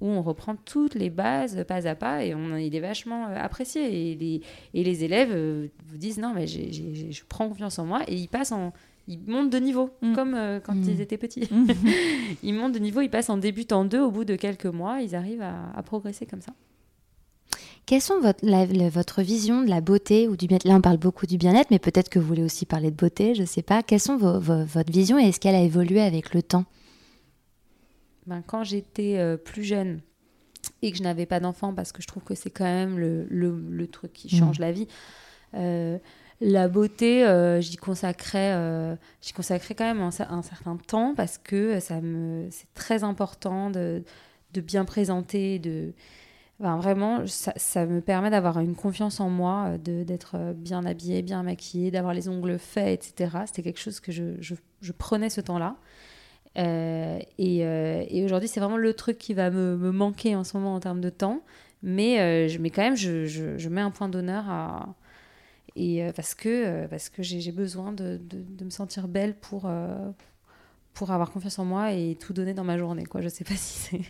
où 0.00 0.06
on 0.06 0.22
reprend 0.22 0.54
toutes 0.54 0.94
les 0.94 1.10
bases 1.10 1.64
pas 1.66 1.88
à 1.88 1.96
pas 1.96 2.24
et 2.24 2.32
on, 2.32 2.56
il 2.56 2.76
est 2.76 2.80
vachement 2.80 3.26
apprécié. 3.26 4.12
Et 4.12 4.14
les, 4.14 4.42
et 4.72 4.84
les 4.84 5.02
élèves 5.02 5.34
vous 5.88 5.96
disent 5.96 6.18
non, 6.18 6.32
mais 6.32 6.46
je 6.46 7.24
prends 7.28 7.48
confiance 7.48 7.80
en 7.80 7.86
moi 7.86 8.02
et 8.06 8.14
ils 8.14 8.28
passent 8.28 8.52
en 8.52 8.72
ils 9.08 9.18
montent 9.26 9.50
de 9.50 9.58
niveau, 9.58 9.90
mm. 10.02 10.14
comme 10.14 10.34
euh, 10.34 10.60
quand 10.60 10.74
mm. 10.74 10.84
ils 10.86 11.00
étaient 11.00 11.16
petits. 11.16 11.48
Mm. 11.50 11.66
ils 12.42 12.54
montent 12.54 12.74
de 12.74 12.78
niveau, 12.78 13.00
ils 13.00 13.08
passent 13.08 13.30
en 13.30 13.38
débutant 13.38 13.84
deux, 13.84 14.00
au 14.00 14.10
bout 14.10 14.24
de 14.24 14.36
quelques 14.36 14.66
mois, 14.66 15.00
ils 15.00 15.16
arrivent 15.16 15.42
à, 15.42 15.82
progresser 15.82 16.26
comme 16.26 16.42
ça. 16.42 16.52
Quelles 17.86 18.02
sont 18.02 18.20
votre, 18.20 18.44
votre 18.90 19.22
vision 19.22 19.62
de 19.62 19.70
la 19.70 19.80
beauté 19.80 20.28
ou 20.28 20.36
du 20.36 20.46
bien-être 20.46 20.68
Là, 20.68 20.74
on 20.74 20.82
parle 20.82 20.98
beaucoup 20.98 21.26
du 21.26 21.38
bien-être, 21.38 21.70
mais 21.70 21.78
peut-être 21.78 22.10
que 22.10 22.18
vous 22.18 22.26
voulez 22.26 22.42
aussi 22.42 22.66
parler 22.66 22.90
de 22.90 22.96
beauté, 22.96 23.34
je 23.34 23.40
ne 23.40 23.46
sais 23.46 23.62
pas. 23.62 23.82
Quelles 23.82 24.00
sont 24.00 24.18
votre 24.18 24.92
vision 24.92 25.18
et 25.18 25.28
est-ce 25.28 25.40
qu'elle 25.40 25.54
a 25.54 25.62
évolué 25.62 26.02
avec 26.02 26.34
le 26.34 26.42
temps? 26.42 26.66
Ben, 28.26 28.42
Quand 28.46 28.62
j'étais 28.62 29.16
euh, 29.16 29.38
plus 29.38 29.64
jeune 29.64 30.02
et 30.82 30.92
que 30.92 30.98
je 30.98 31.02
n'avais 31.02 31.24
pas 31.24 31.40
d'enfant, 31.40 31.72
parce 31.72 31.92
que 31.92 32.02
je 32.02 32.06
trouve 32.06 32.24
que 32.24 32.34
c'est 32.34 32.50
quand 32.50 32.64
même 32.64 32.98
le, 32.98 33.26
le, 33.30 33.86
truc 33.86 34.12
qui 34.12 34.28
change 34.28 34.58
la 34.58 34.70
vie, 34.70 34.86
euh, 35.54 35.98
la 36.40 36.68
beauté, 36.68 37.26
euh, 37.26 37.60
j'y 37.60 37.76
consacrais, 37.76 38.52
euh, 38.54 38.94
consacrais 39.34 39.74
quand 39.74 39.84
même 39.84 40.00
un, 40.00 40.10
certain 40.10 40.76
temps 40.76 41.14
parce 41.16 41.36
que 41.36 41.78
me, 42.00 42.48
c'est 42.50 42.72
très 42.74 43.02
important 43.02 43.70
de, 43.70 44.04
bien 44.54 44.84
présenter, 44.84 45.58
de, 45.58 45.92
vraiment, 46.60 47.26
ça, 47.26 47.86
me 47.86 48.00
permet 48.00 48.30
d'avoir 48.30 48.60
une 48.60 48.76
confiance 48.76 49.18
en 49.18 49.30
moi, 49.30 49.78
de, 49.78 50.04
d'être 50.04 50.54
bien 50.54 50.84
habillée, 50.84 51.22
bien 51.22 51.42
maquillée, 51.42 51.90
d'avoir 51.90 52.14
les 52.14 52.28
ongles 52.28 52.58
faits, 52.58 53.04
etc. 53.04 53.38
C'était 53.46 53.62
quelque 53.62 53.80
chose 53.80 53.98
que 53.98 54.12
je, 54.12 54.92
prenais 54.96 55.30
ce 55.30 55.40
temps-là. 55.40 55.76
Euh, 56.56 57.18
et, 57.38 58.24
aujourd'hui, 58.24 58.48
c'est 58.48 58.60
vraiment 58.60 58.76
le 58.76 58.94
truc 58.94 59.18
qui 59.18 59.34
va 59.34 59.50
me, 59.50 59.90
manquer 59.90 60.36
en 60.36 60.44
ce 60.44 60.56
moment 60.56 60.74
en 60.74 60.80
termes 60.80 61.00
de 61.00 61.10
temps. 61.10 61.42
Mais, 61.82 62.48
je, 62.48 62.58
mais 62.58 62.70
quand 62.70 62.82
même, 62.82 62.96
je 62.96 63.68
mets 63.68 63.80
un 63.80 63.90
point 63.90 64.08
d'honneur 64.08 64.44
à, 64.48 64.94
et 65.78 66.02
euh, 66.02 66.12
parce 66.12 66.34
que, 66.34 66.48
euh, 66.48 66.98
que 67.14 67.22
j'ai 67.22 67.52
besoin 67.52 67.92
de, 67.92 68.18
de, 68.20 68.64
me 68.64 68.70
sentir 68.70 69.06
belle 69.06 69.34
pour, 69.38 69.66
euh, 69.66 70.10
pour 70.92 71.12
avoir 71.12 71.30
confiance 71.30 71.58
en 71.60 71.64
moi 71.64 71.92
et 71.92 72.16
tout 72.16 72.32
donner 72.32 72.52
dans 72.52 72.64
ma 72.64 72.76
journée. 72.76 73.06
Quoi. 73.06 73.20
Je 73.20 73.28
sais 73.28 73.44
pas 73.44 73.54
si 73.54 73.78
c'est 73.78 74.00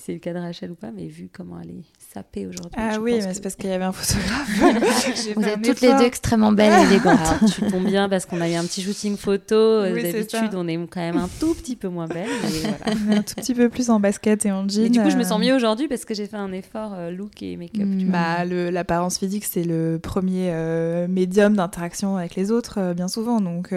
si 0.00 0.06
c'est 0.06 0.12
le 0.14 0.18
cas 0.18 0.32
de 0.32 0.38
Rachel 0.38 0.70
ou 0.70 0.74
pas, 0.74 0.90
mais 0.90 1.06
vu 1.06 1.28
comment 1.32 1.60
elle 1.62 1.70
est 1.70 1.84
sapée 2.14 2.46
aujourd'hui. 2.46 2.72
Ah 2.76 2.98
oui, 3.00 3.20
mais 3.22 3.34
c'est 3.34 3.42
parce 3.42 3.54
qu'il 3.54 3.68
y 3.68 3.72
avait 3.72 3.84
un 3.84 3.92
photographe. 3.92 4.48
Vous 5.36 5.44
êtes 5.44 5.62
toutes 5.62 5.80
les 5.80 5.92
deux 5.92 6.04
extrêmement 6.04 6.52
belles 6.52 6.72
et 6.72 6.86
élégantes. 6.86 7.18
tu 7.54 7.70
tombes 7.70 7.86
bien 7.86 8.08
parce 8.08 8.26
qu'on 8.26 8.40
a 8.40 8.48
eu 8.48 8.54
un 8.54 8.64
petit 8.64 8.82
shooting 8.82 9.16
photo. 9.16 9.82
D'habitude, 9.82 10.54
on 10.54 10.66
est 10.66 10.76
quand 10.88 11.00
même 11.00 11.18
un 11.18 11.28
tout 11.38 11.54
petit 11.54 11.76
peu 11.76 11.88
moins 11.88 12.06
belle. 12.06 12.28
un 13.10 13.22
tout 13.22 13.34
petit 13.34 13.54
peu 13.54 13.68
plus 13.68 13.90
en 13.90 14.00
basket 14.00 14.46
et 14.46 14.52
en 14.52 14.66
jean. 14.68 14.86
Et 14.86 14.88
du 14.88 15.00
coup, 15.00 15.10
je 15.10 15.16
me 15.16 15.24
sens 15.24 15.40
mieux 15.40 15.54
aujourd'hui 15.54 15.88
parce 15.88 16.04
que 16.04 16.14
j'ai 16.14 16.26
fait 16.26 16.36
un 16.36 16.52
effort 16.52 16.96
look 17.10 17.42
et 17.42 17.56
make-up. 17.56 17.86
Bah, 18.06 18.44
L'apparence 18.44 19.18
physique, 19.18 19.44
c'est 19.44 19.64
le 19.64 19.98
premier 20.02 20.50
euh, 20.52 21.08
médium 21.08 21.54
d'interaction 21.54 22.16
avec 22.16 22.34
les 22.34 22.50
autres, 22.50 22.78
euh, 22.78 22.94
bien 22.94 23.08
souvent. 23.08 23.40
Donc. 23.40 23.72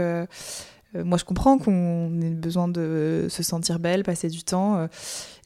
Euh, 0.96 1.04
moi, 1.04 1.18
je 1.18 1.26
comprends 1.26 1.58
qu'on 1.58 2.22
ait 2.22 2.30
besoin 2.30 2.68
de 2.68 3.28
se 3.30 3.44
sentir 3.44 3.80
belle, 3.80 4.04
passer 4.04 4.30
du 4.30 4.44
temps. 4.44 4.88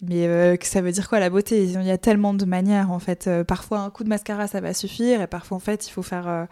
Mais 0.01 0.27
euh, 0.27 0.57
que 0.57 0.65
ça 0.67 0.81
veut 0.81 0.91
dire 0.91 1.09
quoi 1.09 1.19
la 1.19 1.29
beauté? 1.29 1.63
Il 1.63 1.83
y 1.83 1.91
a 1.91 1.97
tellement 1.97 2.33
de 2.33 2.45
manières 2.45 2.91
en 2.91 2.99
fait. 2.99 3.27
Euh, 3.27 3.43
parfois 3.43 3.79
un 3.79 3.89
coup 3.89 4.03
de 4.03 4.09
mascara 4.09 4.47
ça 4.47 4.61
va 4.61 4.73
suffire 4.73 5.21
et 5.21 5.27
parfois 5.27 5.57
en 5.57 5.59
fait 5.59 5.87
il 5.87 5.91
faut 5.91 6.03
faire 6.03 6.27
euh, 6.27 6.45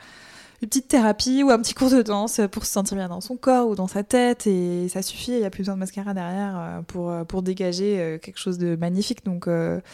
une 0.62 0.70
petite 0.70 0.88
thérapie 0.88 1.44
ou 1.44 1.52
un 1.52 1.60
petit 1.60 1.76
cours 1.76 1.92
de 1.92 2.02
danse 2.02 2.42
pour 2.52 2.66
se 2.66 2.72
sentir 2.72 2.98
bien 2.98 3.08
dans 3.08 3.22
son 3.22 3.38
corps 3.38 3.68
ou 3.68 3.76
dans 3.76 3.88
sa 3.88 4.04
tête 4.04 4.48
et 4.48 4.90
ça 4.90 5.04
suffit. 5.04 5.34
Il 5.34 5.40
n'y 5.40 5.46
a 5.46 5.52
plus 5.52 5.62
besoin 5.62 5.76
de 5.76 5.80
mascara 5.80 6.16
derrière 6.16 6.82
pour, 6.88 7.14
pour 7.28 7.44
dégager 7.44 8.20
quelque 8.22 8.40
chose 8.40 8.58
de 8.58 8.76
magnifique. 8.76 9.24
Donc 9.26 9.48
moi 9.48 9.86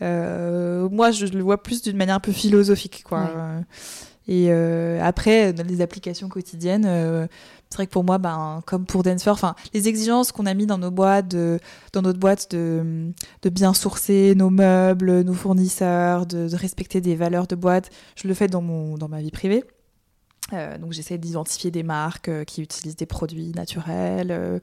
je 0.00 1.26
le 1.26 1.42
vois 1.42 1.62
plus 1.62 1.80
d'une 1.80 1.96
manière 1.96 2.16
un 2.16 2.20
peu 2.20 2.32
philosophique 2.32 3.02
quoi. 3.04 3.30
Et 4.28 4.50
après 5.00 5.52
dans 5.52 5.66
les 5.66 5.80
applications 5.80 6.28
quotidiennes 6.28 7.28
c'est 7.70 7.76
vrai 7.76 7.86
que 7.86 7.92
pour 7.92 8.02
moi, 8.02 8.18
ben, 8.18 8.62
comme 8.66 8.84
pour 8.84 9.04
Dancer, 9.04 9.30
enfin, 9.30 9.54
les 9.74 9.86
exigences 9.86 10.32
qu'on 10.32 10.46
a 10.46 10.54
mis 10.54 10.66
dans 10.66 10.78
nos 10.78 10.90
boîtes, 10.90 11.36
dans 11.92 12.02
notre 12.02 12.18
boîte 12.18 12.50
de, 12.50 13.12
de 13.42 13.48
bien 13.48 13.74
sourcer 13.74 14.34
nos 14.34 14.50
meubles, 14.50 15.20
nos 15.22 15.34
fournisseurs, 15.34 16.26
de, 16.26 16.52
respecter 16.54 17.00
des 17.00 17.14
valeurs 17.14 17.46
de 17.46 17.54
boîte, 17.54 17.90
je 18.16 18.26
le 18.26 18.34
fais 18.34 18.48
dans, 18.48 18.60
mon, 18.60 18.98
dans 18.98 19.08
ma 19.08 19.20
vie 19.20 19.30
privée. 19.30 19.64
Euh, 20.52 20.78
donc 20.78 20.92
j'essaie 20.92 21.18
d'identifier 21.18 21.70
des 21.70 21.82
marques 21.82 22.28
euh, 22.28 22.44
qui 22.44 22.62
utilisent 22.62 22.96
des 22.96 23.06
produits 23.06 23.52
naturels. 23.54 24.30
Euh, 24.30 24.58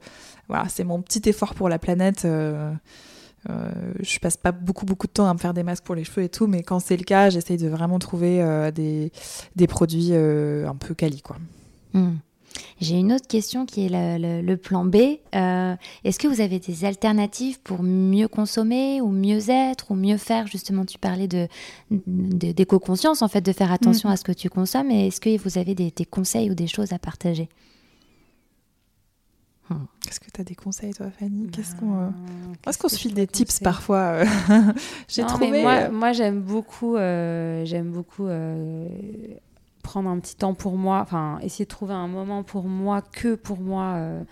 voilà, 0.48 0.68
c'est 0.68 0.84
mon 0.84 1.00
petit 1.00 1.28
effort 1.28 1.54
pour 1.54 1.68
la 1.68 1.78
planète. 1.78 2.22
je 2.24 4.18
passe 4.20 4.36
pas 4.36 4.52
beaucoup 4.52 4.84
beaucoup 4.84 5.06
de 5.06 5.12
temps 5.12 5.28
à 5.28 5.32
me 5.32 5.38
faire 5.38 5.54
des 5.54 5.62
masques 5.62 5.84
pour 5.84 5.94
les 5.94 6.04
cheveux 6.04 6.22
et 6.24 6.28
tout, 6.28 6.46
mais 6.46 6.62
quand 6.62 6.80
c'est 6.80 6.96
le 6.96 7.04
cas, 7.04 7.30
j'essaie 7.30 7.56
de 7.56 7.68
vraiment 7.68 7.98
trouver 7.98 8.70
des, 8.74 9.12
des, 9.56 9.66
produits 9.66 10.14
un 10.14 10.76
peu 10.76 10.94
quali 10.94 11.22
quoi. 11.22 11.36
Hmm. 11.94 12.16
J'ai 12.80 12.96
une 12.96 13.12
autre 13.12 13.26
question 13.26 13.66
qui 13.66 13.86
est 13.86 13.88
le, 13.90 14.56
plan 14.56 14.84
B. 14.84 14.96
Euh, 15.34 15.74
est-ce 16.04 16.18
que 16.18 16.28
vous 16.28 16.40
avez 16.40 16.58
des 16.58 16.84
alternatives 16.84 17.60
pour 17.60 17.82
mieux 17.82 18.28
consommer 18.28 19.00
ou 19.00 19.08
mieux 19.08 19.50
être 19.50 19.90
ou 19.90 19.94
mieux 19.94 20.16
faire? 20.16 20.46
Justement, 20.46 20.84
tu 20.84 20.98
parlais 20.98 21.28
de, 21.28 21.48
d'éco-conscience, 21.90 23.22
en 23.22 23.28
fait, 23.28 23.40
de 23.40 23.52
faire 23.52 23.72
attention 23.72 24.08
mm. 24.08 24.12
à 24.12 24.16
ce 24.16 24.24
que 24.24 24.32
tu 24.32 24.48
consommes. 24.48 24.90
Et 24.90 25.08
est-ce 25.08 25.20
que 25.20 25.36
vous 25.38 25.58
avez 25.58 25.74
des, 25.74 25.90
conseils 26.08 26.50
ou 26.50 26.54
des 26.54 26.66
choses 26.66 26.92
à 26.92 26.98
partager? 26.98 27.48
Hmm. 29.70 29.84
Est-ce 30.08 30.20
que 30.20 30.30
tu 30.32 30.40
as 30.40 30.44
des 30.44 30.54
conseils, 30.54 30.94
toi, 30.94 31.10
Fanny? 31.10 31.48
Qu'est-ce 31.50 31.76
qu'on, 31.76 32.00
euh, 32.00 32.08
Est-ce 32.66 32.78
qu'on 32.78 32.88
se 32.88 32.96
file 32.96 33.12
des 33.12 33.26
tips 33.26 33.58
parfois 33.60 34.22
euh? 34.22 34.24
J'ai 35.08 35.26
trouvé. 35.26 35.62
moi, 35.62 35.90
moi 35.90 36.12
j'aime 36.12 36.40
beaucoup, 36.40 36.96
j'aime 36.96 37.90
beaucoup 37.90 38.28
prendre 39.88 40.10
un 40.10 40.18
petit 40.18 40.36
temps 40.36 40.52
pour 40.52 40.76
moi, 40.76 41.00
enfin 41.00 41.38
essayer 41.40 41.64
de 41.64 41.70
trouver 41.70 41.94
un 41.94 42.08
moment 42.08 42.42
pour 42.42 42.64
moi, 42.64 43.00
que 43.00 43.34
pour 43.34 43.58
moi, 43.58 43.94
euh, 43.96 44.22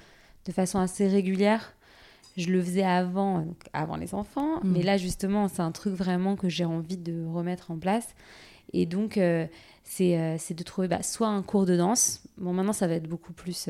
de 0.45 0.53
façon 0.53 0.79
assez 0.79 1.09
régulière. 1.09 1.73
Je 2.37 2.51
le 2.51 2.63
faisais 2.63 2.85
avant, 2.85 3.47
avant 3.73 3.97
les 3.97 4.15
enfants, 4.15 4.57
mm. 4.63 4.71
mais 4.71 4.83
là 4.83 4.99
justement, 4.99 5.49
c'est 5.49 5.63
un 5.63 5.73
truc 5.73 5.95
vraiment 5.95 6.37
que 6.37 6.51
j'ai 6.51 6.67
envie 6.67 6.99
de 6.99 7.25
remettre 7.25 7.71
en 7.71 7.79
place. 7.79 8.15
Et 8.77 8.87
donc, 8.87 9.16
euh, 9.16 9.47
euh, 10.01 10.37
c'est 10.39 10.55
de 10.55 10.62
trouver 10.62 10.89
bah, 10.89 11.03
soit 11.03 11.29
un 11.29 11.43
cours 11.43 11.64
de 11.64 11.77
danse. 11.77 12.22
Bon, 12.37 12.53
maintenant, 12.53 12.72
ça 12.72 12.87
va 12.87 12.95
être 12.95 13.09
beaucoup 13.09 13.33
plus 13.33 13.68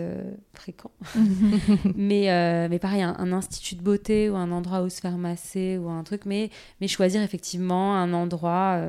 fréquent. 0.54 0.90
mais, 1.94 2.68
mais 2.68 2.78
pareil, 2.78 3.02
un, 3.02 3.32
institut 3.32 3.76
de 3.76 3.82
beauté 3.82 4.28
ou 4.28 4.36
un 4.36 4.50
endroit 4.50 4.82
où 4.82 4.88
se 4.88 5.00
faire 5.00 5.16
masser 5.16 5.78
ou 5.78 5.88
un 5.88 6.02
truc. 6.02 6.26
Mais, 6.26 6.50
mais 6.80 6.88
choisir 6.88 7.22
effectivement 7.22 7.96
un 7.96 8.12
endroit, 8.12 8.80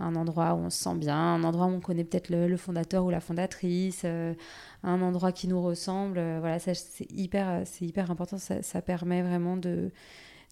un 0.00 0.16
endroit 0.16 0.54
où 0.54 0.58
on 0.58 0.70
se 0.70 0.82
sent 0.82 0.94
bien, 0.96 1.16
un 1.16 1.44
endroit 1.44 1.66
où 1.66 1.70
on 1.70 1.80
connaît 1.80 2.04
peut-être 2.04 2.30
le, 2.30 2.56
fondateur 2.56 3.04
ou 3.04 3.10
la 3.10 3.20
fondatrice, 3.20 4.02
euh, 4.04 4.34
un 4.82 5.00
endroit 5.02 5.30
qui 5.30 5.46
nous 5.46 5.62
ressemble. 5.62 6.18
Euh, 6.18 6.38
voilà, 6.40 6.58
c'est 6.58 7.10
hyper, 7.10 7.62
c'est 7.66 7.84
hyper 7.84 8.10
important. 8.10 8.38
Ça, 8.38 8.82
permet 8.82 9.22
vraiment 9.22 9.56
de 9.56 9.90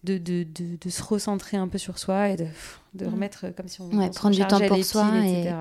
de, 0.03 0.17
de, 0.17 0.45
de, 0.45 0.89
se 0.89 1.03
recentrer 1.03 1.57
un 1.57 1.67
peu 1.67 1.77
sur 1.77 1.99
soi 1.99 2.29
et 2.29 2.37
de, 2.37 2.45
de 2.93 3.05
mm. 3.05 3.09
remettre 3.09 3.45
comme 3.55 3.67
si 3.67 3.81
on, 3.81 3.89
ouais, 3.89 4.09
prendre 4.09 4.35
du 4.35 4.45
temps 4.45 4.59
pour 4.65 4.83
soi 4.85 5.11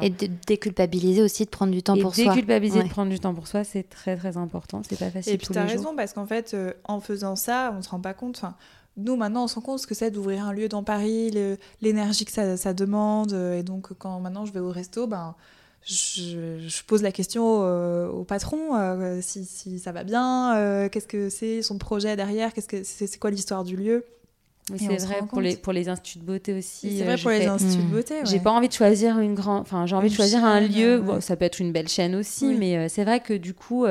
et, 0.01 0.11
de 0.11 0.29
déculpabiliser 0.47 1.23
aussi 1.23 1.45
de 1.45 1.51
prendre 1.51 1.73
du 1.73 1.83
temps 1.83 1.97
pour 1.99 2.15
soi. 2.15 2.35
Déculpabiliser 2.35 2.85
de 2.85 2.89
prendre 2.89 3.11
du 3.11 3.19
temps 3.19 3.35
pour 3.35 3.49
soi, 3.49 3.65
c'est 3.65 3.83
très 3.83 4.17
très 4.17 4.37
important. 4.37 4.83
C'est 4.89 4.99
pas 4.99 5.11
facile. 5.11 5.35
Et 5.35 5.39
puis 5.39 5.49
tu 5.49 5.59
as 5.59 5.65
raison 5.65 5.97
parce 5.97 6.13
qu'en 6.13 6.27
fait, 6.27 6.55
euh, 6.55 6.73
en 6.85 7.01
faisant 7.01 7.35
ça, 7.35 7.75
on 7.77 7.83
se 7.83 7.89
rend 7.89 8.01
pas 8.01 8.15
compte 8.15 8.43
nous, 9.01 9.15
maintenant, 9.15 9.45
on 9.45 9.47
se 9.47 9.55
rend 9.55 9.61
compte 9.61 9.79
ce 9.79 9.87
que 9.87 9.95
c'est 9.95 10.11
d'ouvrir 10.11 10.45
un 10.45 10.53
lieu 10.53 10.69
dans 10.69 10.83
Paris, 10.83 11.31
l'énergie 11.81 12.25
que 12.25 12.33
ça, 12.33 12.75
demande. 12.75 13.33
Et 13.57 13.63
donc, 13.63 13.93
quand 13.97 14.19
maintenant 14.19 14.45
je 14.45 14.53
vais 14.53 14.59
au 14.59 14.73
resto, 14.73 15.07
ben, 15.07 15.37
je, 15.85 16.83
pose 16.83 17.03
la 17.03 17.13
question 17.13 17.61
au, 18.11 18.25
patron 18.25 18.77
euh, 18.77 19.21
si, 19.23 19.79
ça 19.79 19.93
va 19.93 20.03
bien, 20.03 20.57
euh, 20.57 20.89
qu'est-ce 20.89 21.07
que 21.07 21.31
c'est 21.31 21.63
son 21.63 21.79
projet 21.79 22.17
derrière, 22.17 22.53
qu'est-ce 22.53 22.67
que 22.67 22.83
c'est 22.83 23.19
quoi 23.19 23.31
l'histoire 23.31 23.63
du 23.63 23.77
lieu? 23.77 24.05
C'est 24.77 24.97
vrai 25.07 25.21
pour 25.29 25.41
les, 25.41 25.57
pour 25.57 25.73
les 25.73 25.89
instituts 25.89 26.19
de 26.19 26.25
beauté 26.25 26.55
aussi. 26.55 26.99
C'est 26.99 27.05
vrai 27.05 27.15
euh, 27.15 27.23
pour 27.23 27.31
les 27.31 27.47
instituts 27.47 27.83
de 27.83 27.89
hmm. 27.89 27.91
beauté. 27.91 28.15
J'ai 28.25 28.41
pas 28.41 28.51
envie 28.51 28.69
de 28.69 28.73
choisir 28.73 29.19
une 29.19 29.35
grande. 29.35 29.63
Enfin, 29.63 29.87
j'ai 29.87 29.97
envie 29.97 30.11
de 30.11 30.15
choisir 30.15 30.45
un 30.45 30.61
lieu. 30.61 31.03
ça 31.21 31.37
peut 31.37 31.45
être 31.45 31.61
une 31.61 31.73
belle 31.73 31.89
chaîne 31.89 32.15
aussi, 32.15 32.55
mais 32.55 32.89
c'est 32.89 33.05
vrai 33.05 33.21
que 33.21 33.35
du 33.35 33.55
coup, 33.55 33.87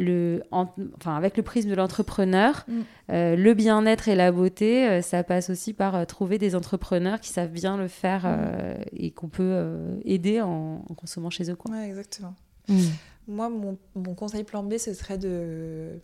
le, 0.00 0.42
enfin, 0.50 1.16
avec 1.16 1.36
le 1.36 1.42
prisme 1.42 1.70
de 1.70 1.74
l'entrepreneur, 1.74 2.64
mm. 2.66 2.80
euh, 3.12 3.36
le 3.36 3.54
bien-être 3.54 4.08
et 4.08 4.14
la 4.14 4.32
beauté, 4.32 4.88
euh, 4.88 5.02
ça 5.02 5.22
passe 5.22 5.50
aussi 5.50 5.72
par 5.72 5.94
euh, 5.94 6.04
trouver 6.04 6.38
des 6.38 6.54
entrepreneurs 6.54 7.20
qui 7.20 7.30
savent 7.30 7.50
bien 7.50 7.76
le 7.76 7.88
faire 7.88 8.26
mm. 8.26 8.82
et 8.92 9.10
qu'on 9.10 9.28
peut 9.28 10.00
aider 10.04 10.40
en, 10.40 10.78
consommant 10.96 11.30
chez 11.30 11.50
eux. 11.50 11.56
Quoi. 11.56 11.74
Ouais, 11.74 11.88
exactement. 11.88 12.34
Mm. 12.68 12.80
Moi, 13.28 13.48
mon, 13.48 13.78
mon, 13.94 14.14
conseil 14.14 14.44
plan 14.44 14.62
B, 14.62 14.78
ce 14.78 14.94
serait 14.94 15.18
de 15.18 16.00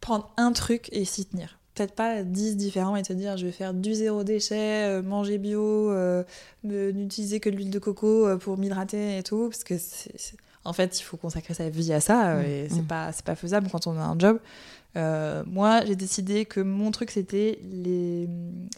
prendre 0.00 0.32
un 0.36 0.52
truc 0.52 0.88
et 0.92 1.04
s'y 1.04 1.26
tenir. 1.26 1.58
Peut-être 1.76 1.94
pas 1.94 2.24
10 2.24 2.56
différents 2.56 2.96
et 2.96 3.02
te 3.02 3.12
dire 3.12 3.36
je 3.36 3.46
vais 3.46 3.52
faire 3.52 3.74
du 3.74 3.94
zéro 3.94 4.24
déchet, 4.24 5.02
manger 5.02 5.38
bio, 5.38 5.92
n'utiliser 6.64 7.38
que 7.38 7.50
de 7.50 7.56
l'huile 7.56 7.70
de 7.70 7.78
coco 7.78 8.36
pour 8.38 8.58
m'hydrater 8.58 9.18
et 9.18 9.22
tout, 9.22 9.48
parce 9.50 9.62
que 9.62 9.74
en 10.66 10.72
fait, 10.72 10.98
il 10.98 11.02
faut 11.02 11.16
consacrer 11.16 11.54
sa 11.54 11.68
vie 11.68 11.92
à 11.92 12.00
ça 12.00 12.30
euh, 12.30 12.42
mm, 12.42 12.44
et 12.44 12.68
c'est 12.68 12.82
mm. 12.82 12.86
pas 12.86 13.10
pas 13.24 13.34
faisable 13.34 13.68
quand 13.70 13.86
on 13.86 13.96
a 13.96 14.02
un 14.02 14.18
job. 14.18 14.38
Euh, 14.96 15.44
moi, 15.46 15.84
j'ai 15.84 15.94
décidé 15.94 16.46
que 16.46 16.60
mon 16.60 16.90
truc 16.90 17.10
c'était 17.10 17.58
les, 17.70 18.28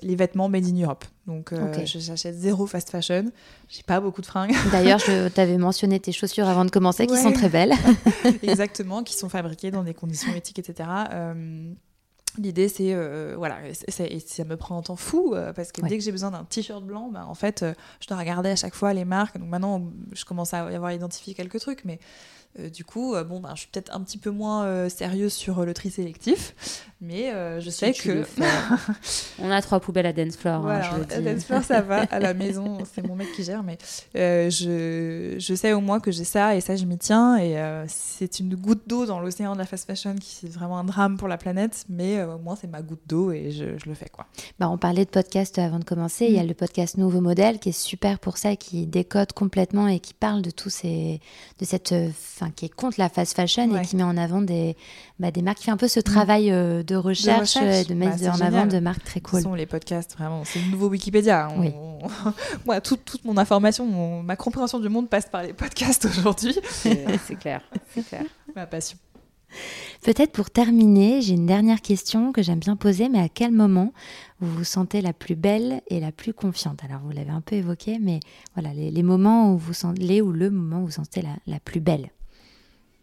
les, 0.03 0.17
vêtements 0.17 0.49
made 0.49 0.65
in 0.65 0.83
Europe. 0.83 1.05
Donc, 1.29 1.53
euh, 1.53 1.73
j'achète 1.85 2.35
zéro 2.35 2.67
fast 2.67 2.91
fashion. 2.91 3.31
J'ai 3.69 3.85
pas 3.85 4.01
beaucoup 4.01 4.21
de 4.21 4.27
fringues. 4.27 4.53
D'ailleurs, 4.73 4.99
je 4.99 5.29
t'avais 5.29 5.59
mentionné 5.59 6.01
tes 6.01 6.11
chaussures 6.11 6.49
avant 6.49 6.65
de 6.65 6.71
commencer, 6.71 7.07
qui 7.07 7.17
sont 7.17 7.33
très 7.33 7.49
belles. 7.49 7.73
Exactement, 8.43 9.05
qui 9.05 9.15
sont 9.15 9.29
fabriquées 9.29 9.71
dans 9.71 9.85
des 9.85 9.95
conditions 9.95 10.35
éthiques, 10.35 10.59
etc. 10.59 10.89
L'idée, 12.39 12.69
c'est 12.69 12.95
euh, 12.95 13.35
voilà, 13.37 13.59
et 13.69 14.21
ça 14.21 14.45
me 14.45 14.57
prend 14.57 14.79
un 14.79 14.83
temps 14.83 14.97
fou 14.97 15.35
euh, 15.35 15.53
parce 15.53 15.73
que 15.73 15.81
dès 15.83 15.99
que 15.99 16.05
j'ai 16.05 16.13
besoin 16.13 16.31
d'un 16.31 16.45
t-shirt 16.45 16.85
blanc, 16.85 17.11
bah, 17.13 17.27
en 17.27 17.35
fait, 17.35 17.63
euh, 17.63 17.75
je 18.01 18.07
dois 18.07 18.17
regarder 18.17 18.51
à 18.51 18.57
chaque 18.57 18.75
fois 18.75 18.95
les 18.95 19.05
marques. 19.05 19.39
Donc 19.39 19.49
maintenant, 19.49 19.83
je 20.13 20.25
commence 20.25 20.55
à 20.55 20.67
avoir 20.67 20.93
identifié 20.93 21.35
quelques 21.35 21.59
trucs, 21.59 21.85
mais 21.85 21.99
euh, 22.59 22.71
du 22.71 22.85
coup, 22.85 23.15
euh, 23.15 23.25
bon, 23.25 23.41
ben, 23.41 23.51
je 23.55 23.61
suis 23.61 23.69
peut-être 23.69 23.95
un 23.95 24.01
petit 24.01 24.19
peu 24.19 24.31
moins 24.31 24.65
euh, 24.65 24.89
sérieuse 24.89 25.33
sur 25.33 25.65
le 25.65 25.75
tri 25.75 25.91
sélectif, 25.91 26.87
mais 27.01 27.33
je 27.61 27.71
sais 27.71 27.93
que. 27.93 28.25
On 29.41 29.51
a 29.51 29.63
trois 29.63 29.81
poubelles 29.81 30.07
à 30.07 30.13
dance 30.13 30.37
floor. 30.37 30.67
Hein, 30.67 30.81
à 31.11 31.21
dance 31.21 31.45
floor, 31.45 31.63
ça 31.63 31.81
va. 31.81 32.03
À 32.11 32.19
la 32.19 32.35
maison, 32.39 32.79
c'est 32.93 33.07
mon 33.07 33.15
mec 33.15 33.31
qui 33.33 33.45
gère, 33.45 33.63
mais 33.63 33.79
je, 34.15 35.37
je, 35.39 35.55
sais 35.55 35.73
au 35.73 35.81
moins 35.81 36.01
que 36.01 36.11
j'ai 36.11 36.25
ça 36.25 36.57
et 36.57 36.61
ça, 36.61 36.77
je 36.77 36.85
m'y 36.85 36.99
tiens. 36.99 37.37
Et 37.39 37.57
c'est 37.89 38.41
une 38.41 38.55
goutte 38.57 38.83
d'eau 38.87 39.07
dans 39.07 39.21
l'océan 39.21 39.53
de 39.53 39.59
la 39.59 39.67
fast 39.67 39.87
fashion 39.87 40.17
qui 40.17 40.47
est 40.47 40.51
vraiment 40.51 40.79
un 40.79 40.85
drame 40.85 41.17
pour 41.17 41.29
la 41.29 41.39
planète, 41.39 41.85
mais 41.89 42.23
au 42.23 42.39
moins, 42.39 42.57
c'est 42.57 42.67
ma 42.67 42.83
goutte 42.83 43.03
d'eau 43.07 43.31
et 43.31 43.51
je, 43.51 43.79
je, 43.79 43.89
le 43.89 43.95
fais. 43.95 44.09
quoi. 44.09 44.27
Bah, 44.59 44.69
on 44.69 44.79
parlait 44.79 45.05
de 45.05 45.11
podcast 45.11 45.59
avant 45.59 45.79
de 45.79 45.85
commencer. 45.85 46.27
Il 46.27 46.35
y 46.35 46.39
a 46.39 46.45
mm. 46.45 46.49
le 46.49 46.55
podcast 46.55 46.97
Nouveau 46.97 47.21
Modèle 47.21 47.59
qui 47.59 47.69
est 47.69 47.79
super 47.79 48.19
pour 48.19 48.39
ça, 48.39 48.57
qui 48.57 48.87
décode 48.87 49.33
complètement 49.33 49.87
et 49.87 50.01
qui 50.01 50.15
parle 50.15 50.43
de 50.43 50.51
tous 50.51 50.71
ces, 50.71 51.21
de 51.59 51.65
cette 51.65 51.95
qui 52.55 52.67
est 52.67 52.69
contre 52.69 52.99
la 52.99 53.09
fast 53.09 53.35
fashion 53.35 53.77
et 53.77 53.85
qui 53.85 53.97
met 53.97 54.03
en 54.03 54.17
avant 54.17 54.41
des, 54.41 54.77
bah, 55.19 55.31
des 55.31 55.43
marques 55.43 55.59
qui 55.59 55.65
fait 55.65 55.71
un 55.71 55.77
peu 55.77 55.89
ce 55.89 56.01
mm. 56.01 56.05
travail 56.05 56.51
euh, 56.51 56.83
de 56.83 56.97
recherche, 56.97 57.57
et 57.57 57.85
de 57.85 57.95
mettre 57.95 58.23
bah, 58.23 58.33
en 58.35 58.41
avant 58.41 58.67
de 58.67 58.79
marques 58.79 59.05
très 59.05 59.21
cool. 59.21 59.41
Ce 59.41 59.45
sont 59.45 59.55
les 59.55 59.67
podcasts, 59.67 60.17
vraiment, 60.17 60.43
c'est 60.45 60.61
le 60.61 60.71
nouveau 60.71 60.89
Wikipédia. 60.89 61.49
Moi, 62.67 62.81
toute, 62.81 63.25
mon 63.25 63.37
information, 63.37 64.23
ma 64.23 64.37
compréhension 64.37 64.79
du 64.81 64.89
monde 64.89 65.09
passe 65.09 65.27
par 65.27 65.43
les 65.43 65.53
podcasts 65.53 66.05
aujourd'hui. 66.05 66.57
C'est 66.73 67.35
clair, 67.39 67.63
c'est 67.95 68.07
clair. 68.07 68.23
Ma 68.57 68.67
passion. 68.67 68.97
Peut-être 70.03 70.33
pour 70.33 70.51
terminer, 70.51 71.21
j'ai 71.23 71.35
une 71.35 71.47
dernière 71.47 71.81
question 71.81 72.33
que 72.33 72.43
j'aime 72.43 72.59
bien 72.59 72.77
poser, 72.77 73.09
mais 73.09 73.19
à 73.19 73.29
quel 73.29 73.51
moment 73.51 73.93
vous 74.41 74.59
vous 74.59 74.65
sentez 74.65 75.01
la 75.01 75.13
plus 75.13 75.35
belle 75.35 75.83
et 75.89 76.01
la 76.01 76.13
plus 76.13 76.33
confiante? 76.33 76.85
Alors 76.85 77.01
vous 77.03 77.11
l'avez 77.11 77.31
un 77.31 77.41
peu 77.41 77.57
évoqué, 77.57 77.99
mais 77.99 78.21
voilà, 78.55 78.73
les, 78.75 79.03
moments 79.03 79.53
où 79.53 79.59
vous 79.59 79.73
sentez, 79.73 80.23
ou 80.23 80.33
le 80.33 80.51
moment 80.51 80.83
où 80.83 80.87
vous 80.87 80.93
sentez 80.93 81.23
la, 81.23 81.37
la 81.47 81.61
plus 81.61 81.81
belle. 81.81 82.11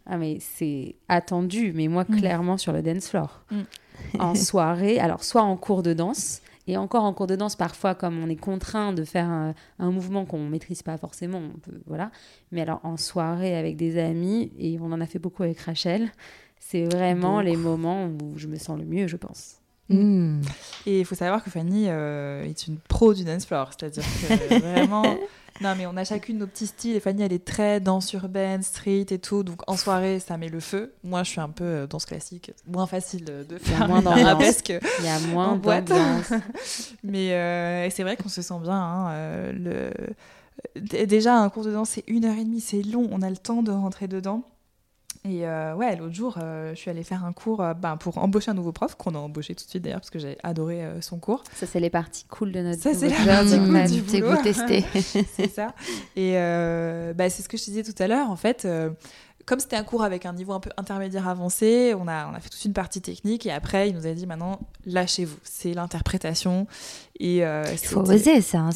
Ah 0.06 0.16
mais 0.16 0.38
c'est 0.40 0.96
attendu, 1.08 1.72
mais 1.74 1.88
moi 1.88 2.04
mm. 2.08 2.16
clairement 2.18 2.56
sur 2.56 2.72
le 2.72 2.82
dance 2.82 3.08
floor. 3.08 3.42
Mm. 3.50 3.62
en 4.18 4.34
soirée, 4.34 4.98
alors 4.98 5.24
soit 5.24 5.42
en 5.42 5.56
cours 5.56 5.82
de 5.82 5.92
danse, 5.92 6.42
et 6.68 6.76
encore 6.76 7.04
en 7.04 7.12
cours 7.12 7.28
de 7.28 7.36
danse, 7.36 7.54
parfois, 7.54 7.94
comme 7.94 8.22
on 8.22 8.28
est 8.28 8.36
contraint 8.36 8.92
de 8.92 9.04
faire 9.04 9.28
un, 9.28 9.54
mouvement 9.78 10.24
qu'on 10.24 10.40
ne 10.40 10.48
maîtrise 10.48 10.82
pas 10.82 10.98
forcément, 10.98 11.38
on 11.38 11.58
peut, 11.58 11.80
voilà. 11.86 12.10
Mais 12.50 12.60
alors 12.60 12.80
en 12.82 12.96
soirée 12.96 13.56
avec 13.56 13.76
des 13.76 13.98
amis, 13.98 14.52
et 14.58 14.78
on 14.80 14.86
en 14.92 15.00
a 15.00 15.06
fait 15.06 15.20
beaucoup 15.20 15.44
avec 15.44 15.60
Rachel, 15.60 16.10
c'est 16.58 16.84
vraiment 16.84 17.40
les 17.40 17.56
moments 17.56 18.06
où 18.06 18.36
je 18.36 18.48
me 18.48 18.56
sens 18.56 18.78
le 18.78 18.84
mieux, 18.84 19.06
je 19.06 19.16
pense. 19.16 19.60
Mm. 19.88 20.40
Et 20.86 21.00
il 21.00 21.04
faut 21.04 21.14
savoir 21.14 21.44
que 21.44 21.50
Fanny 21.50 21.84
euh, 21.88 22.42
est 22.42 22.66
une 22.66 22.78
pro 22.78 23.14
du 23.14 23.24
dance 23.24 23.46
floor, 23.46 23.70
c'est-à-dire 23.70 24.02
que 24.02 24.58
vraiment, 24.58 25.04
non, 25.60 25.74
mais 25.76 25.86
on 25.86 25.96
a 25.96 26.04
chacune 26.04 26.38
nos 26.38 26.46
petits 26.46 26.66
styles. 26.66 26.96
Et 26.96 27.00
Fanny, 27.00 27.22
elle 27.22 27.32
est 27.32 27.44
très 27.44 27.80
danse 27.80 28.12
urbaine, 28.12 28.62
street 28.62 29.06
et 29.10 29.18
tout. 29.18 29.42
Donc 29.42 29.60
en 29.66 29.76
soirée, 29.76 30.20
ça 30.20 30.36
met 30.36 30.48
le 30.48 30.60
feu. 30.60 30.92
Moi, 31.02 31.22
je 31.22 31.30
suis 31.30 31.40
un 31.40 31.48
peu 31.48 31.64
euh, 31.64 31.86
danse 31.86 32.04
classique. 32.04 32.52
Moins 32.66 32.86
facile 32.86 33.24
de 33.24 33.58
faire 33.58 33.88
moins 33.88 34.02
d'arabesque. 34.02 34.72
Il 35.00 35.04
y 35.04 35.08
a 35.08 35.18
moins 35.20 35.54
de 35.54 35.60
boîte. 35.60 35.92
mais 37.02 37.32
euh, 37.32 37.90
c'est 37.90 38.02
vrai 38.02 38.16
qu'on 38.16 38.28
se 38.28 38.42
sent 38.42 38.58
bien. 38.62 38.74
Hein, 38.74 39.10
euh, 39.10 39.52
le... 39.52 41.06
Déjà, 41.06 41.36
un 41.38 41.48
cours 41.48 41.64
de 41.64 41.72
danse, 41.72 41.90
c'est 41.90 42.04
une 42.06 42.24
heure 42.24 42.36
et 42.36 42.44
demie. 42.44 42.60
C'est 42.60 42.82
long. 42.82 43.08
On 43.12 43.22
a 43.22 43.30
le 43.30 43.36
temps 43.36 43.62
de 43.62 43.72
rentrer 43.72 44.08
dedans. 44.08 44.42
Et 45.28 45.44
ouais, 45.74 45.96
l'autre 45.96 46.14
jour, 46.14 46.38
je 46.38 46.74
suis 46.74 46.90
allée 46.90 47.02
faire 47.02 47.24
un 47.24 47.32
cours 47.32 47.64
ben, 47.80 47.96
pour 47.96 48.18
embaucher 48.18 48.50
un 48.50 48.54
nouveau 48.54 48.72
prof, 48.72 48.94
qu'on 48.94 49.14
a 49.14 49.18
embauché 49.18 49.54
tout 49.54 49.64
de 49.64 49.70
suite 49.70 49.82
d'ailleurs, 49.82 50.00
parce 50.00 50.10
que 50.10 50.18
j'ai 50.18 50.38
adoré 50.42 50.82
son 51.00 51.18
cours. 51.18 51.42
Ça, 51.54 51.66
c'est 51.66 51.80
les 51.80 51.90
parties 51.90 52.24
cool 52.28 52.52
de 52.52 52.60
notre 52.60 52.80
Ça, 52.80 52.94
c'est 52.94 53.08
la 53.08 53.24
partie 53.24 53.58
cool 53.58 53.84
du 53.84 54.20
boulot. 54.20 54.42
testé. 54.42 54.84
c'est 55.34 55.50
ça. 55.50 55.74
Et 56.14 56.34
bah, 57.14 57.28
c'est 57.28 57.42
ce 57.42 57.48
que 57.48 57.56
je 57.56 57.64
disais 57.64 57.82
tout 57.82 58.00
à 58.00 58.06
l'heure, 58.06 58.30
en 58.30 58.36
fait 58.36 58.66
comme 59.46 59.60
c'était 59.60 59.76
un 59.76 59.84
cours 59.84 60.02
avec 60.02 60.26
un 60.26 60.32
niveau 60.32 60.52
un 60.52 60.60
peu 60.60 60.70
intermédiaire 60.76 61.28
avancé, 61.28 61.94
on 61.96 62.08
a, 62.08 62.28
on 62.28 62.34
a 62.34 62.40
fait 62.40 62.48
toute 62.48 62.64
une 62.64 62.72
partie 62.72 63.00
technique 63.00 63.46
et 63.46 63.52
après, 63.52 63.88
il 63.88 63.94
nous 63.94 64.04
a 64.04 64.12
dit 64.12 64.26
maintenant, 64.26 64.58
lâchez-vous. 64.84 65.36
C'est 65.44 65.72
l'interprétation. 65.72 66.66
Et 67.20 67.46
euh, 67.46 67.64
il 67.70 67.78
faut 67.78 68.00
oser 68.00 68.40
ça, 68.42 68.58
hein, 68.58 68.70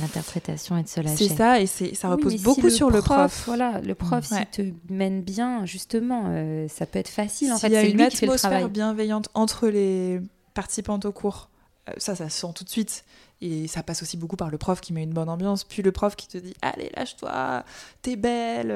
l'interprétation 0.00 0.76
et 0.76 0.82
de 0.82 0.88
se 0.88 1.00
lâcher. 1.00 1.28
C'est 1.28 1.36
ça, 1.36 1.60
et 1.60 1.66
ça 1.66 2.08
repose 2.08 2.42
beaucoup 2.42 2.70
sur 2.70 2.90
le 2.90 3.00
prof. 3.00 3.44
Voilà, 3.46 3.80
le 3.80 3.94
prof, 3.94 4.26
s'il 4.26 4.46
te 4.46 4.92
mène 4.92 5.22
bien, 5.22 5.64
justement, 5.64 6.24
euh, 6.26 6.66
ça 6.66 6.86
peut 6.86 6.98
être 6.98 7.08
facile. 7.08 7.52
En 7.52 7.58
fait, 7.58 7.68
il 7.68 7.74
y 7.74 7.76
a 7.76 7.84
une 7.84 8.00
atmosphère 8.00 8.68
bienveillante 8.68 9.28
entre 9.34 9.68
les 9.68 10.20
participantes 10.54 11.04
au 11.04 11.12
cours, 11.12 11.50
euh, 11.88 11.92
ça, 11.98 12.16
ça 12.16 12.28
se 12.28 12.40
sent 12.40 12.52
tout 12.56 12.64
de 12.64 12.68
suite. 12.70 13.04
Et 13.40 13.68
ça 13.68 13.84
passe 13.84 14.02
aussi 14.02 14.16
beaucoup 14.16 14.36
par 14.36 14.50
le 14.50 14.58
prof 14.58 14.80
qui 14.80 14.92
met 14.92 15.04
une 15.04 15.14
bonne 15.14 15.28
ambiance, 15.28 15.64
puis 15.64 15.82
le 15.82 15.92
prof 15.92 16.16
qui 16.16 16.26
te 16.26 16.36
dit 16.36 16.52
Allez, 16.62 16.90
lâche-toi, 16.96 17.64
t'es 18.02 18.16
belle. 18.16 18.70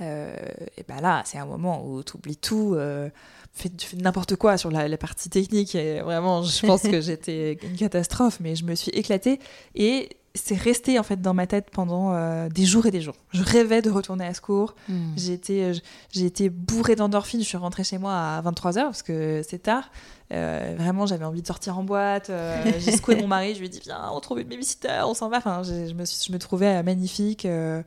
Euh, 0.00 0.36
et 0.76 0.84
ben 0.86 1.00
là, 1.00 1.22
c'est 1.24 1.38
un 1.38 1.46
moment 1.46 1.84
où 1.86 2.02
tu 2.02 2.16
oublies 2.16 2.36
tout, 2.36 2.74
euh, 2.74 3.08
tu 3.56 3.86
fais 3.86 3.96
n'importe 3.96 4.36
quoi 4.36 4.56
sur 4.56 4.70
la, 4.70 4.96
partie 4.96 5.30
technique. 5.30 5.74
Et 5.74 6.00
vraiment, 6.00 6.42
je 6.42 6.66
pense 6.66 6.82
que 6.82 7.00
j'étais 7.00 7.58
une 7.62 7.76
catastrophe, 7.76 8.38
mais 8.40 8.56
je 8.56 8.64
me 8.64 8.74
suis 8.74 8.90
éclatée. 8.90 9.38
Et 9.74 10.08
c'est 10.36 10.56
resté 10.56 10.98
en 10.98 11.04
fait 11.04 11.22
dans 11.22 11.32
ma 11.32 11.46
tête 11.46 11.70
pendant 11.70 12.12
euh, 12.12 12.48
des 12.48 12.64
jours 12.64 12.86
et 12.86 12.90
des 12.90 13.00
jours. 13.00 13.14
Je 13.32 13.44
rêvais 13.44 13.82
de 13.82 13.90
retourner 13.90 14.26
à 14.26 14.34
ce 14.34 14.40
cours. 14.40 14.74
Hmm. 14.88 15.12
J'ai 15.16 15.34
été, 15.34 16.50
bourrée 16.50 16.96
d'endorphines. 16.96 17.40
Je 17.40 17.46
suis 17.46 17.56
rentrée 17.56 17.84
chez 17.84 17.98
moi 17.98 18.14
à 18.14 18.42
23h 18.42 18.82
parce 18.82 19.04
que 19.04 19.42
c'est 19.48 19.62
tard. 19.62 19.90
vraiment, 20.30 21.06
j'avais 21.06 21.24
envie 21.24 21.42
de 21.42 21.46
sortir 21.46 21.78
en 21.78 21.84
boîte. 21.84 22.32
j'ai 22.78 22.90
secoué 22.90 23.14
mon 23.14 23.28
mari. 23.28 23.54
Je 23.54 23.60
lui 23.60 23.66
ai 23.66 23.68
dit 23.68 23.80
Viens, 23.84 24.10
on 24.12 24.18
trouve 24.18 24.40
une 24.40 24.48
babysitter, 24.48 25.02
on 25.04 25.14
s'en 25.14 25.28
va. 25.28 25.36
Enfin, 25.36 25.62
je, 25.62 25.92
me 25.94 26.04
je 26.04 26.32
me 26.32 26.38
trouvais 26.38 26.82
magnifique. 26.82 27.46
Euh, 27.46 27.84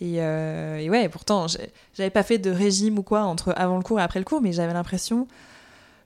et, 0.00 0.90
ouais, 0.90 1.08
pourtant, 1.08 1.46
j'avais 1.94 2.10
pas 2.10 2.22
fait 2.22 2.38
de 2.38 2.50
régime 2.50 2.98
ou 2.98 3.02
quoi 3.02 3.22
entre 3.22 3.52
avant 3.56 3.76
le 3.76 3.82
cours 3.82 4.00
et 4.00 4.02
après 4.02 4.20
le 4.20 4.24
cours, 4.24 4.40
mais 4.40 4.52
j'avais 4.52 4.72
l'impression 4.72 5.26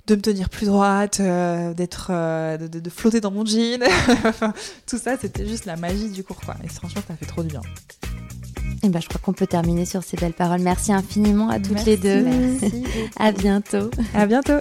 de 0.07 0.17
me 0.17 0.21
tenir 0.21 0.49
plus 0.49 0.67
droite, 0.67 1.21
euh, 1.21 1.75
d'être, 1.75 2.09
euh, 2.11 2.57
de, 2.57 2.91
flotter 2.91 3.21
dans 3.21 3.31
mon 3.31 3.45
jean. 3.45 3.83
Tout 4.87 4.99
ça, 4.99 5.17
c'était 5.21 5.47
juste 5.47 5.65
la 5.65 5.77
magie 5.77 6.11
du 6.11 6.25
cours, 6.25 6.41
quoi. 6.41 6.57
Et 6.65 6.69
franchement, 6.69 7.03
ça 7.07 7.15
fait 7.15 7.27
trop 7.27 7.43
du 7.43 7.49
bien. 7.49 7.63
Et 8.83 8.89
ben, 8.89 9.01
je 9.01 9.09
crois 9.09 9.21
qu'on 9.23 9.33
peut 9.33 9.47
terminer 9.47 9.85
sur 9.85 10.03
ces 10.03 10.17
belles 10.17 10.33
paroles. 10.33 10.61
Merci 10.61 10.93
infiniment 10.93 11.51
à 11.51 11.61
toutes 11.61 11.85
les 11.85 11.97
deux. 11.97 12.23
Merci. 12.23 12.85
à 13.17 13.31
bientôt. 13.31 13.91
À 14.13 14.27
bientôt. 14.27 14.59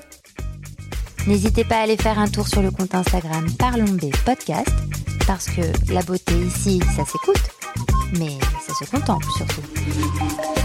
N'hésitez 1.28 1.64
pas 1.64 1.78
à 1.78 1.82
aller 1.82 1.98
faire 1.98 2.20
un 2.20 2.28
tour 2.28 2.48
sur 2.48 2.62
le 2.62 2.72
compte 2.72 2.96
Instagram 2.96 3.46
Parlons 3.58 3.86
B 3.86 4.12
Podcast, 4.26 4.72
parce 5.28 5.46
que 5.46 5.62
la 5.94 6.02
beauté 6.02 6.34
ici, 6.34 6.82
ça 6.96 7.06
s'écoute 7.06 7.52
mais 8.18 8.38
ça 8.66 8.74
se 8.74 8.90
contemple 8.90 9.28
surtout. 9.38 10.61